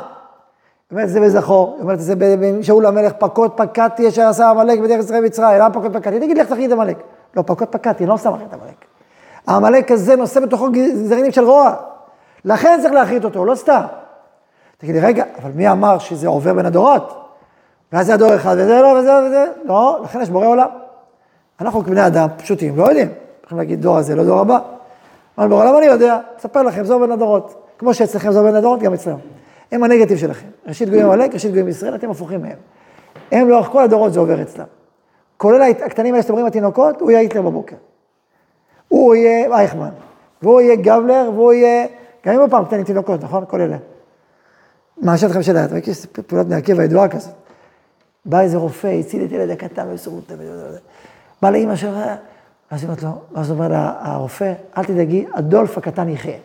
אומרת 0.92 1.04
את 1.04 1.10
זה 1.10 1.20
בזכור, 1.20 1.72
היא 1.74 1.82
אומרת 1.82 1.98
את 1.98 2.04
זה 2.04 2.14
בשאול 2.16 2.86
המלך, 2.86 3.12
פקוד 3.18 3.50
פקדתי 3.56 4.08
אשר 4.08 4.22
עשה 4.22 4.50
עמלק 4.50 4.78
בדרך 4.78 4.98
ישראל 5.04 5.22
ויצרים, 5.22 5.58
למה 5.58 5.74
פקוד 5.74 5.92
פקדתי? 5.96 6.20
תגיד 6.20 6.44
תחליט 6.44 6.72
את 6.72 6.72
עמלק. 6.72 6.96
לא, 7.36 7.42
פקוד 7.46 7.68
פקדתי, 7.68 8.04
אני 8.04 8.08
לא 8.08 8.14
אחי 8.14 8.28
את 8.28 8.52
עמלק. 8.52 8.84
העמלק 9.46 9.90
הזה 9.90 10.16
נושא 10.16 10.40
בתוכו 10.40 10.68
גרעינים 11.08 11.32
של 11.32 11.44
רוע. 11.44 11.74
לכן 12.44 12.78
צריך 12.82 12.94
להחליט 12.94 13.24
אותו, 13.24 13.44
לא 13.44 13.54
סתם. 13.54 13.80
תגידי, 14.78 15.00
רגע, 15.00 15.24
אבל 15.42 15.50
מי 15.54 15.70
אמר 15.70 15.98
שזה 15.98 16.28
עובר 16.28 16.54
בין 16.54 16.66
הדורות? 16.66 17.30
ואז 17.92 18.06
זה 18.06 18.14
הדור 18.14 18.34
אחד, 18.34 18.56
וזה 18.58 18.80
לא, 18.82 18.86
וזה 18.86 19.12
וזה, 19.26 19.46
לא, 19.64 20.00
לכן 20.04 20.20
יש 20.20 20.30
בורא 20.30 20.46
עולם. 20.46 20.68
אנחנו 21.60 21.84
כבני 21.84 22.06
אדם 22.06 22.28
פשוטים, 22.36 22.76
לא 22.76 22.84
יודעים. 22.84 23.08
יכולים 23.44 23.58
להגיד 23.58 23.82
דור 23.82 23.96
הזה, 23.96 24.16
לא 24.16 24.24
דור 24.24 24.40
הבא. 24.40 24.58
אבל 25.38 25.48
בורא 25.48 25.64
עולם 25.64 25.78
אני 25.78 25.86
יודע, 25.86 26.18
אספר 26.38 26.62
לכם, 26.62 26.84
זה 26.84 26.94
עובר 26.94 27.06
בין 27.06 27.12
הדורות. 27.12 27.54
כמו 27.78 27.94
שאצלכם 27.94 28.32
זה 28.32 28.38
עובר 28.38 28.50
בין 28.50 28.56
הדורות, 28.56 28.80
גם 28.80 28.94
אצלנו. 28.94 29.18
הם 29.72 29.84
הנגטיב 29.84 30.18
שלכם. 30.18 30.46
ראשית 30.66 30.88
גויים 30.88 31.06
עמלק, 31.06 31.34
ראשית 31.34 31.50
גויים 31.50 31.68
ישראל, 31.68 31.94
אתם 31.94 32.10
הפוכים 32.10 32.42
מהם. 32.42 32.58
הם 33.32 33.48
לאורך 33.48 33.66
כל 33.66 33.82
הדורות 33.82 34.12
זה 34.12 34.20
עובר 34.20 34.42
אצלם. 34.42 34.64
כולל 35.36 35.62
הקטנים 35.62 36.14
האלה 36.14 36.22
שאתם 36.22 36.32
רואים 36.32 36.46
התינוקות, 36.46 37.00
הוא 37.00 37.10
יהיה 37.10 37.20
היטלר 37.20 37.42
בבוקר. 37.42 37.76
הוא 38.88 39.14
יהיה 39.14 39.56
אייכמן, 39.56 39.90
והוא 40.42 40.60
יהיה 40.60 40.76
גבלר, 40.76 41.30
והוא 41.34 41.52
יהיה, 41.52 41.86
גם 42.26 42.34
אם 42.34 42.40
הוא 42.40 42.48
פעם 42.48 42.64
קטנים 42.64 42.84
תינוקות, 42.84 43.22
נכון? 43.22 43.44
כל 43.48 43.60
אלה. 43.60 43.76
השאלה 45.08 45.30
לכם 45.30 45.42
שאלה, 45.42 45.64
אתה 45.64 45.74
מכיר 45.74 45.94
פעולת 46.26 46.46
בני 46.46 46.56
עקיבא 46.56 46.82
ידועה 46.82 47.08
כזאת. 47.08 47.34
בא 48.24 48.40
איזה 48.40 48.56
רופא, 48.56 48.86
הציל 48.86 49.24
את 49.24 49.32
ילד 49.32 49.50
הקטן 49.50 49.88
במסירות, 49.90 50.32
בא 51.42 51.50
לאימא 51.50 51.76
שלו, 51.76 51.90
ואז 51.90 52.82
היא 52.82 52.88
אומרת 52.88 53.02
לו, 53.02 53.10
ואז 53.32 53.50
אומר 53.50 53.68
לה 53.68 53.92
הרופא, 53.98 54.52
אל 54.76 54.84
תדאגי, 54.84 55.26
אדולף 55.32 55.78
הקטן 55.78 56.08
יחיה. 56.08 56.38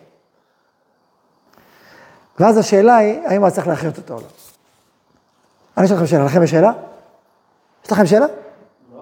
ואז 2.40 2.58
השאלה 2.58 2.96
היא, 2.96 3.20
האם 3.26 3.42
הוא 3.42 3.50
צריך 3.50 3.66
להחיות 3.66 3.98
אותו 3.98 4.14
או 4.14 4.18
לא. 4.18 4.26
אני 5.76 5.86
אשאל 5.86 5.96
לכם 5.96 6.06
שאלה, 6.06 6.24
לכם 6.24 6.42
יש 6.42 6.50
שאלה? 6.50 6.72
יש 7.84 7.92
לכם 7.92 8.06
שאלה? 8.06 8.26
לא. 8.94 9.00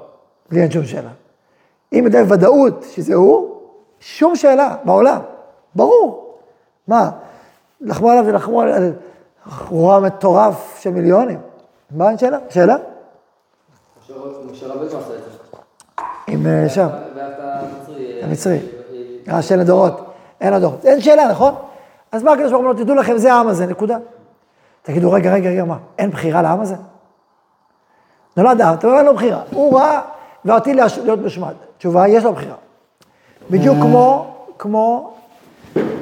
לי 0.50 0.62
אין 0.62 0.70
שום 0.70 0.86
שאלה. 0.86 1.10
אם 1.92 2.02
יודע 2.04 2.22
בוודאות 2.22 2.84
שזה 2.90 3.14
הוא, 3.14 3.60
שום 4.00 4.36
שאלה 4.36 4.76
בעולם, 4.84 5.20
ברור. 5.74 6.38
מה, 6.88 7.10
לחמו 7.80 8.10
עליו 8.10 8.24
זה 8.24 8.32
לחמו 8.32 8.60
על 8.60 8.92
רוע 9.68 10.00
מטורף 10.00 10.80
של 10.80 10.90
מיליונים. 10.90 11.40
מה 11.90 12.08
אין 12.08 12.18
שאלה? 12.18 12.38
שאלה? 12.50 12.76
משה 14.50 14.66
רבנו 14.66 14.86
עשה 14.86 14.98
את 14.98 15.04
זה. 15.06 15.30
עם 16.26 16.46
אה, 16.46 16.68
שם. 16.68 16.88
ואתה 17.14 17.60
מצרי. 17.82 18.22
המצרי. 18.22 18.58
אה, 19.28 19.42
שאין 19.42 19.60
לדורות. 19.60 20.00
אין 20.40 20.52
לדורות. 20.54 20.84
אין 20.84 21.00
שאלה, 21.00 21.28
נכון? 21.28 21.54
אז 22.12 22.22
מה 22.22 22.32
הקדוש 22.32 22.50
ברוך 22.50 22.62
הוא 22.62 22.70
אומר, 22.70 22.82
תדעו 22.82 22.96
לכם, 22.96 23.18
זה 23.18 23.32
העם 23.32 23.48
הזה, 23.48 23.66
נקודה. 23.66 23.98
תגידו, 24.82 25.12
רגע, 25.12 25.32
רגע, 25.32 25.50
רגע, 25.50 25.64
מה, 25.64 25.76
אין 25.98 26.10
בחירה 26.10 26.42
לעם 26.42 26.60
הזה? 26.60 26.74
נולד 28.36 28.60
העם, 28.60 28.74
אתה 28.74 28.86
אומר, 28.86 28.98
אין 28.98 29.06
לו 29.06 29.14
בחירה. 29.14 29.42
הוא 29.50 29.78
רע 29.78 30.00
ועתיד 30.44 30.76
להיות 30.76 31.20
משמד. 31.24 31.54
תשובה, 31.78 32.08
יש 32.08 32.24
לו 32.24 32.32
בחירה. 32.32 32.54
בדיוק 33.50 33.76
כמו, 33.80 34.34
כמו, 34.58 35.12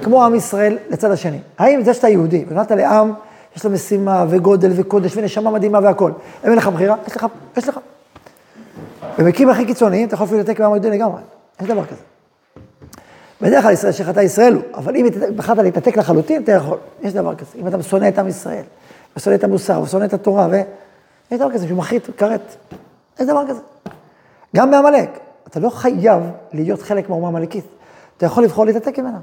כמו 0.03 0.25
עם 0.25 0.35
ישראל 0.35 0.79
לצד 0.89 1.11
השני. 1.11 1.39
האם 1.59 1.83
זה 1.83 1.95
שאתה 1.95 2.09
יהודי, 2.09 2.45
ונולדת 2.49 2.71
לעם, 2.71 3.13
יש 3.57 3.65
לו 3.65 3.71
משימה 3.71 4.25
וגודל 4.29 4.71
וקודש 4.77 5.17
ונשמה 5.17 5.51
מדהימה 5.51 5.79
והכול. 5.83 6.13
אין 6.45 6.53
לך 6.53 6.69
בחירה? 6.69 6.97
יש 7.07 7.17
לך, 7.17 7.27
יש 7.57 7.69
לך. 7.69 7.81
במקרים 9.19 9.51
הכי 9.51 9.67
קיצוניים, 9.67 10.07
אתה 10.07 10.15
יכול 10.15 10.27
אפילו 10.27 10.41
לתת 10.41 10.61
בעם 10.61 10.73
היהודי 10.73 10.91
לגמרי. 10.91 11.21
אין 11.61 11.69
דבר 11.69 11.85
כזה. 11.85 12.03
בדרך 13.43 13.63
כלל 13.63 13.73
ישראל 13.73 13.93
שחטא 13.93 14.21
ישראל 14.21 14.55
הוא, 14.55 14.63
אבל 14.75 14.97
אם 14.97 15.07
בחרת 15.37 15.59
להתנתק 15.59 15.97
לחלוטין, 15.97 16.43
אתה 16.43 16.53
יכול. 16.53 16.79
יש 17.03 17.13
דבר 17.13 17.35
כזה. 17.35 17.51
אם 17.57 17.67
אתה 17.69 17.83
שונא 17.83 18.09
את 18.09 18.19
עם 18.19 18.29
ישראל, 18.29 18.63
ושונא 19.17 19.35
את 19.35 19.45
המוסר, 19.45 19.81
ושונא 19.83 20.05
את 20.05 20.15
התורה, 20.15 20.49
ו... 20.51 20.61
יש 21.31 21.39
דבר 21.39 21.53
כזה 21.53 21.67
שהוא 21.67 21.79
מחריט 21.79 22.09
כרת. 22.17 22.57
יש 23.21 23.27
דבר 23.27 23.49
כזה. 23.49 23.61
גם 24.57 24.71
בעמלק. 24.71 25.19
אתה 25.47 25.61
לא 25.61 25.71
חייב 25.71 26.23
להיות 26.53 26.83
חלק 26.83 27.09
מהאומה 27.09 27.27
העמלקית. 27.27 27.65
אתה 28.17 28.27
יכול 28.27 28.45
לבחור 28.45 28.67
להתנתק 28.67 28.99
ממנה. 28.99 29.19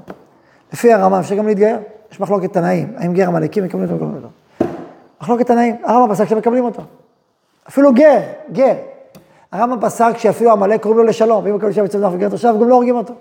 לפי 0.72 0.92
הרמה 0.92 1.20
אפשר 1.20 1.34
גם 1.34 1.46
להתגייר. 1.46 1.76
יש 2.12 2.20
מחלוקת 2.20 2.52
תנאים, 2.52 2.94
האם 2.96 3.12
גר 3.12 3.26
עמלקים 3.26 3.64
מקבלים 3.64 3.90
אותו 3.92 4.04
או 4.04 4.10
לא. 4.22 4.28
מחלוקת 5.20 5.46
תנאים, 5.46 5.76
הרמב"ם 5.84 6.14
פסק 6.14 6.28
שמקבלים 6.28 6.64
אותו. 6.64 6.82
אפילו 7.68 7.92
גר, 7.94 8.20
גר. 8.52 8.74
הרמב"ם 9.52 9.80
פסק 9.80 10.18
שאפילו 10.18 10.52
עמלק 10.52 10.82
קוראים 10.82 10.98
לו 10.98 11.04
לשלום, 11.04 11.44
ואם 11.44 11.52
הוא 11.52 11.58
מקבל 11.58 11.72
שם 11.72 11.84
יצא 11.84 11.98
בנוח 11.98 12.12
וגר 12.14 12.28
תושב, 12.28 12.54
גם 12.60 12.68
לא 12.68 12.74
הורגים 12.74 12.96
אותו. 12.96 13.14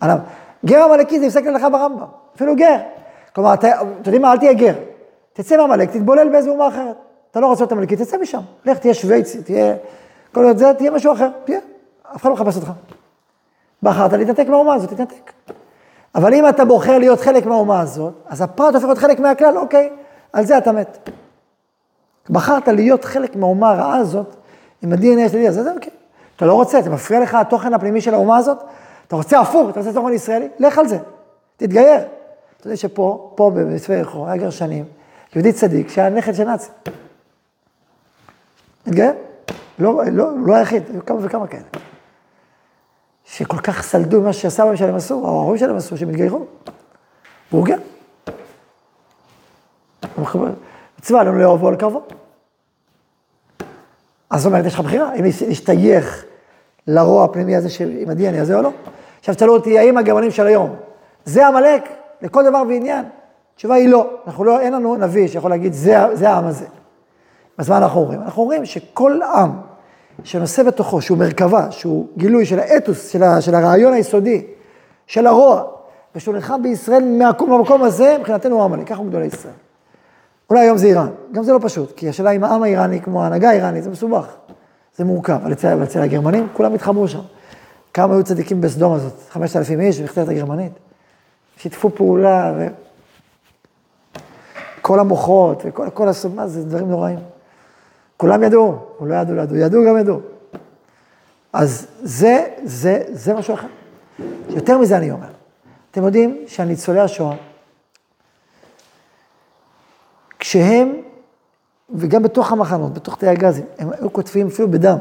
עליו. 0.00 0.18
גר 0.64 0.82
עמלקי 0.82 1.20
זה 1.20 1.26
הפסק 1.26 1.44
ללכה 1.44 1.68
ברמב"ם, 1.70 2.06
אפילו 2.36 2.56
גר. 2.56 2.76
כלומר, 3.34 3.54
אתה, 3.54 3.68
יודעים 3.96 4.22
מה, 4.22 4.32
אל 4.32 4.38
תהיה 4.38 4.52
גר. 4.52 4.74
תצא 5.32 5.56
מעמלק, 5.56 5.90
תתבולל 5.90 6.28
באיזו 6.28 6.50
אומה 6.50 6.68
אחרת. 6.68 6.96
אתה 7.30 7.40
לא 7.40 7.46
רוצה 7.46 7.62
להיות 7.62 7.72
עמלקי, 7.72 7.96
תצא 7.96 8.18
משם. 8.18 8.40
לך, 8.64 8.78
תהיה 8.78 8.94
שוויצי, 8.94 9.42
תהיה... 9.42 9.74
כל 10.32 10.56
זה, 10.56 10.74
תהיה 10.74 10.90
משהו 10.90 11.12
אחר, 11.12 11.28
תהיה. 11.44 11.58
אף 12.16 12.22
אחד 12.22 12.28
לא 12.28 12.34
מחפש 12.34 12.56
אותך. 12.56 12.70
בחרת 13.82 14.12
להתנתק 14.12 14.46
מהאומה 14.48 14.74
הזאת, 14.74 14.90
תתנתק. 14.90 15.32
אבל 16.14 16.34
אם 16.34 16.48
אתה 16.48 16.64
בוחר 16.64 16.98
להיות 16.98 17.20
חלק 17.20 17.46
מהאומה 17.46 17.80
הזאת, 17.80 18.12
אז 18.28 18.42
הפרט 18.42 18.74
הופך 18.74 18.86
להיות 18.86 18.98
חלק 18.98 19.20
מהכלל, 19.20 19.58
אוקיי, 19.58 19.90
על 20.32 20.44
זה 20.44 20.58
אתה 20.58 20.72
מת. 20.72 21.10
בחרת 22.30 22.68
להיות 22.68 23.04
חלק 23.04 23.36
מהאומה 23.36 23.70
הרעה 23.70 23.96
הזאת, 23.96 24.36
עם 24.82 24.92
ה-DNA 24.92 25.28
שלי, 25.28 25.48
אז 25.48 25.54
זה 25.54 25.72
אוקיי. 25.72 25.92
אתה 26.36 26.46
לא 26.46 26.54
רוצה, 26.54 26.82
זה 26.82 26.90
מפריע 26.90 27.20
לך 27.20 27.34
התוכן 27.34 27.74
הפנימי 27.74 28.00
של 28.00 28.14
האומה 28.14 28.36
הזאת, 28.36 28.58
אתה 29.06 29.16
רוצה 29.16 29.40
הפוך, 29.40 29.70
אתה 29.70 29.80
רוצה 29.80 29.92
תוכן 29.92 30.12
ישראלי, 30.12 30.48
לך 30.58 30.78
על 30.78 30.88
זה, 30.88 30.98
תתגייר. 31.56 32.00
אתה 32.56 32.66
יודע 32.66 32.76
שפה, 32.76 33.32
פה 33.34 33.50
בספר 33.54 33.92
יחור, 33.92 34.26
היה 34.26 34.36
גרשנים, 34.36 34.84
יהודי 35.34 35.52
צדיק, 35.52 35.88
שהיה 35.88 36.08
נכד 36.10 36.34
של 36.34 36.44
נאצי. 36.44 36.70
התגייר? 38.86 39.12
לא, 39.78 40.02
לא, 40.12 40.30
לא 40.46 40.54
היחיד, 40.54 40.82
היו 40.92 41.06
כמה 41.06 41.18
וכמה 41.22 41.46
כאלה. 41.46 41.62
שכל 43.24 43.58
כך 43.58 43.82
סלדו 43.82 44.20
ממה 44.20 44.32
שהסבא 44.32 44.76
שלהם 44.76 44.94
עשו, 44.94 45.14
או 45.14 45.26
ההורים 45.26 45.58
שלהם 45.58 45.76
עשו, 45.76 45.96
שהם 45.96 46.08
התגיירו. 46.08 46.46
והוא 47.52 47.66
גר. 47.66 47.78
מצווה 50.98 51.20
עלינו 51.20 51.38
לאהובו 51.38 51.70
לקרבו. 51.70 52.02
אז 54.30 54.42
זאת 54.42 54.46
אומרת, 54.46 54.66
יש 54.66 54.74
לך 54.74 54.80
בחירה, 54.80 55.14
אם 55.14 55.24
להשתייך 55.48 56.24
לרוע 56.86 57.24
הפנימי 57.24 57.56
הזה 57.56 57.68
עם 57.98 58.10
ה-DNA 58.10 58.40
הזה 58.40 58.56
או 58.56 58.62
לא. 58.62 58.70
עכשיו 59.18 59.34
תשאלו 59.34 59.54
אותי, 59.54 59.78
האם 59.78 59.98
הגרמנים 59.98 60.30
של 60.30 60.46
היום, 60.46 60.76
זה 61.24 61.46
עמלק 61.46 61.88
לכל 62.22 62.44
דבר 62.44 62.62
ועניין? 62.68 63.04
התשובה 63.54 63.74
היא 63.74 63.88
לא. 63.88 64.10
אנחנו 64.26 64.44
לא, 64.44 64.60
אין 64.60 64.72
לנו 64.72 64.96
נביא 64.96 65.28
שיכול 65.28 65.50
להגיד, 65.50 65.72
זה, 65.72 65.96
זה 66.12 66.30
העם 66.30 66.46
הזה. 66.46 66.66
אז 67.58 67.70
מה 67.70 67.76
אנחנו 67.76 68.00
אומרים? 68.00 68.20
אנחנו 68.20 68.42
אומרים 68.42 68.64
שכל 68.64 69.20
עם 69.34 69.50
שנושא 70.24 70.62
בתוכו, 70.62 71.00
שהוא 71.00 71.18
מרכבה, 71.18 71.70
שהוא 71.70 72.06
גילוי 72.16 72.46
של 72.46 72.58
האתוס, 72.58 73.08
של, 73.08 73.22
ה, 73.22 73.40
של 73.40 73.54
הרעיון 73.54 73.92
היסודי, 73.92 74.46
של 75.06 75.26
הרוע, 75.26 75.62
ושהוא 76.14 76.34
נלחם 76.34 76.62
בישראל 76.62 77.04
מהמקום 77.04 77.82
הזה, 77.82 78.16
מבחינתנו 78.18 78.56
הוא 78.56 78.64
עמלק, 78.64 78.88
ככה 78.88 78.98
הוא 78.98 79.06
גדולי 79.06 79.26
ישראל. 79.26 79.52
אולי 80.50 80.60
היום 80.60 80.76
זה 80.76 80.86
איראן, 80.86 81.08
גם 81.32 81.42
זה 81.42 81.52
לא 81.52 81.58
פשוט, 81.62 81.92
כי 81.96 82.08
השאלה 82.08 82.30
אם 82.30 82.44
העם 82.44 82.62
האיראני 82.62 83.00
כמו 83.00 83.22
ההנהגה 83.22 83.50
האיראנית, 83.50 83.82
זה 83.82 83.90
מסובך, 83.90 84.26
זה 84.96 85.04
מורכב, 85.04 85.32
אבל 85.42 85.52
אצל, 85.52 85.82
אצל 85.82 86.00
הגרמנים 86.00 86.48
כולם 86.52 86.74
התחברו 86.74 87.08
שם. 87.08 87.20
כמה 87.94 88.14
היו 88.14 88.24
צדיקים 88.24 88.60
בסדום 88.60 88.92
הזאת, 88.92 89.12
5,000 89.30 89.80
איש 89.80 90.00
במכתבת 90.00 90.28
הגרמנית, 90.28 90.72
שיתפו 91.56 91.90
פעולה, 91.90 92.54
וכל 94.80 95.00
המוחות, 95.00 95.62
וכל 95.64 95.90
כל 95.94 96.08
הסוד, 96.08 96.34
מה 96.34 96.46
זה 96.46 96.64
דברים 96.64 96.88
נוראים. 96.88 97.18
כולם 98.16 98.42
ידעו, 98.42 98.78
או 99.00 99.06
לא 99.06 99.14
ידעו, 99.14 99.34
לא 99.34 99.42
ידעו, 99.42 99.56
ידעו 99.56 99.82
גם 99.88 99.98
ידעו. 99.98 100.20
אז 101.52 101.86
זה, 102.02 102.46
זה, 102.64 103.02
זה 103.08 103.34
משהו 103.34 103.54
אחר. 103.54 103.66
יותר 104.48 104.78
מזה 104.78 104.96
אני 104.96 105.10
אומר. 105.10 105.28
אתם 105.90 106.04
יודעים 106.04 106.44
שהניצולי 106.46 107.00
השואה, 107.00 107.36
כשהם, 110.38 110.92
וגם 111.90 112.22
בתוך 112.22 112.52
המחנות, 112.52 112.94
בתוך 112.94 113.16
תאי 113.16 113.28
הגזים, 113.28 113.64
הם 113.78 113.90
היו 113.92 114.12
כותבים 114.12 114.46
אפילו 114.46 114.70
בדם, 114.70 114.98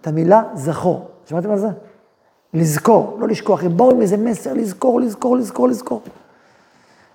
את 0.00 0.06
המילה 0.06 0.42
זכור. 0.54 1.08
שמעתם 1.26 1.50
על 1.50 1.58
זה? 1.58 1.68
לזכור, 2.54 3.16
לא 3.20 3.28
לשכוח. 3.28 3.64
הם 3.64 3.76
באו 3.76 3.90
עם 3.90 4.02
איזה 4.02 4.16
מסר, 4.16 4.52
לזכור, 4.52 5.00
לזכור, 5.00 5.36
לזכור, 5.36 5.68
לזכור. 5.68 6.02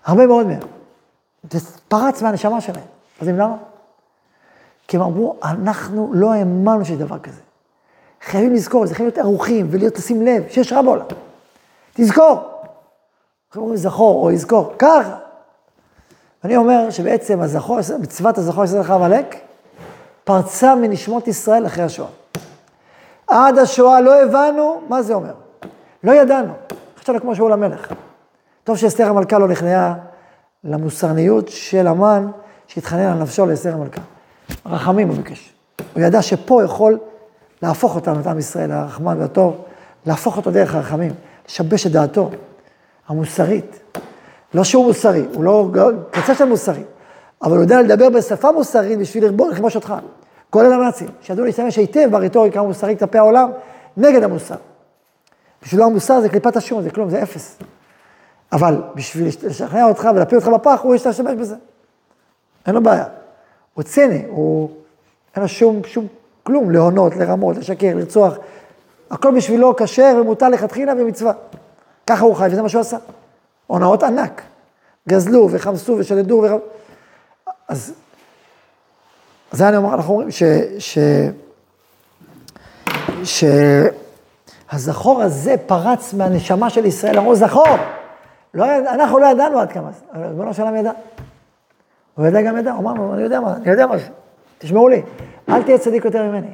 הרבה 0.05 0.27
מאוד 0.27 0.47
מהם. 0.47 0.59
זה 1.51 1.59
פרץ 1.87 2.21
מהנשמה 2.21 2.61
שלהם. 2.61 2.85
אז 3.21 3.27
למה? 3.27 3.57
כי 4.87 4.97
הם 4.97 5.03
אמרו, 5.03 5.35
אנחנו 5.43 6.11
לא 6.13 6.33
האמנו 6.33 6.85
שיש 6.85 6.97
דבר 6.97 7.19
כזה. 7.19 7.41
חייבים 8.21 8.53
לזכור, 8.53 8.85
זה 8.85 8.95
חייבים 8.95 9.13
להיות 9.15 9.25
ערוכים 9.25 9.67
ולהיות, 9.71 9.97
לשים 9.97 10.21
לב, 10.21 10.43
שיש 10.49 10.73
רע 10.73 10.81
בעולם. 10.81 11.05
תזכור. 11.93 12.39
אנחנו 13.47 13.61
אומרים 13.61 13.77
זכור 13.77 14.23
או 14.23 14.31
יזכור, 14.31 14.73
ככה. 14.79 15.17
אני 16.47 16.57
אומר 16.57 16.89
שבעצם 16.89 17.41
הזכור, 17.41 17.79
מצוות 17.99 18.37
הזכור 18.37 18.63
ישראל 18.63 18.81
לך 18.81 18.91
עמלק, 18.91 19.35
פרצה 20.23 20.75
מנשמות 20.75 21.27
ישראל 21.27 21.65
אחרי 21.65 21.83
השואה. 21.83 22.09
עד 23.27 23.57
השואה 23.57 24.01
לא 24.01 24.21
הבנו 24.23 24.81
מה 24.89 25.01
זה 25.01 25.13
אומר. 25.13 25.33
לא 26.03 26.11
ידענו. 26.11 26.53
חשבנו 26.99 27.21
כמו 27.21 27.35
שאול 27.35 27.53
המלך. 27.53 27.93
טוב 28.63 28.77
שאסתר 28.77 29.09
המלכה 29.09 29.39
לא 29.39 29.47
נכנעה 29.47 29.93
למוסרניות 30.63 31.47
של 31.47 31.87
המן 31.87 32.27
שהתחנן 32.67 33.11
על 33.11 33.17
נפשו 33.17 33.45
לאסתר 33.45 33.73
המלכה. 33.73 34.01
רחמים 34.65 35.07
הוא 35.07 35.17
ביקש. 35.17 35.53
הוא 35.93 36.03
ידע 36.03 36.21
שפה 36.21 36.63
יכול 36.63 36.99
להפוך 37.61 37.95
אותנו, 37.95 38.19
את 38.19 38.27
עם 38.27 38.39
ישראל, 38.39 38.71
הרחמן 38.71 39.21
והטוב, 39.21 39.63
להפוך 40.05 40.37
אותו 40.37 40.51
דרך 40.51 40.75
הרחמים, 40.75 41.11
לשבש 41.47 41.87
את 41.87 41.91
דעתו 41.91 42.29
המוסרית. 43.07 43.79
לא 44.53 44.63
שהוא 44.63 44.85
מוסרי, 44.85 45.25
הוא 45.33 45.43
לא 45.43 45.69
קצה 46.11 46.35
של 46.35 46.45
מוסרי, 46.45 46.83
אבל 47.43 47.51
הוא 47.51 47.61
יודע 47.61 47.81
לדבר 47.81 48.09
בשפה 48.09 48.51
מוסרית 48.51 48.99
בשביל 48.99 49.25
לרבון 49.25 49.49
לכבוש 49.49 49.75
אותך. 49.75 49.93
כולל 50.49 50.73
הנאצים, 50.73 51.07
שידעו 51.21 51.45
להשתמש 51.45 51.77
היטב 51.77 52.07
ברטוריקה 52.11 52.59
המוסרית 52.59 52.99
כלפי 52.99 53.17
העולם, 53.17 53.49
נגד 53.97 54.23
המוסר. 54.23 54.55
בשבילו 55.63 55.85
המוסר 55.85 56.21
זה 56.21 56.29
קליפת 56.29 56.55
השום, 56.55 56.81
זה 56.81 56.89
כלום, 56.89 57.09
זה 57.09 57.23
אפס. 57.23 57.57
אבל 58.51 58.81
בשביל 58.95 59.27
לשכנע 59.27 59.85
אותך 59.85 60.09
ולהפיל 60.15 60.37
אותך 60.37 60.47
בפח, 60.47 60.79
הוא 60.83 60.95
ישתמש 60.95 61.19
בזה. 61.19 61.55
אין 62.67 62.75
לו 62.75 62.83
בעיה. 62.83 63.05
הוא 63.73 63.83
ציני, 63.83 64.23
הוא... 64.27 64.69
אין 65.35 65.41
לו 65.41 65.47
שום, 65.47 65.81
שום 65.85 66.07
כלום, 66.43 66.71
להונות, 66.71 67.15
לרמות, 67.15 67.57
לשקר, 67.57 67.95
לרצוח. 67.95 68.33
הכל 69.11 69.35
בשבילו 69.35 69.75
כשר 69.75 70.17
ומותר 70.21 70.49
לכתחילה 70.49 70.93
ומצווה. 70.97 71.33
ככה 72.07 72.25
הוא 72.25 72.35
חי, 72.35 72.47
וזה 72.51 72.61
מה 72.61 72.69
שהוא 72.69 72.81
עשה. 72.81 72.97
הונאות 73.67 74.03
ענק. 74.03 74.41
גזלו 75.09 75.49
וחמסו 75.51 75.95
ושדדו 75.99 76.43
וח... 76.43 76.51
אז 77.67 77.93
זה 79.51 79.69
אני 79.69 79.77
אומר, 79.77 79.93
אנחנו 79.93 80.13
אומרים 80.13 80.31
ש... 80.31 80.43
ש... 80.79 80.97
ש... 83.23 83.43
הזכור 84.71 85.21
הזה 85.21 85.55
פרץ 85.65 86.13
מהנשמה 86.13 86.69
של 86.69 86.85
ישראל, 86.85 87.17
אמרו 87.17 87.35
זכור. 87.35 87.77
לא, 88.53 88.65
אנחנו 88.77 89.19
לא 89.19 89.25
ידענו 89.25 89.59
עד 89.59 89.71
כמה, 89.71 89.89
אבל 90.13 90.25
ריבונו 90.25 90.53
של 90.53 90.61
עולם 90.61 90.75
ידע. 90.75 90.91
הוא 92.15 92.27
ידע 92.27 92.41
גם 92.41 92.57
ידע, 92.57 92.71
אמרנו, 92.71 93.13
אני 93.13 93.21
יודע 93.21 93.39
מה, 93.39 93.53
אני 93.55 93.69
יודע 93.69 93.87
מה 93.87 93.97
זה, 93.97 94.05
תשמעו 94.57 94.89
לי, 94.89 95.01
אל 95.49 95.63
תהיה 95.63 95.77
צדיק 95.77 96.05
יותר 96.05 96.23
ממני. 96.23 96.51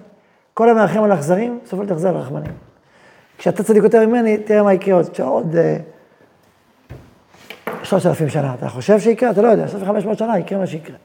כל 0.54 0.70
המאחרים 0.70 1.04
על 1.04 1.14
אכזרים, 1.14 1.60
סופו 1.66 1.86
תחזר 1.86 2.12
לרחמנים. 2.12 2.52
כשאתה 3.38 3.64
צדיק 3.64 3.84
יותר 3.84 4.08
ממני, 4.08 4.38
תראה 4.38 4.64
מה 4.64 4.74
יקרה 4.74 4.96
עוד, 4.96 5.06
עוד 5.22 5.56
אה, 5.56 5.78
שלושת 7.84 8.06
אלפים 8.06 8.30
שנה. 8.30 8.54
אתה 8.54 8.70
חושב 8.70 9.00
שיקרה? 9.00 9.32
אתה 9.32 9.42
לא 9.42 9.48
יודע, 9.48 9.68
שלושת 9.68 9.86
חמש 9.86 10.06
מאות 10.06 10.18
שנה 10.18 10.40
יקרה 10.40 10.60
מה 10.60 10.68
שיקרה. 10.68 10.96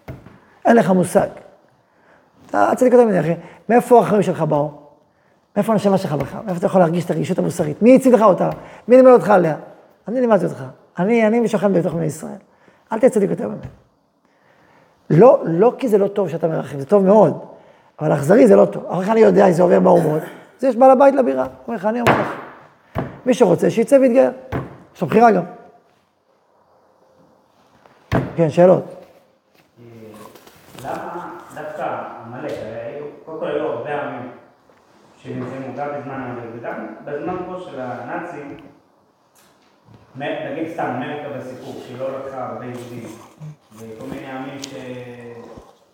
אין 0.64 0.76
לך 0.76 0.91
מושג. 0.91 1.29
אתה 2.47 2.70
צדיק 2.76 2.93
יותר 2.93 3.05
ממני, 3.05 3.20
אחי. 3.20 3.35
מאיפה 3.68 4.01
החיים 4.01 4.22
שלך 4.22 4.43
באו? 4.43 4.70
מאיפה 5.57 5.72
הנשמה 5.72 5.99
שלך 5.99 6.12
בך? 6.12 6.35
מאיפה 6.35 6.59
אתה 6.59 6.66
יכול 6.66 6.81
להרגיש 6.81 7.05
את 7.05 7.11
הרגישות 7.11 7.39
המוסרית? 7.39 7.83
מי 7.83 7.97
הציג 7.97 8.14
לך 8.14 8.22
אותה? 8.22 8.51
מי 8.89 8.97
לימד 8.97 9.11
אותך 9.11 9.31
עליה? 9.31 9.57
אני 10.09 10.20
לימדתי 10.20 10.45
אותך. 10.45 10.64
אני, 10.99 11.26
אני 11.26 11.41
משוכן 11.41 11.72
בתוך 11.72 11.95
בני 11.95 12.05
ישראל. 12.05 12.33
אל 12.93 12.99
תהיה 12.99 13.11
צדיק 13.11 13.31
יותר 13.31 13.49
ממני. 13.49 13.61
לא, 15.11 15.43
לא 15.45 15.72
כי 15.79 15.89
זה 15.89 15.99
לא 15.99 16.09
טוב 16.09 16.29
שאתה 16.29 16.49
מרחם, 16.49 16.81
זה 16.81 16.87
טוב 16.87 17.05
מאוד, 17.05 17.39
אבל 18.01 18.12
אכזרי 18.14 18.47
זה 18.47 18.57
לא 18.57 18.64
טוב. 18.64 18.85
אבל 18.89 19.01
איך 19.01 19.09
אני 19.09 19.20
יודע 19.20 19.47
אם 19.47 19.53
זה 19.53 19.62
עובר 19.62 19.81
באומות? 19.81 20.22
זה 20.59 20.68
יש 20.68 20.76
בעל 20.76 20.91
הבית 20.91 21.14
לבירה. 21.14 21.47
אומר 21.66 21.76
לך, 21.76 21.87
אני 21.87 22.01
אומר 22.01 22.20
לך. 22.20 22.35
מי 23.26 23.35
שרוצה, 23.35 23.70
שיצא 23.70 23.97
ויתגייר. 24.01 24.31
יש 24.95 25.03
לו 25.03 25.09
בחירה 25.09 25.31
גם. 25.31 25.43
כן, 28.39 28.51
שאלות. 28.51 28.84
למה 30.84 31.30
דווקא 31.55 31.99
עמלק, 32.26 32.53
קודם 33.24 33.39
כל 33.39 33.47
היו 33.47 33.66
הרבה 33.66 34.03
עמים 34.03 34.30
שנמצאים 35.22 35.74
גם 35.76 35.89
בזמן 35.89 36.14
עמלק 36.14 36.45
וגם 36.55 36.86
בזמן 37.05 37.36
פה 37.47 37.61
של 37.61 37.80
הנאצים, 37.80 38.57
נגיד 40.16 40.72
סתם 40.72 40.84
אמריקה 40.97 41.28
בסיפור, 41.39 41.74
שהיא 41.86 41.99
לא 41.99 42.07
לקחה 42.18 42.47
הרבה 42.47 42.64
יהודים, 42.64 43.05
וכל 43.76 44.07
מיני 44.11 44.26
עמים 44.26 44.59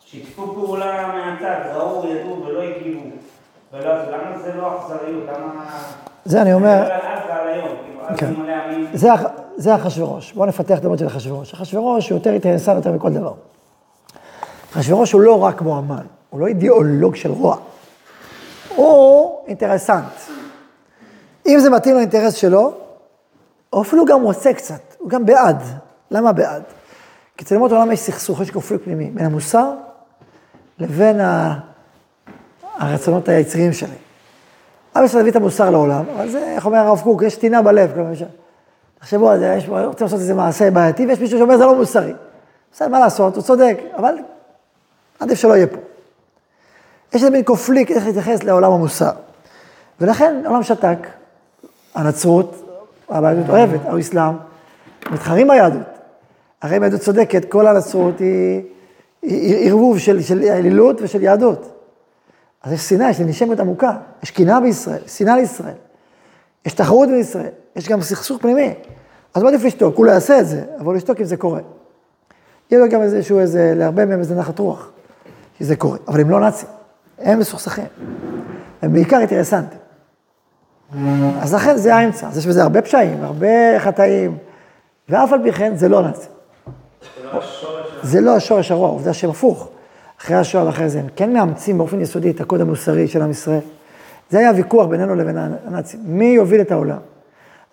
ששיתפו 0.04 0.54
פעולה 0.54 1.06
מהצד, 1.06 1.60
ראו, 1.74 2.06
ידעו 2.08 2.44
ולא 2.46 2.62
הגיבו, 2.62 3.06
ולא 3.72 3.92
עשו, 3.92 4.10
למה 4.10 4.38
זה 4.38 4.54
לא 4.54 4.78
אכזריות? 4.78 5.24
למה... 5.28 5.82
זה 6.24 6.42
אני 6.42 6.52
אומר... 6.52 6.88
זה, 8.92 9.08
זה 9.56 9.74
אחשוורוש. 9.74 10.32
בואו 10.32 10.46
נפתח 10.46 10.78
את 10.78 10.84
הדמות 10.84 10.98
של 10.98 11.06
אחשוורוש. 11.06 11.52
אחשוורוש 11.54 12.10
הוא 12.10 12.18
יותר 12.18 12.32
אינטרסנט 12.32 12.76
יותר 12.76 12.92
מכל 12.92 13.12
דבר. 13.12 13.32
אחשוורוש 14.72 15.12
הוא 15.12 15.20
לא 15.20 15.44
רק 15.44 15.58
כמו 15.58 15.78
המן, 15.78 16.04
הוא 16.30 16.40
לא 16.40 16.46
אידיאולוג 16.46 17.14
של 17.14 17.30
רוע. 17.30 17.56
הוא 18.76 19.38
אינטרסנט. 19.46 20.12
אם 21.46 21.58
זה 21.60 21.70
מתאים 21.70 21.94
לאינטרס 21.94 22.34
שלו, 22.34 22.72
הוא 23.70 23.82
אפילו 23.82 24.04
גם 24.04 24.22
רוצה 24.22 24.52
קצת, 24.52 24.80
הוא 24.98 25.10
גם 25.10 25.26
בעד. 25.26 25.62
למה 26.10 26.32
בעד? 26.32 26.62
כי 27.36 27.44
אצל 27.44 27.54
אומות 27.54 27.72
העולם 27.72 27.92
יש 27.92 28.00
סכסוך, 28.00 28.40
יש 28.40 28.50
קונפליקט 28.50 28.84
פנימי, 28.84 29.10
בין 29.10 29.26
המוסר 29.26 29.72
לבין 30.78 31.20
ה... 31.20 31.58
הרצונות 32.78 33.28
היצריים 33.28 33.72
שלהם. 33.72 33.94
עם 34.96 35.04
ישראל 35.04 35.20
הביא 35.20 35.30
את 35.30 35.36
המוסר 35.36 35.70
לעולם, 35.70 36.04
אבל 36.16 36.30
זה, 36.30 36.52
איך 36.54 36.66
אומר 36.66 36.78
הרב 36.78 37.00
קוק, 37.00 37.22
יש 37.22 37.36
טינה 37.36 37.62
בלב. 37.62 37.90
כלומר, 37.94 38.10
תחשבו 39.04 39.30
על 39.30 39.38
זה, 39.38 39.54
יש, 39.58 39.68
רוצים 39.68 40.04
לעשות 40.04 40.20
איזה 40.20 40.34
מעשה 40.34 40.70
בעייתי, 40.70 41.06
ויש 41.06 41.20
מישהו 41.20 41.38
שאומר, 41.38 41.56
זה 41.56 41.64
לא 41.64 41.74
מוסרי. 41.74 42.12
בסדר, 42.72 42.88
מה 42.88 43.00
לעשות, 43.00 43.36
הוא 43.36 43.42
צודק, 43.42 43.78
אבל 43.96 44.14
עדיף 45.20 45.38
שלא 45.38 45.56
יהיה 45.56 45.66
פה. 45.66 45.76
יש 45.76 47.14
איזה 47.14 47.30
מין 47.30 47.42
קופליקט 47.42 47.90
איך 47.90 48.06
להתייחס 48.06 48.42
לעולם 48.42 48.72
המוסר. 48.72 49.10
ולכן 50.00 50.42
עולם 50.46 50.62
שתק, 50.62 50.98
הנצרות, 51.94 52.70
היהדות 53.08 53.48
אוהבת, 53.48 53.80
האסלאם, 53.84 54.34
מתחרים 55.10 55.48
ביהדות. 55.48 55.86
הרי 56.62 56.76
אם 56.76 56.82
היהדות 56.82 57.00
צודקת, 57.00 57.50
כל 57.50 57.66
הנצרות 57.66 58.18
היא, 58.18 58.62
ערבוב 59.70 59.98
של 59.98 60.18
אלילות 60.42 60.96
ושל 61.02 61.22
יהדות. 61.22 61.68
אז 62.62 62.72
יש 62.72 62.80
שנאה, 62.80 63.10
יש 63.10 63.20
נשמת 63.20 63.60
עמוקה, 63.60 63.92
יש 64.22 64.30
קנאה 64.30 64.60
בישראל, 64.60 65.02
שנאה 65.06 65.36
לישראל, 65.36 65.74
יש 66.66 66.72
תחרות 66.72 67.08
בישראל, 67.08 67.50
יש 67.76 67.88
גם 67.88 68.00
סכסוך 68.00 68.42
פנימי. 68.42 68.74
אז 69.34 69.42
מה 69.42 69.48
עדיף 69.48 69.64
לשתוק? 69.64 69.96
הוא 69.96 70.06
לא 70.06 70.10
יעשה 70.10 70.40
את 70.40 70.46
זה, 70.46 70.62
אבל 70.78 70.86
הוא 70.86 70.96
ישתוק 70.96 71.20
אם 71.20 71.24
זה 71.24 71.36
קורה. 71.36 71.60
יהיה 72.70 72.84
לו 72.84 72.88
גם 72.90 73.02
איזשהו, 73.02 73.38
איזה, 73.38 73.72
להרבה 73.76 74.06
מהם 74.06 74.18
איזה 74.18 74.34
נחת 74.34 74.58
רוח, 74.58 74.90
שזה 75.58 75.76
קורה. 75.76 75.98
אבל 76.08 76.20
הם 76.20 76.30
לא 76.30 76.40
נאצים, 76.40 76.68
הם 77.18 77.38
מסוכסכים. 77.38 77.84
הם 78.82 78.92
בעיקר 78.92 79.18
אינטרסנטים. 79.18 79.78
אז 81.40 81.54
לכן 81.54 81.76
זה 81.76 81.94
האמצע, 81.94 82.28
אז 82.28 82.38
יש 82.38 82.46
בזה 82.46 82.62
הרבה 82.62 82.82
פשעים, 82.82 83.24
הרבה 83.24 83.78
חטאים, 83.78 84.38
ואף 85.08 85.32
על 85.32 85.42
פי 85.42 85.52
כן 85.52 85.76
זה 85.76 85.88
לא 85.88 86.02
נאצים. 86.02 86.30
זה 88.02 88.20
לא 88.20 88.36
השורש 88.36 88.70
הרוע, 88.70 88.88
עובדה 88.88 89.12
שהם 89.12 89.30
הפוך. 89.30 89.68
אחרי 90.20 90.36
השואה 90.36 90.66
ואחרי 90.66 90.88
זה, 90.88 91.00
הם 91.00 91.06
כן 91.16 91.32
מאמצים 91.32 91.78
באופן 91.78 92.00
יסודי 92.00 92.30
את 92.30 92.40
הקוד 92.40 92.60
המוסרי 92.60 93.08
של 93.08 93.22
עם 93.22 93.30
ישראל. 93.30 93.60
זה 94.30 94.38
היה 94.38 94.50
הוויכוח 94.50 94.86
בינינו 94.86 95.14
לבין 95.14 95.36
הנאצים. 95.66 96.00
מי 96.04 96.24
יוביל 96.24 96.60
את 96.60 96.72
העולם? 96.72 96.98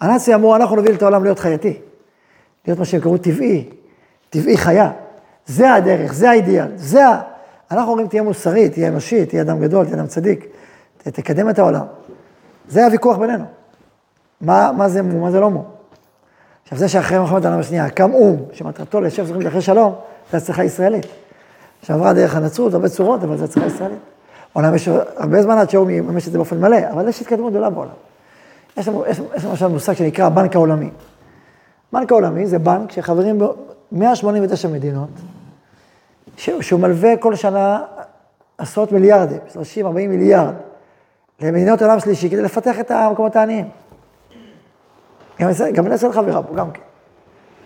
הנאצים 0.01 0.33
אמרו, 0.33 0.55
אנחנו 0.55 0.75
נוביל 0.75 0.95
את 0.95 1.01
העולם 1.01 1.23
להיות 1.23 1.39
חייתי. 1.39 1.79
להיות 2.67 2.79
מה 2.79 2.85
שהם 2.85 3.01
קראו 3.01 3.17
טבעי, 3.17 3.69
טבעי 4.29 4.57
חיה. 4.57 4.91
זה 5.45 5.73
הדרך, 5.73 6.13
זה 6.13 6.29
האידיאל, 6.29 6.67
זה 6.75 7.07
ה... 7.07 7.21
אנחנו 7.71 7.91
אומרים, 7.91 8.07
תהיה 8.07 8.21
מוסרי, 8.23 8.69
תהיה 8.69 8.87
אנושי, 8.87 9.25
תהיה 9.25 9.41
אדם 9.41 9.59
גדול, 9.59 9.85
תהיה 9.85 9.97
אדם 9.97 10.07
צדיק, 10.07 10.45
ת- 10.97 11.07
תקדם 11.07 11.49
את 11.49 11.59
העולם. 11.59 11.85
זה 12.69 12.85
הוויכוח 12.85 13.17
בינינו. 13.17 13.43
מה, 14.41 14.71
מה 14.77 14.89
זה 14.89 15.01
מו, 15.01 15.21
מה 15.21 15.31
זה 15.31 15.39
לא 15.39 15.49
מו. 15.49 15.65
עכשיו, 16.63 16.77
זה 16.77 16.87
שאחרי 16.87 17.19
מלחמת 17.19 17.45
העולם 17.45 17.59
השנייה 17.59 17.89
קם 17.89 18.13
או"ם, 18.13 18.35
שמטרתו 18.53 19.01
ליישב 19.01 19.25
זוכרים 19.25 19.47
אחרי 19.47 19.61
שלום, 19.61 19.95
זה 20.31 20.37
הצלחה 20.37 20.63
ישראלית. 20.63 21.05
שעברה 21.81 22.13
דרך 22.13 22.35
הנצרות, 22.35 22.73
הרבה 22.73 22.89
צורות, 22.89 23.23
אבל 23.23 23.37
זו 23.37 23.43
הצלחה 23.43 23.67
ישראלית. 23.67 23.99
אומנם 24.55 24.75
יש 24.75 24.87
הרבה 25.15 25.41
זמן 25.41 25.57
עד 25.57 25.69
שהאו"ם 25.69 25.89
יממש 25.89 26.27
את 26.27 26.31
זה 26.31 26.37
באופן 26.37 26.61
מלא, 26.61 26.77
אבל 26.91 27.07
יש 27.07 27.21
התקדמות 27.21 27.51
גדולה 27.51 27.69
בעולם. 27.69 27.91
יש 28.77 28.87
לנו, 28.87 29.03
למשל 29.43 29.67
מושג 29.67 29.93
שנקרא 29.93 30.25
הבנק 30.25 30.55
העולמי. 30.55 30.89
הבנק 31.93 32.11
העולמי 32.11 32.47
זה 32.47 32.59
בנק 32.59 32.91
שחברים 32.91 33.39
בו 33.39 33.53
189 33.91 34.67
מדינות, 34.67 35.09
שהוא 36.37 36.79
מלווה 36.79 37.17
כל 37.17 37.35
שנה 37.35 37.83
עשרות 38.57 38.91
מיליארדים, 38.91 39.37
30-40 39.83 39.87
מיליארד, 39.93 40.53
למדינות 41.41 41.81
עולם 41.81 41.99
שלישי 41.99 42.29
כדי 42.29 42.41
לפתח 42.41 42.79
את 42.79 42.91
המקומות 42.91 43.35
העניים. 43.35 43.69
גם 45.39 45.49
גם 45.73 45.93
ישראל 45.93 46.11
חברה 46.11 46.43
פה, 46.43 46.55
גם 46.55 46.71
כן. 46.71 46.81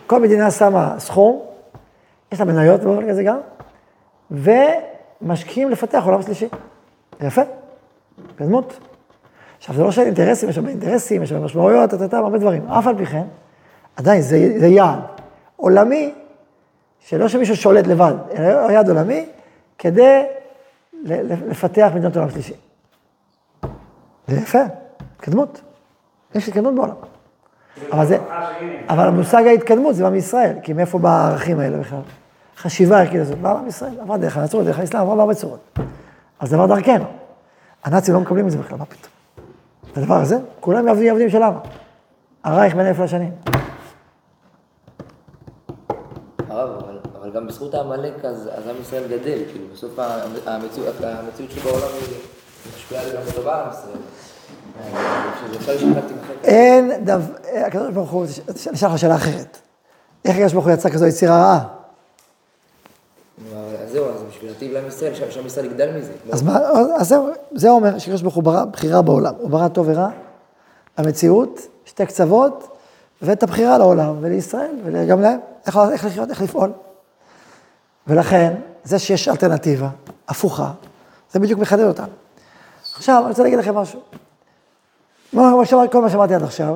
כל 0.07 0.19
מדינה 0.19 0.51
שמה 0.51 0.95
סכום, 0.99 1.41
יש 2.31 2.39
לה 2.39 2.45
מניות 2.45 2.81
באופן 2.81 3.09
כזה 3.09 3.23
גם, 3.23 3.37
ומשקיעים 4.31 5.69
לפתח 5.69 6.03
עולם 6.05 6.21
שלישי. 6.21 6.47
יפה, 7.21 7.41
בדמות. 8.39 8.79
עכשיו, 9.57 9.75
זה 9.75 9.83
לא 9.83 9.91
שאין 9.91 10.07
אינטרסים, 10.07 10.49
יש 10.49 10.57
הרבה 10.57 10.69
אינטרסים, 10.69 11.23
יש 11.23 11.31
הרבה 11.31 11.45
משמעויות, 11.45 11.93
יודע, 11.93 12.17
הרבה 12.17 12.37
דברים. 12.37 12.67
אף 12.67 12.87
על 12.87 12.97
פי 12.97 13.05
כן, 13.05 13.23
עדיין 13.95 14.21
זה, 14.21 14.59
זה 14.59 14.67
יעד 14.67 14.99
עולמי, 15.55 16.13
שלא 16.99 17.27
שמישהו 17.27 17.55
שולט 17.55 17.87
לבד, 17.87 18.13
אלא 18.37 18.71
יעד 18.71 18.89
עולמי, 18.89 19.25
כדי 19.77 20.23
לפתח 21.03 21.91
מדינות 21.93 22.15
עולם 22.17 22.29
שלישי. 22.29 22.53
זה 24.27 24.37
יפה, 24.37 24.61
התקדמות. 25.15 25.61
יש 26.35 26.47
התקדמות 26.47 26.75
בעולם. 26.75 26.95
אבל 27.91 28.05
זה, 28.05 28.17
אבל 28.89 29.07
המושג 29.07 29.43
ההתקדמות 29.47 29.95
זה 29.95 30.03
בא 30.03 30.09
מישראל, 30.09 30.55
כי 30.63 30.73
מאיפה 30.73 30.99
בא 30.99 31.09
הערכים 31.09 31.59
האלה 31.59 31.77
בכלל? 31.77 31.99
חשיבה 32.57 32.97
הערכית 32.97 33.21
הזאת, 33.21 33.37
באה 33.37 33.61
מישראל, 33.61 33.99
עברה 34.01 34.17
דרך 34.17 34.37
הנצרות, 34.37 34.65
דרך 34.65 34.79
האסלאם, 34.79 35.01
עברה 35.01 35.15
בהרבה 35.15 35.33
צורות. 35.33 35.79
אז 36.39 36.49
זה 36.49 36.55
עבר 36.55 36.65
דרכנו. 36.65 37.05
הנאצים 37.83 38.13
לא 38.13 38.19
מקבלים 38.19 38.45
את 38.45 38.51
זה 38.51 38.57
בכלל, 38.57 38.77
מה 38.77 38.85
פתאום? 38.85 39.11
את 39.91 39.97
הדבר 39.97 40.15
הזה, 40.15 40.37
כולם 40.59 40.87
עבדים 40.87 41.11
עבדים 41.11 41.29
שלנו. 41.29 41.59
הרייך 42.43 42.75
בין 42.75 42.85
אלף 42.85 42.99
לשנים. 42.99 43.31
הרב, 46.49 46.69
אבל, 46.83 46.99
אבל 47.19 47.31
גם 47.31 47.47
בזכות 47.47 47.73
העמלק 47.73 48.25
אז, 48.25 48.49
אז 48.55 48.67
עם 48.67 48.75
ישראל 48.81 49.03
גדל, 49.07 49.39
כאילו 49.51 49.65
בסוף 49.73 49.99
המציאות, 50.45 50.95
המציאות 51.01 51.51
שבעולם 51.51 51.87
היא 51.93 52.17
משפיעה 52.75 53.03
גם 53.03 53.21
לטובה 53.27 53.55
על 53.55 53.61
עם 53.61 53.69
ישראל. 53.71 53.97
אה. 54.79 55.15
אין 56.43 57.05
דבר, 57.05 57.33
הקדוש 57.67 57.93
ברוך 57.93 58.11
הוא, 58.11 58.25
אשאל 58.73 58.89
לך 58.89 58.99
שאלה 58.99 59.15
אחרת. 59.15 59.57
איך 60.25 60.35
הקדוש 60.35 60.53
ברוך 60.53 60.65
הוא 60.65 60.73
יצא 60.73 60.89
כזו 60.89 61.05
יצירה 61.05 61.37
רעה? 61.37 61.74
להטיב 64.55 64.71
לעם 64.73 64.87
ישראל, 64.87 65.13
שעם 65.29 65.45
ישראל 65.45 65.65
יגדל 65.65 65.97
מזה. 65.97 66.11
אז 66.31 66.41
מה, 66.41 66.59
אז 66.97 67.07
זהו, 67.07 67.29
זה 67.51 67.69
אומר 67.69 67.99
שקדוש 67.99 68.21
ברוך 68.21 68.35
הוא 68.35 68.43
ברא 68.43 68.65
בחירה 68.65 69.01
בעולם. 69.01 69.33
הוא 69.39 69.49
ברא 69.49 69.67
טוב 69.67 69.87
ורע, 69.89 70.09
המציאות, 70.97 71.59
שתי 71.85 72.05
קצוות, 72.05 72.77
ואת 73.21 73.43
הבחירה 73.43 73.77
לעולם 73.77 74.15
ולישראל, 74.21 74.75
וגם 74.83 75.21
להם, 75.21 75.39
איך, 75.67 75.79
איך 75.91 76.05
לחיות, 76.05 76.29
איך 76.29 76.41
לפעול. 76.41 76.71
ולכן, 78.07 78.53
זה 78.83 78.99
שיש 78.99 79.27
אלטרנטיבה, 79.27 79.89
הפוכה, 80.27 80.71
זה 81.31 81.39
בדיוק 81.39 81.59
מחדד 81.59 81.83
אותנו. 81.87 82.07
עכשיו, 82.95 83.19
אני 83.21 83.29
רוצה 83.29 83.43
להגיד 83.43 83.59
לכם 83.59 83.75
משהו. 83.75 83.99
מה 85.33 85.65
שאמר- 85.65 85.87
כל 85.87 86.01
מה 86.01 86.09
שאמרתי 86.09 86.33
עד 86.33 86.43
עכשיו, 86.43 86.75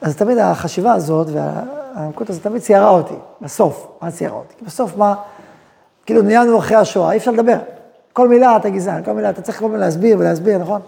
אז 0.00 0.16
תמיד 0.16 0.38
החשיבה 0.38 0.92
הזאת 0.92 1.26
והעמקות 1.30 2.30
הזאת 2.30 2.42
תמיד 2.42 2.62
ציירה 2.62 2.88
אותי, 2.88 3.14
בסוף, 3.40 3.86
מה 4.02 4.10
ציירה 4.10 4.34
אותי? 4.36 4.54
בסוף 4.64 4.96
מה, 4.96 5.14
כאילו 6.06 6.22
נהיינו 6.22 6.58
אחרי 6.58 6.76
השואה, 6.76 7.12
אי 7.12 7.16
אפשר 7.16 7.30
לדבר. 7.30 7.58
כל 8.12 8.28
מילה 8.28 8.56
אתה 8.56 8.70
גזען, 8.70 9.04
כל 9.04 9.12
מילה, 9.12 9.30
אתה 9.30 9.42
צריך 9.42 9.58
כל 9.58 9.68
מילה 9.68 9.84
להסביר 9.84 10.18
ולהסביר, 10.18 10.58
נכון? 10.58 10.80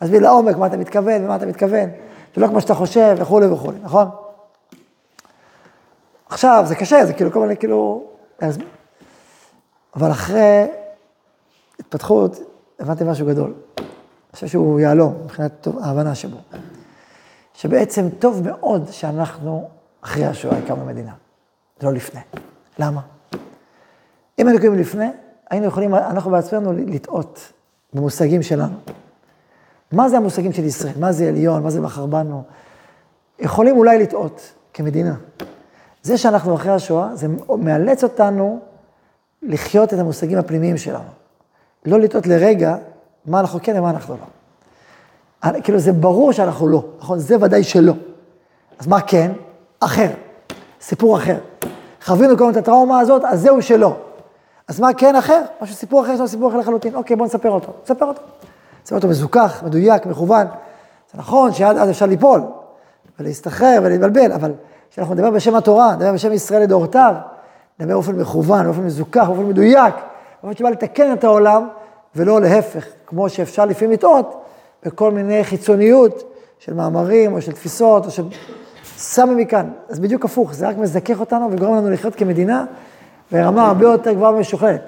להסביר 0.00 0.22
לעומק 0.22 0.56
מה 0.56 0.66
אתה 0.66 0.76
מתכוון 0.76 1.24
ומה 1.24 1.36
אתה 1.36 1.46
מתכוון, 1.46 1.90
ולא 2.36 2.46
כמו 2.46 2.60
שאתה 2.60 2.74
חושב 2.74 3.16
וכולי 3.18 3.46
וכולי, 3.46 3.78
נכון? 3.82 4.08
עכשיו, 6.28 6.64
זה 6.66 6.74
קשה, 6.74 7.06
זה 7.06 7.12
כאילו 7.12 7.32
כל 7.32 7.40
מיני, 7.40 7.56
כאילו. 7.56 8.04
אבל 9.96 10.10
אחרי 10.10 10.66
התפתחות, 11.80 12.38
הבנתי 12.80 13.04
משהו 13.04 13.26
גדול. 13.26 13.54
אני 13.78 13.86
חושב 14.32 14.46
שהוא 14.46 14.80
יהלום, 14.80 15.14
מבחינת 15.24 15.52
טוב, 15.60 15.78
ההבנה 15.82 16.14
שבו. 16.14 16.36
שבעצם 17.54 18.08
טוב 18.18 18.42
מאוד 18.44 18.88
שאנחנו 18.90 19.68
אחרי 20.00 20.24
השואה 20.24 20.58
הקמנו 20.58 20.84
מדינה, 20.84 21.12
לא 21.82 21.92
לפני. 21.92 22.20
למה? 22.78 23.00
אם 24.38 24.46
היינו 24.46 24.60
קוראים 24.60 24.80
לפני, 24.80 25.06
היינו 25.50 25.66
יכולים, 25.66 25.94
אנחנו 25.94 26.30
בעצמנו 26.30 26.72
לטעות 26.72 27.52
במושגים 27.92 28.42
שלנו. 28.42 28.74
מה 29.92 30.08
זה 30.08 30.16
המושגים 30.16 30.52
של 30.52 30.64
ישראל? 30.64 30.94
מה 31.00 31.12
זה 31.12 31.28
עליון? 31.28 31.62
מה 31.62 31.70
זה 31.70 31.80
בחר 31.80 32.06
בנו? 32.06 32.42
יכולים 33.38 33.76
אולי 33.76 33.98
לטעות 33.98 34.52
כמדינה. 34.74 35.14
זה 36.02 36.18
שאנחנו 36.18 36.54
אחרי 36.54 36.72
השואה, 36.72 37.16
זה 37.16 37.26
מאלץ 37.58 38.04
אותנו 38.04 38.60
לחיות 39.42 39.94
את 39.94 39.98
המושגים 39.98 40.38
הפנימיים 40.38 40.76
שלנו. 40.76 41.08
לא 41.84 42.00
לטעות 42.00 42.26
לרגע 42.26 42.76
מה 43.26 43.40
אנחנו 43.40 43.58
כן 43.62 43.78
ומה 43.78 43.90
אנחנו 43.90 44.14
לא. 44.14 45.52
כאילו 45.64 45.78
זה 45.78 45.92
ברור 45.92 46.32
שאנחנו 46.32 46.68
לא, 46.68 46.84
נכון? 46.98 47.18
זה 47.18 47.36
ודאי 47.40 47.64
שלא. 47.64 47.92
אז 48.78 48.86
מה 48.86 49.00
כן? 49.00 49.32
אחר. 49.80 50.10
סיפור 50.80 51.16
אחר. 51.16 51.38
חווינו 52.04 52.36
קודם 52.36 52.50
את 52.50 52.56
הטראומה 52.56 53.00
הזאת, 53.00 53.22
אז 53.24 53.40
זהו 53.40 53.62
שלא. 53.62 53.96
אז 54.68 54.80
מה 54.80 54.94
כן 54.94 55.16
אחר? 55.16 55.42
משהו 55.62 55.76
סיפור 55.76 56.02
אחר, 56.02 56.12
יש 56.12 56.18
לנו 56.18 56.28
סיפור 56.28 56.50
אחר 56.50 56.58
לחלוטין. 56.58 56.94
אוקיי, 56.94 57.16
בואו 57.16 57.26
נספר 57.26 57.50
אותו. 57.50 57.72
נספר 57.84 58.04
אותו. 58.06 58.20
נספר 58.82 58.96
אותו 58.96 59.08
מזוכח, 59.08 59.62
מדויק, 59.66 60.06
מכוון. 60.06 60.46
זה 61.12 61.18
נכון 61.18 61.52
שעד 61.52 61.76
אז 61.76 61.90
אפשר 61.90 62.06
ליפול, 62.06 62.42
ולהסתחרר 63.20 63.80
ולהתבלבל, 63.82 64.32
אבל 64.32 64.52
כשאנחנו 64.90 65.14
נדבר 65.14 65.30
בשם 65.30 65.54
התורה, 65.54 65.94
נדבר 65.94 66.12
בשם 66.12 66.32
ישראל 66.32 66.62
לדורותיו, 66.62 67.14
נדבר 67.80 67.94
באופן 67.94 68.16
מכוון, 68.16 68.64
באופן 68.64 68.82
מזוכח, 68.82 69.24
באופן 69.26 69.44
מדויק, 69.44 69.94
באופן 70.42 70.58
שבא 70.58 70.68
לתקן 70.68 71.12
את 71.12 71.24
העולם, 71.24 71.68
ולא 72.16 72.40
להפך, 72.40 72.86
כמו 73.06 73.28
שאפשר 73.28 73.64
לפעמים 73.64 73.92
לטעות 73.92 74.44
בכל 74.84 75.10
מיני 75.10 75.44
חיצוניות 75.44 76.22
של 76.58 76.74
מאמרים 76.74 77.32
או 77.32 77.42
של 77.42 77.52
תפיסות 77.52 78.06
או 78.06 78.10
של 78.10 78.24
סמי 78.96 79.44
מכאן. 79.44 79.70
אז 79.88 80.00
בדיוק 80.00 80.24
הפוך, 80.24 80.52
זה 80.54 80.68
רק 80.68 80.76
מזכך 80.76 81.20
אותנו 81.20 81.48
וגורם 81.52 81.76
לנו 81.76 81.90
לחיות 81.90 82.14
כמדינה 82.14 82.64
ברמה 83.32 83.66
הרבה 83.66 83.84
יותר 83.84 84.12
גבוהה 84.12 84.32
ומשוכללת. 84.32 84.80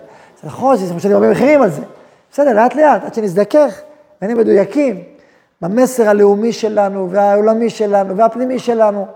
זה 0.42 0.48
נכון 0.48 0.76
שיש 0.78 0.90
משלמים 0.90 1.16
הרבה 1.16 1.30
מחירים 1.30 1.62
על 1.62 1.70
זה. 1.70 1.82
בסדר, 2.32 2.52
לאט 2.52 2.74
לאט, 2.74 3.04
עד 3.04 3.14
שנזדכך, 3.14 3.80
ונהיה 4.22 4.36
מדויקים 4.36 5.02
במסר 5.62 6.08
הלאומי 6.08 6.52
שלנו, 6.52 7.10
והעולמי 7.10 7.70
שלנו, 7.70 8.16
והפנימי 8.16 8.58
שלנו, 8.58 9.06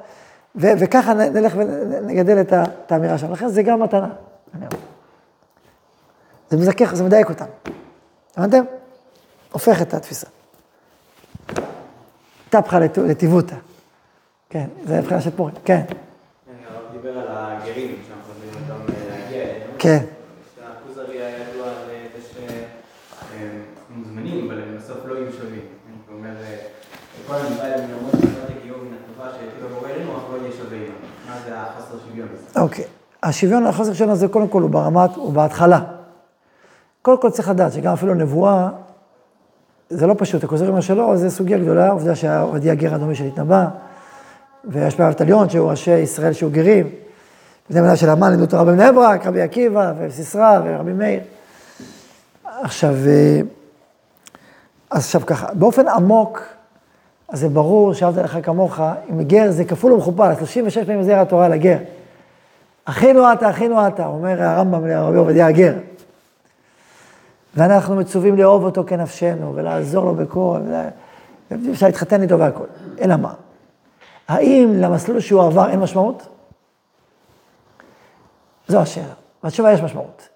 ו- 0.56 0.72
וככה 0.78 1.14
נלך 1.14 1.52
ונגדל 1.56 2.40
את 2.40 2.52
ה- 2.52 2.62
את 2.86 2.92
האמירה 2.92 3.18
שלנו. 3.18 3.32
לכן 3.32 3.48
זה 3.48 3.62
גם 3.62 3.80
מתנה. 3.82 4.08
זה 6.50 6.56
מזכך, 6.56 6.94
זה 6.94 7.04
מדייק 7.04 7.28
אותם. 7.30 7.44
הבנתם? 8.36 8.64
הופך 9.52 9.82
את 9.82 9.94
התפיסה. 9.94 10.26
טפחה 12.50 12.78
לט- 12.78 12.98
לטיבותא. 12.98 13.56
כן, 14.50 14.66
זה 14.86 14.98
מבחינה 15.00 15.20
של 15.20 15.30
פורים. 15.30 15.54
כן, 15.64 15.80
הרב 16.68 16.92
דיבר 16.92 17.18
על 17.18 17.26
הגרים, 17.30 17.96
שאנחנו 18.08 18.32
יכולים 18.48 18.70
אותם 18.70 18.92
להגיע 19.10 19.42
אליהם. 19.42 19.71
כן. 19.82 19.98
שהכוזרי 20.56 21.16
היה 21.16 21.38
ידוע 21.38 21.66
על 21.66 21.74
זה 22.16 22.28
שהם 22.32 23.50
מוזמנים, 23.90 24.50
אבל 24.50 24.62
הם 24.62 24.76
בסוף 24.78 24.96
לא 25.04 25.14
יהיו 25.14 25.32
שווים. 25.32 25.60
הוא 26.08 26.16
אומר, 26.18 26.30
כל 27.26 27.34
הנבא 27.34 27.64
אליהם 27.64 27.90
למרות 27.90 28.12
שלא 28.12 28.58
תגיעו 28.58 28.76
מן 28.78 28.94
הטובה 28.94 29.30
שהטיב 29.32 29.66
המורה 29.70 29.90
אלינו, 29.90 30.16
אך 30.16 30.22
לא 30.32 30.36
יהיה 30.42 30.52
שווה 30.52 30.76
עימם. 30.76 30.92
מה 31.28 31.36
זה 31.44 31.50
החוסר 31.54 31.94
שוויון 32.08 32.28
הזה? 32.32 32.60
אוקיי. 32.60 32.84
השוויון, 33.22 33.66
החוסר 33.66 33.92
שלנו 33.92 34.16
זה 34.16 34.28
קודם 34.28 34.48
כל 34.48 34.62
הוא 34.62 34.70
ברמת, 34.70 35.16
הוא 35.16 35.32
בהתחלה. 35.32 35.80
קודם 37.02 37.20
כל 37.20 37.30
צריך 37.30 37.48
לדעת 37.48 37.72
שגם 37.72 37.92
אפילו 37.92 38.14
נבואה, 38.14 38.68
זה 39.90 40.06
לא 40.06 40.14
פשוט, 40.18 40.44
הכוזר 40.44 40.68
אומר 40.68 40.80
שלא, 40.80 41.16
זה 41.16 41.30
סוגיה 41.30 41.58
גדולה, 41.58 41.90
עובדה 41.90 42.14
שעובדיה 42.14 42.74
גר 42.74 42.94
אדומי 42.94 43.14
שנתנבא, 43.14 43.66
ויש 44.64 44.96
באבת 44.96 45.20
עליון 45.20 45.50
שהוא 45.50 45.70
ראשי 45.70 45.98
ישראל 45.98 46.32
שהיו 46.32 46.50
גרים, 46.50 46.90
בני 47.70 47.80
בנה 47.80 47.96
של 47.96 48.10
המן 48.10 48.30
לימדו 48.30 48.46
תורה 48.46 48.64
בבני 48.64 48.92
ברק, 48.94 49.26
רבי 49.26 49.42
עקיבא 49.42 49.92
וסיסרא 49.98 50.60
ורבי 50.64 50.92
מאיר. 50.92 51.20
עכשיו, 52.62 52.94
אה, 53.06 53.40
אז 54.90 55.04
עכשיו 55.04 55.20
ככה, 55.26 55.54
באופן 55.54 55.88
עמוק, 55.88 56.42
אז 57.28 57.40
זה 57.40 57.48
ברור 57.48 57.94
שאהבת 57.94 58.24
לך 58.24 58.38
כמוך, 58.42 58.80
אם 59.10 59.22
גר 59.22 59.50
זה 59.50 59.64
כפול 59.64 59.92
ומכופל, 59.92 60.34
36 60.34 60.78
פעמים 60.78 61.02
זרע 61.02 61.20
התורה 61.20 61.48
לגר. 61.48 61.78
אחינו 62.84 63.32
אתה, 63.32 63.50
אחינו 63.50 63.86
אתה, 63.86 64.06
אומר 64.06 64.42
הרמב"ם 64.42 64.86
לרבי 64.86 65.18
עובדיה 65.18 65.46
הגר. 65.46 65.74
ואנחנו 67.56 67.96
מצווים 67.96 68.36
לאהוב 68.36 68.64
אותו 68.64 68.84
כנפשנו, 68.86 69.52
ולעזור 69.54 70.04
לו 70.04 70.14
בכל, 70.14 70.58
ואפשר 71.50 71.86
להתחתן 71.86 72.22
איתו 72.22 72.38
והכל. 72.38 72.64
אלא 73.00 73.16
מה? 73.16 73.32
האם 74.28 74.72
למסלול 74.76 75.20
שהוא 75.20 75.42
עבר 75.42 75.70
אין 75.70 75.80
משמעות? 75.80 76.26
זו 78.72 78.80
השאלה. 78.80 79.14
והתשובה 79.44 79.72
יש 79.72 79.80
משמעות. 79.80 80.28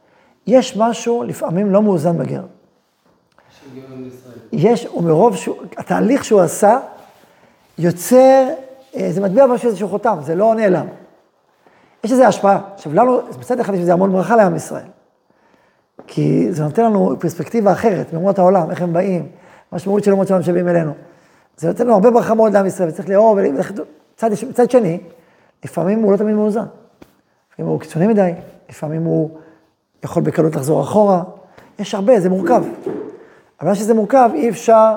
יש 0.47 0.76
משהו 0.76 1.22
לפעמים 1.22 1.70
לא 1.70 1.82
מאוזן 1.82 2.18
בגר. 2.18 2.43
יש, 4.53 4.87
ומרוב 4.97 5.37
שהוא, 5.37 5.57
התהליך 5.76 6.24
שהוא 6.24 6.41
עשה, 6.41 6.78
יוצר, 7.78 8.49
אה, 8.97 9.09
זה 9.12 9.20
מטביע 9.20 9.47
משהו 9.47 9.68
איזשהו 9.68 9.89
חותם, 9.89 10.18
זה 10.22 10.34
לא 10.34 10.55
נעלם. 10.55 10.87
יש 12.05 12.12
לזה 12.12 12.26
השפעה. 12.26 12.61
עכשיו, 12.74 12.95
לנו, 12.95 13.20
מצד 13.41 13.61
אחד 13.61 13.74
יש 13.74 13.80
לזה 13.80 13.93
המון 13.93 14.12
ברכה 14.12 14.37
לעם 14.37 14.57
ישראל. 14.57 14.89
כי 16.07 16.53
זה 16.53 16.64
נותן 16.64 16.84
לנו 16.84 17.16
פרספקטיבה 17.20 17.72
אחרת, 17.72 18.12
מאומות 18.12 18.39
העולם, 18.39 18.70
איך 18.70 18.82
הם 18.82 18.93
באים, 18.93 19.28
המשמעות 19.72 20.05
של 20.05 20.12
אומות 20.12 20.30
העולם 20.30 20.43
שבאים 20.43 20.68
אלינו. 20.68 20.93
זה 21.57 21.68
נותן 21.68 21.84
לנו 21.84 21.95
הרבה 21.95 22.11
ברכה 22.11 22.34
מאוד 22.34 22.53
לעם 22.53 22.66
ישראל, 22.66 22.89
וצריך 22.89 23.09
לאהוב, 23.09 23.39
מצד, 24.14 24.30
מצד 24.49 24.70
שני, 24.70 25.01
לפעמים 25.64 26.03
הוא 26.03 26.12
לא 26.12 26.16
תמיד 26.16 26.34
מאוזן. 26.34 26.66
לפעמים 27.57 27.73
הוא 27.73 27.81
קיצוני 27.81 28.07
מדי, 28.07 28.33
לפעמים 28.69 29.05
הוא 29.05 29.39
יכול 30.05 30.23
בקלות 30.23 30.57
לחזור 30.57 30.83
אחורה. 30.83 31.23
יש 31.79 31.95
הרבה, 31.95 32.21
זה 32.21 32.29
מורכב. 32.29 32.65
אבל 33.61 33.75
שזה 33.75 33.95
מורכב, 33.95 34.31
אי 34.35 34.49
אפשר 34.49 34.95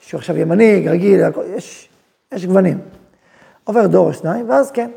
שהוא 0.00 0.18
עכשיו 0.18 0.36
יהיה 0.36 0.46
מנהיג, 0.46 0.88
רגיל, 0.88 1.20
יש, 1.56 1.88
יש 2.32 2.46
גוונים. 2.46 2.80
עובר 3.64 3.86
דור 3.86 4.06
או 4.06 4.14
שניים, 4.14 4.50
ואז 4.50 4.70
כן. 4.70 4.90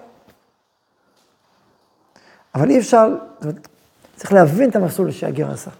אבל 2.55 2.69
אי 2.69 2.79
אפשר, 2.79 3.09
זאת 3.09 3.43
אומרת, 3.43 3.67
צריך 4.15 4.33
להבין 4.33 4.69
את 4.69 4.75
המסלול 4.75 5.11
שהגר 5.11 5.51
עשה. 5.51 5.71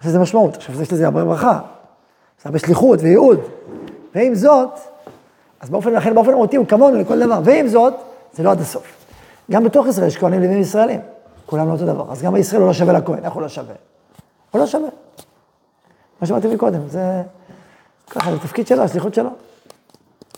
יש 0.00 0.06
לזה 0.06 0.18
משמעות. 0.18 0.56
עכשיו, 0.56 0.82
יש 0.82 0.92
לזה 0.92 1.04
הרבה 1.04 1.24
ברכה, 1.24 1.60
יש 2.40 2.46
הרבה 2.46 2.58
שליחות 2.58 3.00
וייעוד. 3.02 3.40
ועם 4.14 4.34
זאת, 4.34 4.70
אז 5.60 5.70
באופן, 5.70 5.92
לכן 5.92 6.14
באופן 6.14 6.30
מהותי 6.30 6.56
הוא 6.56 6.66
כמונו 6.66 6.96
לכל 6.96 7.20
דבר. 7.20 7.40
ועם 7.44 7.68
זאת, 7.68 7.94
זה 8.32 8.42
לא 8.42 8.50
עד 8.50 8.60
הסוף. 8.60 9.01
גם 9.50 9.64
בתוך 9.64 9.86
ישראל 9.86 10.06
יש 10.06 10.16
כהנים 10.16 10.42
לווים 10.42 10.60
ישראלים. 10.60 11.00
כולם 11.46 11.68
לא 11.68 11.72
אותו 11.72 11.86
דבר. 11.86 12.12
אז 12.12 12.22
גם 12.22 12.32
בישראל 12.32 12.60
הוא 12.60 12.66
לא 12.66 12.72
שווה 12.72 12.92
לכהן. 12.92 13.24
איך 13.24 13.32
הוא 13.32 13.42
לא 13.42 13.48
שווה? 13.48 13.74
הוא 14.50 14.60
לא 14.60 14.66
שווה. 14.66 14.88
מה 16.20 16.26
שאמרתי 16.26 16.54
מקודם, 16.54 16.88
זה 16.88 17.22
ככה, 18.10 18.32
זה 18.32 18.38
תפקיד 18.38 18.66
שלו, 18.66 18.82
השליחות 18.82 19.14
שלו. 19.14 19.30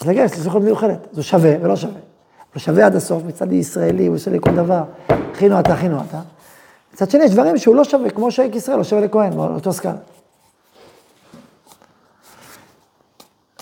אז 0.00 0.06
להגיע, 0.06 0.24
יש 0.24 0.32
לו 0.36 0.42
שליחות 0.42 0.62
מיוחדת. 0.62 1.06
זה 1.12 1.22
שווה 1.22 1.54
ולא 1.60 1.76
שווה. 1.76 2.00
הוא 2.54 2.60
שווה 2.60 2.86
עד 2.86 2.96
הסוף, 2.96 3.22
מצד 3.26 3.52
ישראלי, 3.52 4.06
הוא 4.06 4.16
עושה 4.16 4.30
לי 4.30 4.38
כל 4.40 4.54
דבר. 4.54 4.82
הכינו 5.08 5.60
אתה, 5.60 5.74
הכינו 5.74 6.00
אתה. 6.08 6.20
מצד 6.94 7.10
שני, 7.10 7.24
יש 7.24 7.30
דברים 7.30 7.58
שהוא 7.58 7.76
לא 7.76 7.84
שווה, 7.84 8.10
כמו 8.10 8.30
שאיק 8.30 8.54
ישראל 8.54 8.76
לא 8.76 8.84
שווה 8.84 9.02
לכהן, 9.02 9.36
באותו 9.36 9.72
סקאלה. 9.72 9.94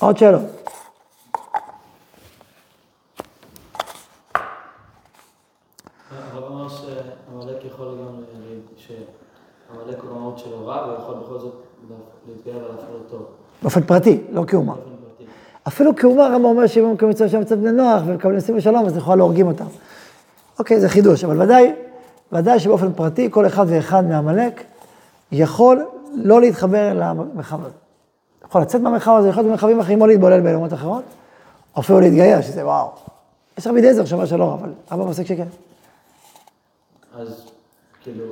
עוד 0.00 0.18
שאלות. 0.18 0.42
הרב 6.32 6.44
אמר 6.52 6.68
שעמלק 6.82 7.64
יכול 7.64 7.86
גם, 7.86 8.22
להגיד 8.42 8.62
שעמלק 8.76 10.02
הוא 10.02 10.10
במהות 10.10 10.38
שלו 10.38 10.66
רע, 10.66 10.90
ויכול 10.90 11.14
בכל 11.14 11.38
זאת 11.38 11.54
להתגאה 12.28 12.56
ולהפעיל 12.56 12.96
אותו 13.04 13.24
באופן 13.62 13.82
פרטי, 13.82 14.20
לא 14.32 14.44
כאומה. 14.46 14.74
אפילו 15.68 15.96
כאומה, 15.96 16.26
הרמב"ם 16.26 16.44
אומר 16.44 16.66
שאם 16.66 16.84
הם 16.84 16.92
מקבלים 16.92 17.16
שם 17.28 17.40
מצד 17.40 17.58
בני 17.58 17.72
נוח 17.72 18.02
ומקבלים 18.06 18.34
ניסים 18.34 18.56
ושלום, 18.56 18.86
אז 18.86 18.96
לכאורה 18.96 19.16
לא 19.16 19.24
הורגים 19.24 19.46
אותם. 19.46 19.64
אוקיי, 20.58 20.80
זה 20.80 20.88
חידוש, 20.88 21.24
אבל 21.24 21.42
ודאי, 21.42 21.72
ודאי 22.32 22.60
שבאופן 22.60 22.92
פרטי, 22.92 23.28
כל 23.30 23.46
אחד 23.46 23.66
ואחד 23.68 24.04
מעמלק 24.04 24.64
יכול 25.32 25.86
לא 26.14 26.40
להתחבר 26.40 26.92
למרחב 26.94 27.60
הזה. 27.60 27.74
יכול 28.44 28.62
לצאת 28.62 28.80
מהמרחב 28.80 29.12
הזה, 29.18 29.28
יכול 29.28 29.42
להיות 29.42 29.48
במרחבים 29.48 29.80
אחרים 29.80 30.00
או 30.00 30.06
להתבולל 30.06 30.40
באלומות 30.40 30.72
אחרות, 30.72 31.02
או 31.76 31.80
אפילו 31.80 32.00
להתגייר, 32.00 32.42
שזה 32.42 32.66
וואו. 32.66 32.88
יש 33.58 33.66
רבי 33.66 33.80
אליעזר 33.80 34.04
שאומר 34.04 34.26
שלא, 34.26 34.54
אבל 34.54 34.70
אבא 34.92 35.04
מפסיק 35.04 35.26
שכן. 35.26 35.46
אז 37.20 37.50
כאילו, 38.02 38.24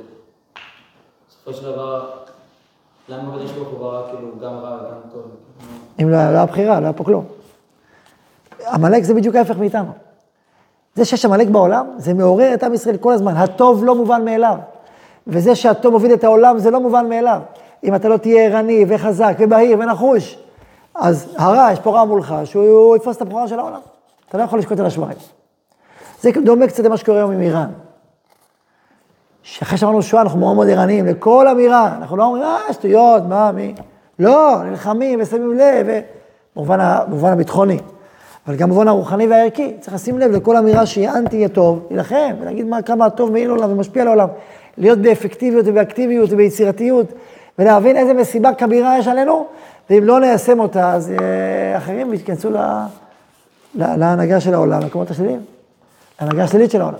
בסופו 1.29 1.53
של 1.53 1.71
דבר, 1.71 2.09
למה 3.09 3.35
הקדוש 3.35 3.51
ברוך 3.51 3.69
הוא 3.69 3.79
ברא 3.79 4.07
כאילו 4.11 4.39
גם 4.41 4.53
רע 4.53 4.77
וגם 4.81 5.11
טוב? 5.11 5.21
אם 6.01 6.09
לא 6.09 6.17
לא 6.17 6.37
היה 6.37 6.45
בחירה, 6.45 6.79
לא 6.79 6.85
היה 6.85 6.93
פה 6.93 7.03
כלום. 7.03 7.25
עמלק 8.67 9.03
זה 9.03 9.13
בדיוק 9.13 9.35
ההפך 9.35 9.57
מאיתנו. 9.57 9.91
זה 10.95 11.05
שיש 11.05 11.25
עמלק 11.25 11.47
בעולם, 11.47 11.87
זה 11.97 12.13
מעורר 12.13 12.53
את 12.53 12.63
עם 12.63 12.73
ישראל 12.73 12.97
כל 12.97 13.13
הזמן. 13.13 13.37
הטוב 13.37 13.85
לא 13.85 13.95
מובן 13.95 14.25
מאליו. 14.25 14.57
וזה 15.27 15.55
שהטוב 15.55 15.93
מוביל 15.93 16.13
את 16.13 16.23
העולם, 16.23 16.59
זה 16.59 16.71
לא 16.71 16.79
מובן 16.79 17.09
מאליו. 17.09 17.41
אם 17.83 17.95
אתה 17.95 18.09
לא 18.09 18.17
תהיה 18.17 18.43
ערני 18.43 18.85
וחזק 18.87 19.35
ובהיר 19.39 19.79
ונחוש, 19.79 20.37
אז 20.95 21.35
הרע, 21.37 21.69
יש 21.73 21.79
פה 21.79 21.91
רע 21.91 22.03
מולך, 22.03 22.35
שהוא 22.43 22.95
יתפוס 22.95 23.17
את 23.17 23.21
הבכורה 23.21 23.47
של 23.47 23.59
העולם. 23.59 23.79
אתה 24.29 24.37
לא 24.37 24.43
יכול 24.43 24.59
לשקוט 24.59 24.79
על 24.79 24.85
השמרים. 24.85 25.17
זה 26.21 26.29
דומה 26.43 26.67
קצת 26.67 26.83
למה 26.83 26.97
שקורה 26.97 27.17
היום 27.17 27.31
עם 27.31 27.41
איראן. 27.41 27.69
שאחרי 29.43 29.77
שאמרנו 29.77 30.01
שואה, 30.01 30.21
אנחנו 30.21 30.39
מאוד 30.39 30.55
מאוד 30.55 30.69
ערניים 30.69 31.05
לכל 31.05 31.47
אמירה. 31.47 31.95
אנחנו 31.97 32.17
לא 32.17 32.23
אומרים, 32.23 32.43
אה, 32.43 32.73
שטויות, 32.73 33.23
מה, 33.29 33.51
מי? 33.51 33.73
לא, 34.19 34.57
נלחמים 34.65 35.19
ושמים 35.21 35.57
לב, 35.57 35.87
במובן, 36.55 37.31
הביטחוני. 37.31 37.77
אבל 38.47 38.55
גם 38.55 38.69
במובן 38.69 38.87
הרוחני 38.87 39.27
והערכי, 39.27 39.73
צריך 39.79 39.93
לשים 39.93 40.19
לב 40.19 40.31
לכל 40.31 40.57
אמירה 40.57 40.85
שהיא 40.85 41.09
אנטי 41.09 41.35
יהיה 41.35 41.49
טוב, 41.49 41.87
להילחם, 41.89 42.35
ולהגיד 42.41 42.65
מה, 42.65 42.81
כמה 42.81 43.05
הטוב 43.05 43.31
מעיל 43.31 43.47
לעולם 43.47 43.71
ומשפיע 43.71 44.01
על 44.01 44.07
העולם. 44.07 44.27
להיות 44.77 44.99
באפקטיביות 44.99 45.65
ובאקטיביות 45.67 46.29
וביצירתיות, 46.31 47.05
ולהבין 47.59 47.97
איזה 47.97 48.13
מסיבה 48.13 48.53
כבירה 48.53 48.97
יש 48.97 49.07
עלינו, 49.07 49.45
ואם 49.89 50.03
לא 50.03 50.19
ניישם 50.19 50.59
אותה, 50.59 50.93
אז 50.93 51.11
אה, 51.11 51.77
אחרים 51.77 52.13
יתכנסו 52.13 52.51
ל- 52.51 52.57
ל- 53.75 53.95
להנהגה 53.95 54.39
של 54.39 54.53
העולם, 54.53 54.81
למקומות 54.81 55.11
השליליים, 55.11 55.39
להנהגה 56.21 56.43
השלילית 56.43 56.71
של 56.71 56.81
העולם. 56.81 56.97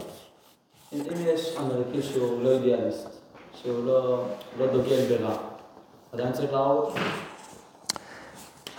אם 0.93 0.99
יש 1.25 1.57
עמלקי 1.57 2.01
שהוא 2.01 2.43
לא 2.43 2.51
אידיאליסט, 2.51 3.07
שהוא 3.53 3.85
לא 3.85 4.25
לא 4.59 4.67
דוגל 4.67 5.05
ברע, 5.09 5.37
עדיין 6.13 6.31
צריך 6.31 6.53
להרוג 6.53 6.85
אותו? 6.85 6.99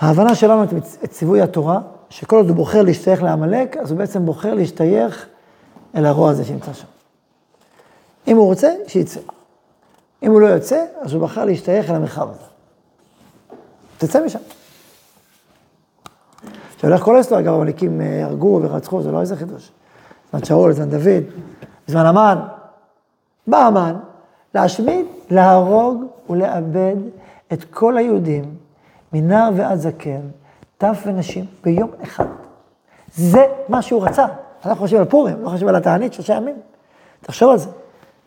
ההבנה 0.00 0.34
שלנו 0.34 0.62
את 1.04 1.10
ציווי 1.10 1.40
התורה, 1.40 1.80
שכל 2.10 2.36
עוד 2.36 2.48
הוא 2.48 2.56
בוחר 2.56 2.82
להשתייך 2.82 3.22
לעמלק, 3.22 3.76
אז 3.76 3.90
הוא 3.90 3.98
בעצם 3.98 4.26
בוחר 4.26 4.54
להשתייך 4.54 5.26
אל 5.94 6.06
הרוע 6.06 6.30
הזה 6.30 6.44
שנמצא 6.44 6.72
שם. 6.72 6.86
אם 8.28 8.36
הוא 8.36 8.46
רוצה, 8.46 8.72
שיצא. 8.86 9.20
אם 10.22 10.30
הוא 10.30 10.40
לא 10.40 10.46
יוצא, 10.46 10.84
אז 11.00 11.14
הוא 11.14 11.22
בחר 11.22 11.44
להשתייך 11.44 11.90
אל 11.90 11.94
המרחב 11.94 12.28
הזה. 12.30 12.46
תצא 13.98 14.24
משם. 14.24 14.38
עכשיו, 16.74 16.92
איך 16.92 17.02
כל 17.02 17.14
ההיסטוריה, 17.14 17.44
אגב, 17.44 17.54
עמלקים 17.54 18.00
אה, 18.00 18.24
הרגו 18.24 18.60
ורצחו, 18.62 19.02
זה 19.02 19.10
לא 19.10 19.20
איזה 19.20 19.36
חידוש. 19.36 19.70
בזמן 20.28 20.44
שאול, 20.44 20.72
בזמן 20.72 20.90
דוד, 20.90 21.24
בזמן 21.89 22.07
המן. 22.07 22.39
בא 23.47 23.59
המן 23.59 23.97
להשמיד, 24.55 25.07
להרוג 25.30 26.05
ולאבד 26.30 26.97
את 27.53 27.64
כל 27.64 27.97
היהודים 27.97 28.55
מנער 29.12 29.51
ועד 29.57 29.78
זקן, 29.78 30.20
טף 30.78 31.03
ונשים, 31.07 31.45
ביום 31.64 31.91
אחד. 32.03 32.26
זה 33.14 33.45
מה 33.68 33.83
שהוא 33.83 34.05
רצה. 34.05 34.26
אנחנו 34.64 34.80
חושבים 34.80 35.01
על 35.01 35.09
פורים, 35.09 35.43
לא 35.43 35.49
חושבים 35.49 35.68
על 35.68 35.76
התענית, 35.76 36.12
שלושה 36.12 36.35
ימים. 36.35 36.57
תחשוב 37.20 37.51
על 37.51 37.59
זה. 37.59 37.68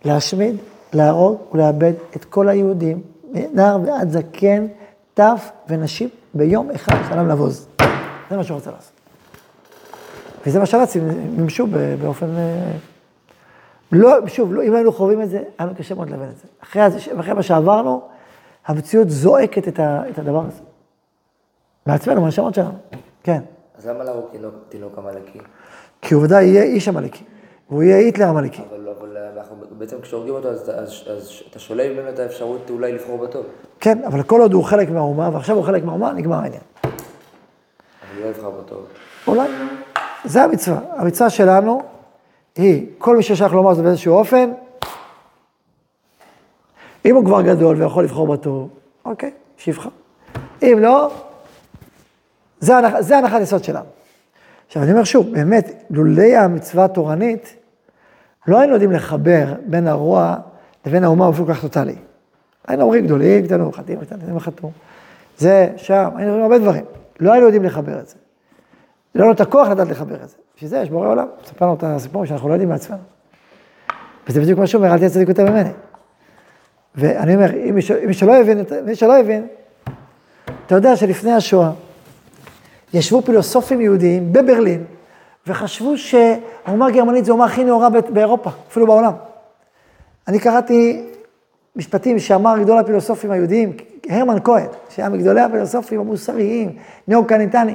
להשמיד, 0.06 0.56
להרוג 0.93 1.38
ולאבד 1.53 1.93
את 2.16 2.26
כל 2.26 2.49
היהודים, 2.49 3.01
מנער 3.32 3.78
ועד 3.86 4.10
זקן, 4.10 4.68
טף 5.14 5.51
ונשים, 5.68 6.10
ביום 6.34 6.72
אחד, 6.72 6.95
שלם 7.10 7.28
לבוז. 7.28 7.68
זה 8.30 8.38
מה 8.38 8.43
שהוא 8.43 8.56
רוצה 8.56 8.72
לעשות. 8.72 8.91
וזה 10.47 10.60
מה 10.60 10.66
שהנאצים 10.66 11.08
מימשו 11.38 11.68
באופן... 12.01 12.28
לא, 13.91 14.27
שוב, 14.27 14.53
לא, 14.53 14.63
אם 14.63 14.73
היינו 14.73 14.91
חווים 14.91 15.21
את 15.21 15.29
זה, 15.29 15.38
היה 15.38 15.67
לנו 15.67 15.75
קשה 15.77 15.95
מאוד 15.95 16.09
להבין 16.09 16.29
את 16.29 16.38
זה. 16.38 16.47
אחרי, 16.63 16.81
אחרי 17.19 17.33
מה 17.33 17.43
שעברנו, 17.43 18.01
המציאות 18.67 19.09
זועקת 19.09 19.67
את, 19.67 19.79
ה, 19.79 20.03
את 20.09 20.19
הדבר 20.19 20.43
הזה. 20.47 20.61
מעצמנו, 21.86 22.21
מהנשמות 22.21 22.53
שלנו, 22.53 22.73
כן. 23.23 23.41
אז 23.77 23.88
למה 23.88 24.03
להרוג 24.03 24.25
תינוק, 24.31 24.53
תינוק 24.69 24.97
עמלקי? 24.97 25.39
כי 26.01 26.13
עובדה 26.13 26.41
יהיה 26.41 26.63
איש 26.63 26.88
עמלקי, 26.88 27.23
והוא 27.69 27.83
יהיה 27.83 27.97
היטלר 27.97 28.27
עמלקי. 28.29 28.61
אבל, 28.69 28.89
אבל 28.99 29.17
אנחנו, 29.38 29.55
בעצם 29.71 30.01
כשהורגים 30.01 30.33
אותו, 30.33 30.49
אז, 30.49 30.69
אז, 30.69 31.03
אז 31.17 31.31
אתה 31.49 31.59
שולל 31.59 31.93
ממנו 31.93 32.09
את 32.09 32.19
האפשרות 32.19 32.69
אולי 32.69 32.91
לבחור 32.91 33.17
בטוב. 33.17 33.45
כן, 33.79 34.03
אבל 34.07 34.23
כל 34.23 34.41
עוד 34.41 34.53
הוא 34.53 34.63
חלק 34.63 34.89
מהאומה, 34.89 35.29
ועכשיו 35.33 35.55
הוא 35.55 35.63
חלק 35.63 35.83
מהאומה, 35.83 36.11
נגמר 36.11 36.36
העניין. 36.36 36.61
אבל 36.83 38.23
לא 38.23 38.25
יבחר 38.25 38.49
בטוב. 38.49 38.86
אולי. 39.27 39.47
זה 40.25 40.43
המצווה. 40.43 40.79
המצווה 40.91 41.29
שלנו 41.29 41.81
היא, 42.56 42.86
כל 42.97 43.18
מי 43.18 43.24
ששייך 43.24 43.53
לומר 43.53 43.74
זה 43.74 43.84
באיזשהו 43.84 44.14
אופן, 44.14 44.51
אם 47.06 47.16
הוא 47.16 47.26
כבר 47.26 47.41
גדול 47.41 47.82
ויכול 47.82 48.03
לבחור 48.03 48.28
בטוב, 48.28 48.70
אוקיי, 49.06 49.32
שיבחר. 49.58 49.89
אם 50.64 50.78
לא, 50.82 51.12
זה, 52.60 52.78
הנח, 52.78 52.99
זה 52.99 53.18
הנחת 53.18 53.41
יסוד 53.41 53.64
שלנו. 53.64 53.86
עכשיו, 54.68 54.84
אני 54.84 54.91
אומר 54.91 55.03
שוב, 55.03 55.32
באמת, 55.32 55.86
לולי 55.89 56.36
המצווה 56.36 56.86
התורנית, 56.86 57.56
לא 58.47 58.60
היינו 58.60 58.74
יודעים 58.74 58.91
לחבר 58.91 59.53
בין 59.66 59.88
הרוע 59.88 60.36
לבין 60.86 61.03
האומה 61.03 61.26
באופן 61.26 61.45
כל 61.45 61.53
כך 61.53 61.62
טוטאלי. 61.62 61.95
היינו 62.68 62.84
אומרים 62.84 63.06
גדולים, 63.06 63.45
קטנים, 63.45 63.72
חטאים, 63.72 63.99
קטנים, 64.06 64.39
חטאו. 64.39 64.72
זה, 65.38 65.68
שם, 65.78 66.10
היינו 66.16 66.32
אומרים 66.32 66.51
הרבה 66.51 66.60
דברים. 66.60 66.86
לא 67.20 67.32
היינו 67.32 67.45
יודעים 67.45 67.64
לחבר 67.64 67.99
את 67.99 68.08
זה. 68.08 68.16
לא 69.16 69.24
לנו 69.24 69.34
את 69.34 69.41
הכוח 69.41 69.68
לדעת 69.68 69.88
לחבר 69.88 70.16
את 70.24 70.30
זה. 70.30 70.36
בשביל 70.55 70.70
זה 70.70 70.78
יש 70.78 70.89
בורא 70.89 71.07
עולם, 71.07 71.28
מספר 71.43 71.66
לנו 71.66 71.76
את 71.76 71.84
הסיפור 71.84 72.26
שאנחנו 72.26 72.49
לא 72.49 72.53
יודעים 72.53 72.70
מעצמנו. 72.70 73.01
וזה 74.28 74.41
בדיוק 74.41 74.59
מה 74.59 74.68
שהוא 74.68 74.82
אומר, 74.82 74.93
אל 74.93 74.97
תהיה 74.97 75.09
צדיק 75.09 75.30
יותר 75.30 75.51
ממני. 75.51 75.70
ואני 76.95 77.36
אומר, 77.36 77.53
אם 77.53 77.76
מי 78.07 78.13
שלא 78.13 78.36
הבין, 78.36 78.63
מי 78.86 78.95
שלא 78.95 79.20
הבין, 79.20 79.47
אתה 80.66 80.76
יודע 80.76 80.95
שלפני 80.95 81.32
השואה, 81.32 81.72
ישבו 82.93 83.22
פילוסופים 83.22 83.82
יהודיים 83.82 84.34
בברלין, 84.34 84.84
וחשבו 85.47 85.97
שהאומה 85.97 86.88
הגרמנית 86.88 87.26
זו 87.26 87.32
האומה 87.32 87.45
הכי 87.45 87.63
נאורה 87.63 87.89
באירופה, 87.89 88.49
אפילו 88.68 88.88
בעולם. 88.88 89.13
אני 90.28 90.39
קראתי 90.39 91.05
משפטים 91.76 92.20
שאמר 92.20 92.59
גדול 92.59 92.78
הפילוסופים 92.78 93.32
היהודיים, 93.32 93.74
הרמן 94.09 94.38
כהן, 94.43 94.68
שהיה 94.89 95.09
מגדולי 95.09 95.41
הפילוסופים 95.41 95.99
המוסריים, 95.99 96.76
ניאו-קניטני. 97.07 97.74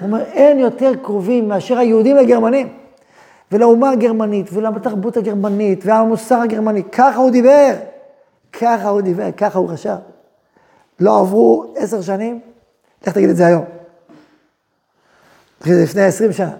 הוא 0.00 0.06
אומר, 0.06 0.24
אין 0.24 0.58
יותר 0.58 0.92
קרובים 1.02 1.48
מאשר 1.48 1.78
היהודים 1.78 2.16
לגרמנים, 2.16 2.68
ולאומה 3.52 3.90
הגרמנית, 3.90 4.46
ולתרבות 4.52 5.16
הגרמנית, 5.16 5.80
והמוסר 5.84 6.40
הגרמני. 6.40 6.82
ככה 6.84 7.16
הוא 7.16 7.30
דיבר, 7.30 7.74
ככה 8.52 8.88
הוא 8.88 9.00
דיבר, 9.00 9.32
ככה 9.32 9.58
הוא 9.58 9.68
חשב. 9.68 9.96
לא 11.00 11.20
עברו 11.20 11.74
עשר 11.76 12.02
שנים, 12.02 12.40
לך 13.02 13.12
תגיד 13.12 13.30
את 13.30 13.36
זה 13.36 13.46
היום. 13.46 13.64
לפני 15.66 16.02
עשרים 16.02 16.32
שנה. 16.32 16.56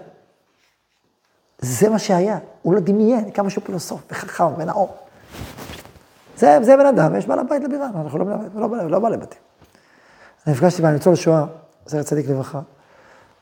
זה 1.59 1.89
מה 1.89 1.99
שהיה, 1.99 2.37
הוא 2.61 2.73
לא 2.73 2.79
דמיין 2.79 3.31
כמה 3.31 3.49
שהוא 3.49 3.63
פילוסוף 3.63 4.01
וחכם 4.11 4.53
ונאור. 4.57 4.95
זה, 6.37 6.59
זה 6.61 6.77
בן 6.77 6.85
אדם, 6.85 7.15
יש 7.15 7.27
בעל 7.27 7.39
הבית 7.39 7.63
לבירה, 7.63 7.87
אנחנו 7.95 8.19
לא, 8.19 8.25
לא, 8.55 8.69
לא, 8.69 8.89
לא 8.89 8.99
בעלי 8.99 9.17
בתים. 9.17 9.39
אני 10.47 10.53
נפגשתי 10.53 10.81
עם 10.81 10.93
ניצול 10.93 11.15
שואה, 11.15 11.45
זכר 11.85 12.03
צדיק 12.03 12.29
לברכה, 12.29 12.59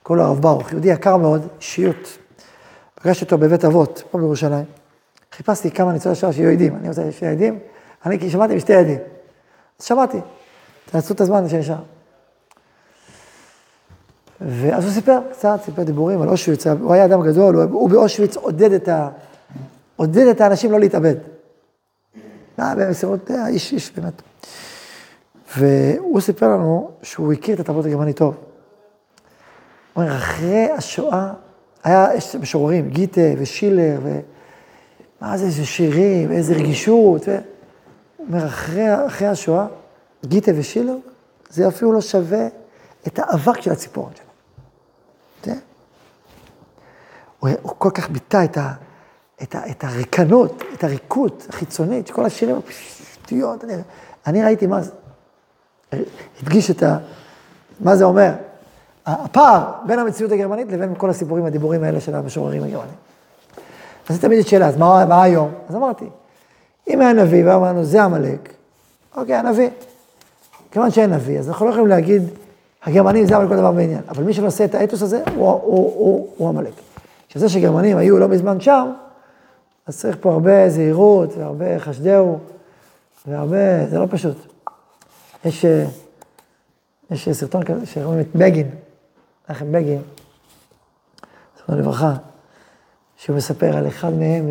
קוראים 0.08 0.26
לו 0.26 0.30
הרב 0.30 0.42
ברוך, 0.42 0.72
יהודי 0.72 0.88
יקר 0.88 1.18
מאוד, 1.18 1.48
אישיות. 1.58 2.18
פגשתי 2.96 3.26
אותו 3.26 3.38
בבית 3.38 3.66
אבות, 3.66 4.04
פה 4.12 4.18
בירושלים. 4.18 4.66
חיפשתי 5.32 5.72
כמה 5.72 5.94
ניצולי 5.94 6.16
שואה 6.16 6.34
שיהיו 6.34 6.52
עדים, 6.52 6.76
אני 6.76 6.90
רוצה 6.90 7.12
שני 7.12 7.28
עדים, 7.28 7.60
אני 8.06 8.30
שמעתי 8.30 8.56
משתי 8.56 8.76
עדים. 8.76 8.98
אז 9.80 9.86
שמעתי, 9.86 10.18
תעשו 10.92 11.14
את 11.14 11.22
הזמן 11.22 11.50
שנשאר. 11.50 11.82
ואז 14.42 14.84
הוא 14.86 14.94
סיפר 14.94 15.20
קצת, 15.32 15.60
סיפר 15.66 15.84
דיבורים 15.84 16.22
על 16.22 16.30
אושוויץ, 16.30 16.68
הוא 16.68 16.94
היה 16.94 17.06
אדם 17.06 17.28
גדול, 17.28 17.56
הוא, 17.56 17.64
הוא 17.64 17.90
באושוויץ 17.90 18.38
עודד 18.38 18.72
את, 18.72 18.88
ה, 18.88 19.10
עודד 19.96 20.28
את 20.28 20.42
האנשים 20.42 20.72
לא 20.72 20.80
להתאבד. 20.80 21.16
אה, 22.60 22.76
במסירות, 22.76 23.32
אה, 23.32 23.48
איש, 23.48 23.74
איש 23.74 23.92
באמת. 23.92 24.22
והוא 25.58 26.22
סיפר 26.22 26.48
לנו 26.48 26.92
שהוא 27.02 27.34
הכיר 27.34 27.56
את 27.56 27.60
התרבות 27.60 27.86
הגרמנית 27.86 28.18
טוב. 28.18 28.47
אומר, 29.98 30.18
אחרי 30.18 30.72
השואה, 30.72 31.34
היה, 31.84 32.08
יש 32.16 32.36
משוררים, 32.36 32.90
גיטה 32.90 33.22
ושילר, 33.38 34.00
ומה 34.04 35.38
זה, 35.38 35.46
איזה 35.46 35.66
שירים, 35.66 36.32
איזה 36.32 36.54
רגישות. 36.54 37.22
ו... 37.28 37.38
הוא 38.18 38.28
אומר, 38.28 38.46
אחרי, 38.48 39.08
אחרי 39.08 39.28
השואה, 39.28 39.68
גיטה 40.26 40.52
ושילר, 40.56 40.96
זה 41.50 41.68
אפילו 41.68 41.94
לא 41.94 42.02
שווה 42.02 42.48
את 43.08 43.20
האבק 43.20 43.62
של 43.62 43.72
הציפורן 43.72 44.12
שלו. 44.16 44.26
כן? 45.42 45.58
הוא, 47.40 47.50
הוא 47.62 47.74
כל 47.78 47.92
כך 47.94 48.10
ביטא 48.10 48.44
את, 48.44 48.58
ה, 48.58 48.74
את, 49.44 49.56
ה, 49.56 49.72
את 49.72 49.84
הריקנות, 49.84 50.64
את 50.74 50.84
הריקות 50.84 51.46
החיצונית, 51.50 52.12
כל 52.12 52.26
השירים, 52.26 52.56
שטויות, 52.70 53.64
אני, 53.64 53.74
אני 54.28 54.44
ראיתי 54.44 54.68
מה 54.68 54.82
זה. 54.82 54.92
הדגיש 56.42 56.72
את 56.72 56.84
ה... 56.84 56.98
מה 57.80 57.96
זה 57.96 58.04
אומר? 58.04 58.32
הפער 59.08 59.72
בין 59.86 60.00
המציאות 60.00 60.32
הגרמנית 60.32 60.72
לבין 60.72 60.94
כל 60.98 61.10
הסיפורים, 61.10 61.46
הדיבורים 61.46 61.84
האלה 61.84 62.02
של 62.02 62.16
המשוררים 62.16 62.64
הגרמנים. 62.64 62.96
אז 64.10 64.20
תמיד 64.20 64.48
שאלה, 64.48 64.68
אז 64.68 64.78
מה, 64.78 65.06
מה 65.06 65.24
היום? 65.24 65.52
אז 65.70 65.76
אמרתי, 65.76 66.06
אם 66.90 67.02
היה 67.02 67.14
נביא 67.14 67.46
ואמרנו, 67.46 67.84
זה 67.84 68.04
עמלק, 68.04 68.54
אוקיי, 69.16 69.36
הנביא. 69.36 69.70
כיוון 70.72 70.92
שאין 70.92 71.14
נביא, 71.14 71.40
אז 71.40 71.50
אנחנו 71.50 71.66
לא 71.66 71.70
יכולים 71.70 71.88
להגיד, 71.88 72.24
הגרמנים 72.84 73.26
זה 73.26 73.36
עמלק 73.36 73.50
כל 73.50 73.58
דבר 73.58 73.72
בעניין. 73.72 74.02
אבל 74.10 74.24
מי 74.24 74.34
שנושא 74.34 74.66
את 74.66 74.76
האתוס 74.76 75.02
הזה, 75.02 75.24
הוא, 75.36 75.50
הוא, 75.50 75.60
הוא, 75.62 76.30
הוא 76.38 76.50
עמלק. 76.50 76.74
שזה 77.30 77.50
שגרמנים 77.50 77.98
היו 77.98 78.18
לא 78.18 78.28
מזמן 78.28 78.60
שם, 78.60 78.92
אז 79.88 80.00
צריך 80.00 80.18
פה 80.22 80.32
הרבה 80.32 80.70
זהירות 80.70 81.38
והרבה 81.38 81.80
חשדהו, 81.80 82.40
והרבה, 83.28 83.88
זה 83.90 84.00
לא 84.00 84.06
פשוט. 84.10 84.38
יש, 85.46 85.66
אה, 85.66 85.86
יש 87.12 87.30
סרטון 87.30 87.64
כזה 87.64 87.86
שרואים 87.86 88.20
את 88.20 88.28
בגין, 88.36 88.70
מנחם 89.50 89.72
בגין, 89.72 90.02
זכרונו 91.58 91.82
לברכה, 91.82 92.14
שהוא 93.18 93.38
מספר 93.38 93.78
על 93.78 93.88
אחד 93.88 94.14
מהם, 94.14 94.50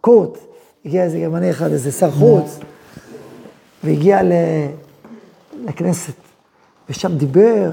קורט, 0.00 0.38
הגיע 0.84 1.04
איזה 1.04 1.18
גרמני 1.18 1.50
אחד, 1.50 1.70
איזה 1.70 1.92
שר 1.92 2.10
חוץ, 2.10 2.58
והגיע 3.84 4.22
ל... 4.22 4.32
לכנסת, 5.64 6.14
ושם 6.88 7.16
דיבר 7.16 7.70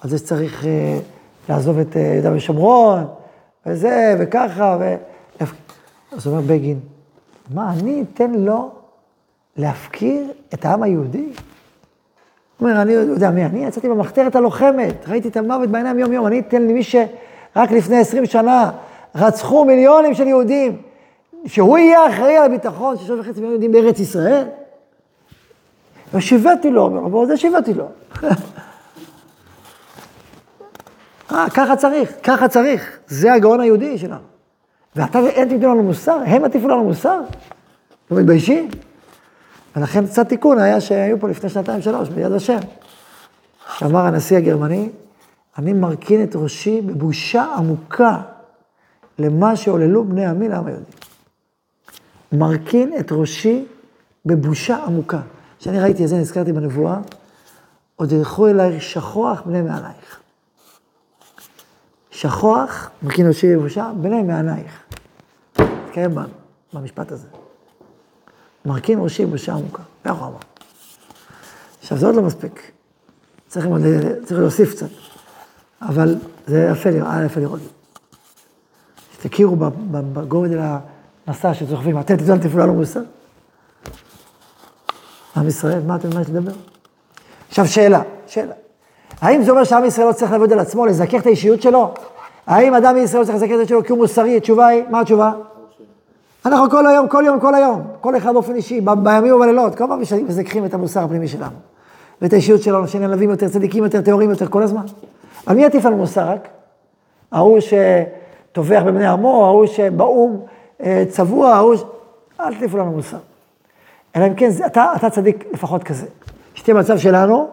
על 0.00 0.10
זה 0.10 0.18
שצריך 0.18 0.64
אה, 0.64 0.98
לעזוב 1.48 1.78
את 1.78 1.96
אה, 1.96 2.00
יהודה 2.00 2.36
ושומרון, 2.36 3.04
וזה, 3.66 4.16
וככה, 4.20 4.78
ו... 4.80 4.94
אז 6.12 6.26
אומר 6.26 6.40
בגין, 6.40 6.80
מה, 7.50 7.72
אני 7.72 8.02
אתן 8.02 8.30
לו 8.32 8.70
להפקיר 9.56 10.32
את 10.54 10.64
העם 10.64 10.82
היהודי? 10.82 11.32
הוא 12.58 12.68
אומר, 12.68 12.82
אני 12.82 12.92
יודע 12.92 13.30
מי 13.30 13.44
אני, 13.44 13.66
יצאתי 13.66 13.88
במחתרת 13.88 14.36
הלוחמת, 14.36 15.08
ראיתי 15.08 15.28
את 15.28 15.36
המוות 15.36 15.68
בעיניים 15.68 15.98
יום-יום, 15.98 16.26
אני 16.26 16.40
אתן 16.40 16.62
למי 16.62 16.82
שרק 16.82 17.70
לפני 17.70 17.98
עשרים 17.98 18.26
שנה 18.26 18.70
רצחו 19.14 19.64
מיליונים 19.64 20.14
של 20.14 20.26
יהודים, 20.26 20.76
שהוא 21.46 21.78
יהיה 21.78 22.08
אחראי 22.08 22.36
על 22.36 22.44
הביטחון 22.44 22.96
של 22.96 23.04
שלוש 23.04 23.20
וחצי 23.20 23.40
מיליון 23.40 23.50
יהודים 23.50 23.72
בארץ 23.72 24.00
ישראל? 24.00 24.44
ושיוויתי 26.14 26.70
לו, 26.70 26.82
אומר 26.82 27.00
רבו, 27.00 27.26
זה 27.26 27.36
שיוויתי 27.36 27.74
לו. 27.74 27.88
אה, 31.32 31.46
ככה 31.54 31.76
צריך, 31.76 32.12
ככה 32.22 32.48
צריך, 32.48 32.98
זה 33.06 33.32
הגאון 33.32 33.60
היהודי 33.60 33.98
שלנו. 33.98 34.22
ואתה 34.96 35.18
ואין 35.18 35.48
תיתנו 35.48 35.68
לנו 35.74 35.82
מוסר, 35.82 36.18
הם 36.26 36.44
יטיפו 36.44 36.68
לנו 36.68 36.84
מוסר? 36.84 37.20
לא 38.10 38.18
מתביישים? 38.18 38.68
ולכן 39.76 40.06
קצת 40.06 40.28
תיקון 40.28 40.58
היה 40.58 40.80
שהיו 40.80 41.20
פה 41.20 41.28
לפני 41.28 41.50
שנתיים 41.50 41.82
שלוש, 41.82 42.08
ביד 42.08 42.32
השם. 42.32 42.58
שאמר 43.78 44.00
הנשיא 44.00 44.36
הגרמני, 44.36 44.90
אני 45.58 45.72
מרכין 45.72 46.22
את 46.22 46.36
ראשי 46.36 46.80
בבושה 46.80 47.54
עמוקה 47.56 48.20
למה 49.18 49.56
שעוללו 49.56 50.04
בני 50.04 50.26
עמי 50.26 50.48
לעם 50.48 50.66
היהודי. 50.66 50.90
מרכין 52.32 52.92
את 53.00 53.12
ראשי 53.12 53.66
בבושה 54.26 54.76
עמוקה. 54.76 55.20
כשאני 55.58 55.80
ראיתי 55.80 56.04
את 56.04 56.08
זה, 56.08 56.16
נזכרתי 56.16 56.52
בנבואה, 56.52 56.98
עוד 57.96 58.12
ילכו 58.12 58.48
אלייך 58.48 58.82
שכוח 58.82 59.42
בני 59.46 59.62
מעלייך. 59.62 60.20
שכוח, 62.10 62.90
מכין 63.02 63.28
ראשי 63.28 63.46
יבושה, 63.46 63.92
בני 64.00 64.22
מעלייך. 64.22 64.82
תתקיים 65.52 66.10
במשפט 66.72 67.12
הזה. 67.12 67.43
מרכין 68.64 68.98
ראשי 69.02 69.26
בושה 69.26 69.52
עמוקה, 69.52 69.82
ככה 70.04 70.12
הוא 70.12 70.28
אמר. 70.28 70.38
עכשיו, 71.80 71.98
זה 71.98 72.06
עוד 72.06 72.14
לא 72.14 72.22
מספיק. 72.22 72.72
צריך, 73.48 73.66
צריך 74.24 74.40
להוסיף 74.40 74.70
קצת. 74.70 74.86
אבל 75.82 76.16
זה 76.46 76.68
יפה, 76.72 76.88
היה 76.88 77.24
יפה 77.24 77.40
לראות. 77.40 77.60
שתכירו 79.12 79.56
בגודל 79.90 80.58
המסע 81.26 81.54
שסוחבים. 81.54 82.00
אתם 82.00 82.16
תדעו, 82.16 82.38
תפעלו 82.38 82.62
לנו 82.62 82.74
מוסר. 82.74 83.00
עם 85.36 85.48
ישראל, 85.48 85.80
מה 85.86 85.96
אתם, 85.96 86.08
מה 86.14 86.20
יש 86.20 86.28
לדבר? 86.28 86.52
עכשיו, 87.48 87.66
שאלה, 87.66 88.02
שאלה. 88.26 88.54
האם 89.20 89.42
זה 89.42 89.50
אומר 89.50 89.64
שעם 89.64 89.84
ישראל 89.84 90.06
לא 90.06 90.12
צריך 90.12 90.32
לעבוד 90.32 90.52
על 90.52 90.58
עצמו, 90.58 90.86
לזכך 90.86 91.20
את 91.20 91.26
האישיות 91.26 91.62
שלו? 91.62 91.94
האם 92.46 92.74
אדם 92.74 92.94
מישראל 92.94 93.20
לא 93.20 93.26
צריך 93.26 93.36
לזכך 93.36 93.50
את 93.52 93.58
האישיות 93.58 93.68
שלו 93.68 93.84
כי 93.84 93.92
הוא 93.92 93.98
מוסרי? 93.98 94.36
התשובה 94.36 94.66
היא, 94.66 94.84
מה 94.90 95.00
התשובה? 95.00 95.32
אנחנו 96.46 96.70
כל 96.70 96.86
היום, 96.86 97.08
כל 97.08 97.22
יום, 97.26 97.40
כל 97.40 97.54
היום, 97.54 97.82
כל 98.00 98.16
אחד 98.16 98.32
באופן 98.32 98.54
אישי, 98.54 98.80
בימים 98.80 99.34
ובלילות, 99.34 99.74
כל 99.74 99.84
פעם 99.88 100.00
מזכחים 100.00 100.64
את 100.64 100.74
המוסר 100.74 101.00
הפנימי 101.00 101.28
שלנו. 101.28 101.56
ואת 102.22 102.32
האישיות 102.32 102.62
שלנו, 102.62 102.88
שנלווים 102.88 103.30
יותר, 103.30 103.48
צדיקים 103.48 103.84
יותר, 103.84 104.00
טהורים 104.00 104.30
יותר, 104.30 104.46
כל 104.46 104.62
הזמן. 104.62 104.82
על 105.46 105.56
מי 105.56 105.64
יטיף 105.64 105.84
לנו 105.84 105.96
מוסר 105.96 106.28
רק? 106.28 106.48
ההוא 107.32 107.58
שטובח 107.60 108.82
בבני 108.86 109.06
עמו, 109.06 109.44
ההוא 109.44 109.66
שבאו"ם 109.66 110.40
אה, 110.82 111.04
צבוע, 111.08 111.54
ההוא 111.54 111.76
ש... 111.76 111.82
אל 112.40 112.54
תטיפו 112.54 112.78
לנו 112.78 112.92
מוסר. 112.92 113.16
אלא 114.16 114.26
אם 114.26 114.34
כן, 114.34 114.50
אתה, 114.66 114.92
אתה 114.96 115.10
צדיק 115.10 115.44
לפחות 115.52 115.84
כזה. 115.84 116.06
שתהיה 116.54 116.74
מצב 116.74 116.98
שלנו, 116.98 117.48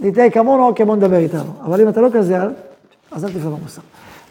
נתנהג 0.00 0.32
כמונו, 0.32 0.74
כמו 0.74 0.96
נדבר 0.96 1.16
איתנו. 1.16 1.52
אבל 1.64 1.80
אם 1.80 1.88
אתה 1.88 2.00
לא 2.00 2.08
כזה, 2.12 2.38
אז 3.12 3.24
אל 3.24 3.30
תטיף 3.30 3.44
לנו 3.44 3.58
מוסר. 3.62 3.82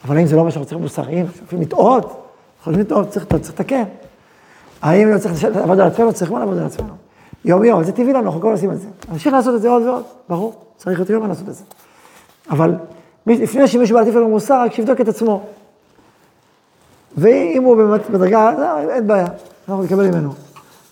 אבל 0.06 0.18
האם 0.18 0.26
זה 0.26 0.36
לא 0.36 0.44
מה 0.44 0.52
שאנחנו 0.52 0.66
צריכים 0.66 0.84
מוסריים? 0.84 1.26
צריכים 1.40 1.62
לטעות? 1.62 2.23
יכולים 2.64 2.80
לטעות, 2.80 3.10
צריך 3.10 3.26
לתקן. 3.34 3.84
האם 4.82 5.10
לא 5.14 5.18
צריך 5.18 5.44
לעבוד 5.44 5.80
על 5.80 5.88
עצמנו? 5.88 6.14
צריכים 6.14 6.38
לעבוד 6.38 6.58
על 6.58 6.66
עצמנו. 6.66 6.94
יום 7.46 7.64
יום, 7.64 7.84
זה 7.84 7.92
טבעי 7.92 8.14
לנו, 8.14 8.26
אנחנו 8.26 8.42
כל 8.42 8.52
עושים 8.52 8.72
את 8.72 8.80
זה. 8.80 8.88
נמשיך 9.12 9.34
לעשות 9.34 9.56
את 9.56 9.62
זה 9.62 9.70
עוד 9.70 9.84
ועוד, 9.84 10.04
ברור, 10.30 10.54
צריך 10.78 11.00
יותר 11.00 11.14
יום 11.14 11.28
לעשות 11.28 11.50
את 11.50 11.54
זה. 11.54 11.64
אבל 12.50 12.76
לפני 13.28 13.68
שמישהו 13.68 13.94
בא 13.94 14.00
להטיף 14.00 14.16
לנו 14.16 14.30
מוסר, 14.30 14.62
רק 14.62 14.74
שיבדוק 14.74 15.02
את 15.02 15.08
עצמו. 15.08 15.44
ואם 17.18 17.64
הוא 17.64 17.76
באמת 17.76 18.10
בדרגה, 18.10 18.52
לא, 18.52 18.80
אין 18.92 19.08
בעיה, 19.08 19.26
אנחנו 19.68 19.84
נקבל 19.84 20.08
ממנו. 20.08 20.34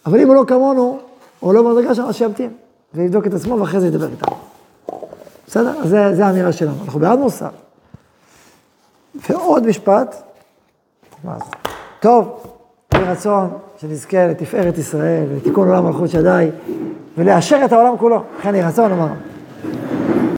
אבל 0.06 0.20
אם 0.20 0.28
הוא 0.28 0.36
לא 0.36 0.44
כמונו, 0.48 1.00
או 1.42 1.54
לא 1.54 1.62
במדרגה 1.62 1.96
שלנו, 1.96 2.14
שימתין, 2.14 2.54
ויבדוק 2.94 3.28
את 3.28 3.34
עצמו, 3.34 3.60
ואחרי 3.60 3.80
זה 3.80 3.88
ידבר 3.88 4.08
איתנו. 4.08 4.38
בסדר? 5.48 5.80
אז 5.84 5.90
זה 5.90 6.26
האמירה 6.26 6.52
שלנו. 6.52 6.76
אנחנו 6.86 7.00
בעד 7.00 7.20
מוסר. 7.20 7.50
ועוד 9.30 9.68
משפט, 9.68 10.16
מה 11.24 11.38
זה? 11.40 11.61
טוב, 12.02 12.44
יהי 12.94 13.04
רצון 13.04 13.50
שנזכה 13.78 14.28
לתפארת 14.28 14.78
ישראל, 14.78 15.24
ולתיקון 15.32 15.68
עולם 15.68 15.86
מלכות 15.86 16.10
שדי, 16.10 16.48
ולאשר 17.18 17.62
את 17.66 17.72
העולם 17.72 17.98
כולו. 17.98 18.24
לכן 18.40 18.56
יהי 18.56 18.64
רצון, 18.64 18.92
אמרנו. 18.92 19.14